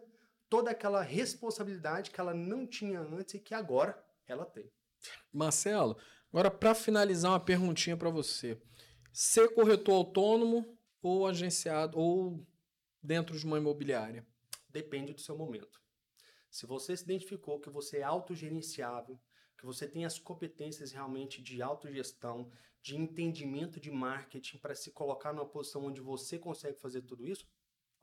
toda 0.49 0.71
aquela 0.71 1.01
responsabilidade 1.01 2.11
que 2.11 2.19
ela 2.19 2.33
não 2.33 2.65
tinha 2.65 2.99
antes 2.99 3.35
e 3.35 3.39
que 3.39 3.53
agora 3.53 4.01
ela 4.27 4.45
tem. 4.45 4.71
Marcelo, 5.31 5.97
agora 6.31 6.49
para 6.49 6.73
finalizar 6.73 7.31
uma 7.31 7.39
perguntinha 7.39 7.97
para 7.97 8.09
você. 8.09 8.61
Ser 9.11 9.53
corretor 9.53 9.93
autônomo 9.93 10.77
ou 11.01 11.27
agenciado 11.27 11.97
ou 11.97 12.45
dentro 13.01 13.37
de 13.37 13.45
uma 13.45 13.57
imobiliária? 13.57 14.25
Depende 14.69 15.13
do 15.13 15.21
seu 15.21 15.37
momento. 15.37 15.79
Se 16.49 16.65
você 16.65 16.95
se 16.95 17.03
identificou 17.03 17.59
que 17.59 17.69
você 17.69 17.99
é 17.99 18.03
autogerenciável, 18.03 19.19
que 19.57 19.65
você 19.65 19.87
tem 19.87 20.05
as 20.05 20.19
competências 20.19 20.91
realmente 20.91 21.41
de 21.41 21.61
autogestão, 21.61 22.51
de 22.81 22.95
entendimento 22.95 23.79
de 23.79 23.89
marketing 23.89 24.57
para 24.57 24.75
se 24.75 24.91
colocar 24.91 25.33
numa 25.33 25.47
posição 25.47 25.85
onde 25.85 26.01
você 26.01 26.37
consegue 26.37 26.79
fazer 26.79 27.01
tudo 27.01 27.25
isso, 27.25 27.47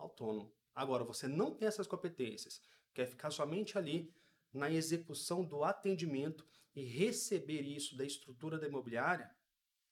autônomo. 0.03 0.53
Agora, 0.75 1.05
você 1.05 1.29
não 1.29 1.55
tem 1.55 1.69
essas 1.69 1.87
competências, 1.87 2.61
quer 2.95 3.07
ficar 3.07 3.31
somente 3.31 3.77
ali 3.77 4.13
na 4.53 4.71
execução 4.71 5.45
do 5.45 5.65
atendimento 5.65 6.47
e 6.75 6.83
receber 6.85 7.63
isso 7.63 7.97
da 7.97 8.05
estrutura 8.05 8.59
da 8.59 8.67
imobiliária, 8.67 9.31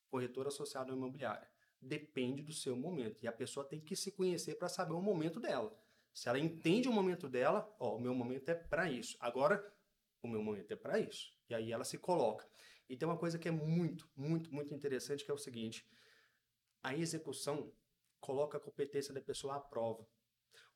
corretor 0.08 0.46
associado 0.46 0.92
à 0.92 0.96
imobiliária. 0.96 1.48
Depende 1.80 2.42
do 2.42 2.52
seu 2.52 2.76
momento. 2.76 3.22
E 3.22 3.28
a 3.28 3.32
pessoa 3.32 3.64
tem 3.64 3.80
que 3.80 3.96
se 3.96 4.12
conhecer 4.12 4.56
para 4.56 4.68
saber 4.68 4.92
o 4.92 5.00
momento 5.00 5.40
dela. 5.40 5.74
Se 6.12 6.28
ela 6.28 6.38
entende 6.38 6.88
o 6.88 6.92
momento 6.92 7.28
dela, 7.28 7.74
ó, 7.78 7.96
o 7.96 8.00
meu 8.00 8.14
momento 8.14 8.48
é 8.48 8.54
para 8.54 8.90
isso. 8.90 9.16
Agora, 9.20 9.64
o 10.22 10.28
meu 10.28 10.42
momento 10.42 10.70
é 10.72 10.76
para 10.76 10.98
isso. 10.98 11.32
E 11.48 11.54
aí 11.54 11.72
ela 11.72 11.84
se 11.84 11.96
coloca. 11.96 12.46
E 12.88 12.96
tem 12.96 13.08
uma 13.08 13.16
coisa 13.16 13.38
que 13.38 13.48
é 13.48 13.52
muito, 13.52 14.10
muito, 14.16 14.52
muito 14.52 14.74
interessante, 14.74 15.24
que 15.24 15.30
é 15.30 15.34
o 15.34 15.38
seguinte: 15.38 15.88
a 16.82 16.94
execução 16.94 17.72
coloca 18.20 18.58
a 18.58 18.60
competência 18.60 19.12
da 19.14 19.20
pessoa 19.20 19.56
à 19.56 19.60
prova 19.60 20.06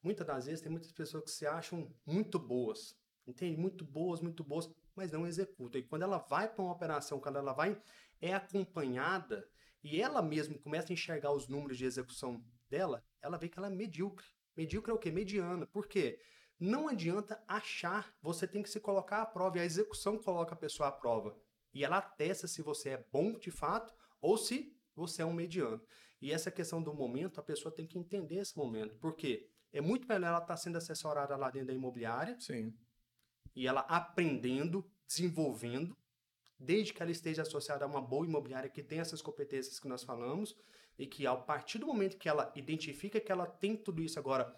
muitas 0.05 0.27
das 0.27 0.45
vezes 0.45 0.61
tem 0.61 0.71
muitas 0.71 0.93
pessoas 0.93 1.25
que 1.25 1.31
se 1.31 1.47
acham 1.47 1.91
muito 2.05 2.39
boas, 2.39 2.95
entende? 3.27 3.57
Muito 3.57 3.85
boas, 3.85 4.21
muito 4.21 4.45
boas, 4.45 4.71
mas 4.95 5.11
não 5.11 5.27
executam. 5.27 5.81
E 5.81 5.85
quando 5.85 6.03
ela 6.03 6.19
vai 6.19 6.47
para 6.47 6.63
uma 6.63 6.73
operação, 6.73 7.19
quando 7.19 7.39
ela 7.39 7.55
vai, 7.55 7.81
é 8.21 8.35
acompanhada 8.35 9.49
e 9.83 10.01
ela 10.01 10.23
mesma 10.23 10.59
começa 10.59 10.93
a 10.93 10.95
enxergar 10.95 11.33
os 11.33 11.49
números 11.49 11.79
de 11.79 11.87
execução 11.87 12.45
dela, 12.69 13.03
ela 13.23 13.39
vê 13.39 13.49
que 13.49 13.59
ela 13.59 13.69
é 13.69 13.71
medíocre. 13.71 14.27
Medíocre 14.55 14.93
é 14.93 14.95
o 14.95 14.99
quê? 14.99 15.11
Mediana. 15.11 15.67
Por 15.67 15.89
quê? 15.89 16.21
Não 16.61 16.87
adianta 16.87 17.43
achar, 17.49 18.15
você 18.23 18.47
tem 18.47 18.63
que 18.63 18.71
se 18.71 18.79
colocar 18.79 19.23
à 19.23 19.27
prova, 19.27 19.57
e 19.57 19.61
a 19.61 19.65
execução 19.65 20.19
coloca 20.19 20.55
a 20.55 20.59
pessoa 20.59 20.91
à 20.91 20.93
prova. 20.93 21.37
E 21.73 21.83
ela 21.83 22.01
testa 22.01 22.47
se 22.47 22.63
você 22.63 22.91
é 22.91 23.05
bom 23.11 23.37
de 23.39 23.51
fato 23.51 23.93
ou 24.21 24.39
se 24.39 24.79
você 24.95 25.23
é 25.23 25.27
um 25.27 25.33
mediano. 25.33 25.83
E 26.21 26.33
essa 26.33 26.51
questão 26.51 26.83
do 26.83 26.95
momento, 26.95 27.39
a 27.39 27.43
pessoa 27.43 27.75
tem 27.75 27.87
que 27.87 27.99
entender 27.99 28.37
esse 28.37 28.57
momento. 28.57 28.97
Por 28.97 29.15
quê? 29.15 29.51
É 29.73 29.81
muito 29.81 30.07
melhor 30.09 30.29
ela 30.29 30.39
estar 30.39 30.49
tá 30.49 30.57
sendo 30.57 30.79
assessorada 30.79 31.37
lá 31.37 31.51
dentro 31.51 31.69
da 31.69 31.75
imobiliária. 31.75 32.39
Sim. 32.41 32.73
E 33.55 33.67
ela 33.67 33.81
aprendendo, 33.81 34.85
desenvolvendo, 35.07 35.97
desde 36.59 36.93
que 36.93 37.03
ela 37.03 37.11
esteja 37.11 37.43
associada 37.43 37.85
a 37.85 37.89
uma 37.89 38.01
boa 38.01 38.27
imobiliária 38.27 38.71
que 38.71 38.83
tem 38.83 39.01
essas 39.01 39.21
competências 39.21 39.79
que 39.79 39.89
nós 39.89 40.03
falamos 40.03 40.57
e 40.99 41.07
que 41.07 41.27
a 41.27 41.37
partir 41.37 41.79
do 41.79 41.87
momento 41.87 42.17
que 42.17 42.29
ela 42.29 42.53
identifica 42.55 43.21
que 43.21 43.33
ela 43.33 43.47
tem 43.47 43.77
tudo 43.77 44.03
isso 44.03 44.19
agora 44.19 44.55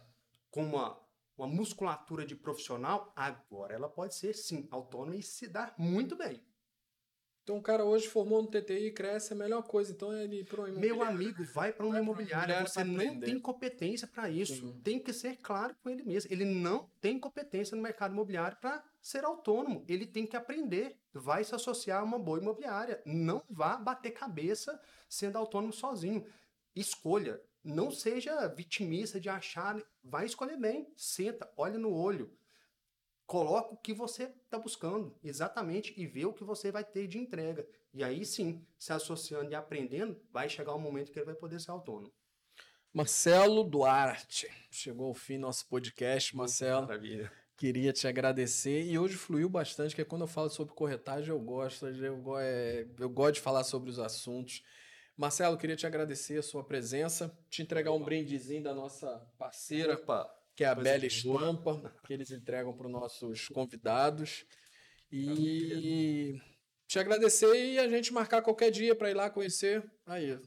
com 0.50 0.64
uma, 0.64 1.00
uma 1.36 1.46
musculatura 1.46 2.24
de 2.24 2.36
profissional, 2.36 3.12
agora 3.16 3.74
ela 3.74 3.88
pode 3.88 4.14
ser 4.14 4.34
sim 4.34 4.68
autônoma 4.70 5.16
e 5.16 5.22
se 5.22 5.48
dar 5.48 5.74
muito 5.78 6.16
bem. 6.16 6.45
Então 7.46 7.58
o 7.58 7.62
cara 7.62 7.84
hoje 7.84 8.08
formou 8.08 8.42
no 8.42 8.48
TTI 8.48 8.86
e 8.86 8.90
cresce, 8.90 9.32
é 9.32 9.36
a 9.36 9.38
melhor 9.38 9.62
coisa. 9.62 9.92
Então 9.92 10.12
é 10.12 10.24
ele 10.24 10.42
para 10.42 10.66
Meu 10.66 11.00
amigo, 11.00 11.44
vai 11.44 11.72
para 11.72 11.86
uma 11.86 11.96
imobiliária. 11.96 12.66
Você 12.66 12.82
não 12.82 13.20
tem 13.20 13.38
competência 13.38 14.08
para 14.08 14.28
isso. 14.28 14.66
Uhum. 14.66 14.80
Tem 14.80 14.98
que 14.98 15.12
ser 15.12 15.36
claro 15.36 15.72
com 15.80 15.88
ele 15.88 16.02
mesmo. 16.02 16.32
Ele 16.32 16.44
não 16.44 16.90
tem 17.00 17.20
competência 17.20 17.76
no 17.76 17.82
mercado 17.84 18.10
imobiliário 18.10 18.56
para 18.60 18.82
ser 19.00 19.24
autônomo. 19.24 19.84
Ele 19.86 20.04
tem 20.04 20.26
que 20.26 20.36
aprender. 20.36 20.96
Vai 21.14 21.44
se 21.44 21.54
associar 21.54 22.00
a 22.00 22.04
uma 22.04 22.18
boa 22.18 22.40
imobiliária. 22.40 23.00
Não 23.06 23.40
vá 23.48 23.76
bater 23.76 24.10
cabeça 24.10 24.80
sendo 25.08 25.38
autônomo 25.38 25.72
sozinho. 25.72 26.26
Escolha. 26.74 27.40
não 27.62 27.92
seja 27.92 28.48
vitimista 28.48 29.20
de 29.20 29.28
achar, 29.28 29.80
vai 30.02 30.26
escolher 30.26 30.56
bem, 30.56 30.92
senta, 30.96 31.48
olha 31.56 31.78
no 31.78 31.92
olho, 31.92 32.30
coloca 33.26 33.74
o 33.74 33.76
que 33.76 33.92
você 33.92 34.24
está 34.44 34.58
buscando 34.58 35.14
exatamente 35.22 35.92
e 35.96 36.06
vê 36.06 36.24
o 36.24 36.32
que 36.32 36.44
você 36.44 36.70
vai 36.70 36.84
ter 36.84 37.06
de 37.06 37.18
entrega. 37.18 37.66
E 37.92 38.04
aí 38.04 38.24
sim, 38.24 38.64
se 38.78 38.92
associando 38.92 39.50
e 39.50 39.54
aprendendo, 39.54 40.20
vai 40.32 40.48
chegar 40.48 40.72
o 40.72 40.76
um 40.76 40.80
momento 40.80 41.10
que 41.10 41.18
ele 41.18 41.26
vai 41.26 41.34
poder 41.34 41.60
ser 41.60 41.70
autônomo. 41.70 42.12
Marcelo 42.92 43.62
Duarte, 43.64 44.48
chegou 44.70 45.08
ao 45.08 45.14
fim 45.14 45.36
nosso 45.36 45.68
podcast, 45.68 46.34
Marcelo. 46.34 46.86
Maravilha. 46.86 47.30
Queria 47.56 47.92
te 47.92 48.06
agradecer 48.06 48.82
e 48.84 48.98
hoje 48.98 49.16
fluiu 49.16 49.48
bastante, 49.48 49.90
porque 49.90 50.04
quando 50.04 50.22
eu 50.22 50.28
falo 50.28 50.50
sobre 50.50 50.74
corretagem 50.74 51.30
eu 51.30 51.40
gosto, 51.40 51.86
eu, 51.86 52.38
é, 52.38 52.86
eu 52.98 53.08
gosto 53.08 53.36
de 53.36 53.40
falar 53.40 53.64
sobre 53.64 53.90
os 53.90 53.98
assuntos. 53.98 54.62
Marcelo, 55.16 55.56
queria 55.56 55.76
te 55.76 55.86
agradecer 55.86 56.38
a 56.38 56.42
sua 56.42 56.62
presença, 56.62 57.34
te 57.48 57.62
entregar 57.62 57.92
um 57.92 58.02
brindezinho 58.02 58.62
da 58.62 58.74
nossa 58.74 59.08
parceira, 59.38 59.94
Opa, 59.94 60.30
que 60.56 60.64
é 60.64 60.68
a 60.68 60.74
Bela 60.74 61.04
Estampa, 61.04 61.94
que 62.06 62.14
eles 62.14 62.30
entregam 62.30 62.74
para 62.74 62.86
os 62.86 62.92
nossos 62.92 63.46
convidados. 63.48 64.46
E 65.12 66.40
te 66.88 66.98
agradecer 66.98 67.54
e 67.54 67.78
a 67.78 67.86
gente 67.88 68.12
marcar 68.12 68.40
qualquer 68.40 68.70
dia 68.70 68.96
para 68.96 69.10
ir 69.10 69.14
lá 69.14 69.28
conhecer. 69.28 69.84
Aí. 70.06 70.40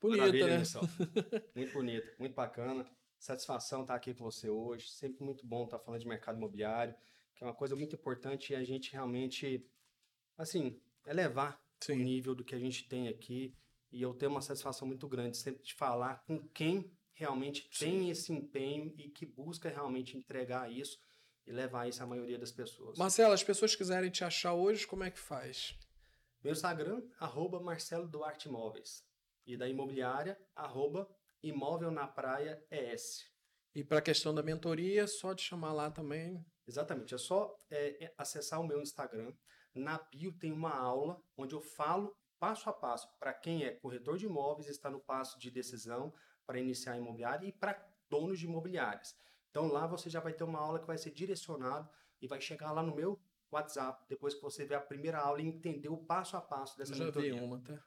Bonita, 0.00 0.22
Maravilha, 0.22 0.58
né? 0.58 0.64
muito 1.54 1.72
bonita, 1.72 2.14
muito 2.18 2.34
bacana. 2.34 2.84
Satisfação 3.16 3.82
estar 3.82 3.94
aqui 3.94 4.12
com 4.12 4.24
você 4.24 4.50
hoje. 4.50 4.88
Sempre 4.90 5.24
muito 5.24 5.46
bom 5.46 5.64
estar 5.64 5.78
falando 5.78 6.00
de 6.00 6.08
mercado 6.08 6.36
imobiliário, 6.36 6.94
que 7.36 7.44
é 7.44 7.46
uma 7.46 7.54
coisa 7.54 7.76
muito 7.76 7.94
importante 7.94 8.52
e 8.52 8.56
a 8.56 8.64
gente 8.64 8.92
realmente, 8.92 9.64
assim, 10.36 10.80
elevar 11.06 11.62
Sim. 11.80 11.92
o 11.92 11.96
nível 11.96 12.34
do 12.34 12.44
que 12.44 12.56
a 12.56 12.58
gente 12.58 12.88
tem 12.88 13.06
aqui 13.06 13.54
e 13.92 14.02
eu 14.02 14.12
tenho 14.14 14.32
uma 14.32 14.42
satisfação 14.42 14.88
muito 14.88 15.06
grande 15.06 15.36
sempre 15.36 15.62
de 15.62 15.74
falar 15.74 16.24
com 16.26 16.40
quem 16.48 16.90
realmente 17.22 17.70
tem 17.78 18.10
esse 18.10 18.32
empenho 18.32 18.92
e 18.98 19.08
que 19.08 19.24
busca 19.24 19.68
realmente 19.68 20.16
entregar 20.16 20.70
isso 20.70 20.98
e 21.46 21.52
levar 21.52 21.88
isso 21.88 22.02
à 22.02 22.06
maioria 22.06 22.36
das 22.36 22.50
pessoas. 22.50 22.98
Marcelo, 22.98 23.32
as 23.32 23.44
pessoas 23.44 23.76
quiserem 23.76 24.10
te 24.10 24.24
achar 24.24 24.54
hoje, 24.54 24.86
como 24.86 25.04
é 25.04 25.10
que 25.10 25.18
faz? 25.18 25.78
Meu 26.42 26.52
Instagram, 26.52 27.00
arroba 27.20 27.60
Marcelo 27.60 28.08
Duarte 28.08 28.48
Imóveis. 28.48 29.04
E 29.46 29.56
da 29.56 29.68
imobiliária, 29.68 30.36
arroba 30.54 31.08
Imóvel 31.42 31.92
na 31.92 32.08
Praia 32.08 32.60
ES. 32.70 33.24
E 33.72 33.84
para 33.84 33.98
a 33.98 34.02
questão 34.02 34.34
da 34.34 34.42
mentoria, 34.42 35.06
só 35.06 35.32
te 35.34 35.44
chamar 35.44 35.72
lá 35.72 35.90
também. 35.90 36.44
Exatamente, 36.66 37.14
é 37.14 37.18
só 37.18 37.56
é, 37.70 38.04
é 38.04 38.14
acessar 38.18 38.60
o 38.60 38.66
meu 38.66 38.82
Instagram. 38.82 39.32
Na 39.74 39.98
bio 39.98 40.32
tem 40.32 40.52
uma 40.52 40.74
aula 40.74 41.22
onde 41.36 41.54
eu 41.54 41.60
falo 41.60 42.16
passo 42.38 42.68
a 42.68 42.72
passo 42.72 43.08
para 43.20 43.32
quem 43.32 43.64
é 43.64 43.70
corretor 43.70 44.18
de 44.18 44.26
imóveis, 44.26 44.68
está 44.68 44.90
no 44.90 44.98
passo 44.98 45.38
de 45.38 45.48
decisão 45.48 46.12
para 46.46 46.58
iniciar 46.58 46.92
a 46.92 46.98
imobiliária 46.98 47.46
e 47.46 47.52
para 47.52 47.80
donos 48.08 48.38
de 48.38 48.46
imobiliárias. 48.46 49.16
Então 49.50 49.66
lá 49.66 49.86
você 49.86 50.08
já 50.08 50.20
vai 50.20 50.32
ter 50.32 50.44
uma 50.44 50.58
aula 50.58 50.78
que 50.78 50.86
vai 50.86 50.98
ser 50.98 51.10
direcionado 51.10 51.88
e 52.20 52.26
vai 52.26 52.40
chegar 52.40 52.72
lá 52.72 52.82
no 52.82 52.94
meu 52.94 53.20
WhatsApp, 53.50 54.04
depois 54.08 54.34
que 54.34 54.40
você 54.40 54.64
ver 54.64 54.76
a 54.76 54.80
primeira 54.80 55.18
aula 55.18 55.42
e 55.42 55.46
entender 55.46 55.88
o 55.88 55.96
passo 55.96 56.36
a 56.36 56.40
passo 56.40 56.76
dessa 56.78 56.92
eu 56.92 56.96
já 56.96 57.04
mentoria. 57.04 57.34
vi 57.34 57.40
uma, 57.40 57.60
tá? 57.60 57.78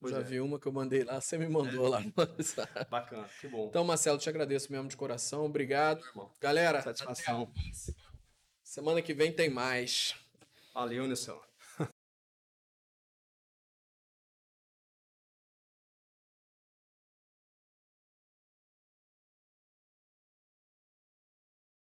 Pois 0.00 0.12
já 0.12 0.20
é. 0.20 0.22
vi 0.24 0.40
uma 0.40 0.58
que 0.58 0.66
eu 0.66 0.72
mandei 0.72 1.04
lá, 1.04 1.20
você 1.20 1.38
me 1.38 1.48
mandou 1.48 1.86
é. 1.86 1.88
lá 1.88 2.00
no 2.00 2.12
WhatsApp. 2.18 2.90
Bacana, 2.90 3.28
que 3.40 3.48
bom. 3.48 3.68
Então, 3.68 3.84
Marcelo, 3.84 4.18
te 4.18 4.28
agradeço 4.28 4.70
mesmo 4.72 4.88
de 4.88 4.96
coração. 4.96 5.46
Obrigado. 5.46 6.04
Irmão. 6.04 6.30
Galera, 6.40 6.82
satisfação. 6.82 7.50
Semana 8.62 9.00
que 9.00 9.14
vem 9.14 9.32
tem 9.32 9.48
mais. 9.48 10.14
Valeu, 10.74 11.06
Nilson. 11.06 11.40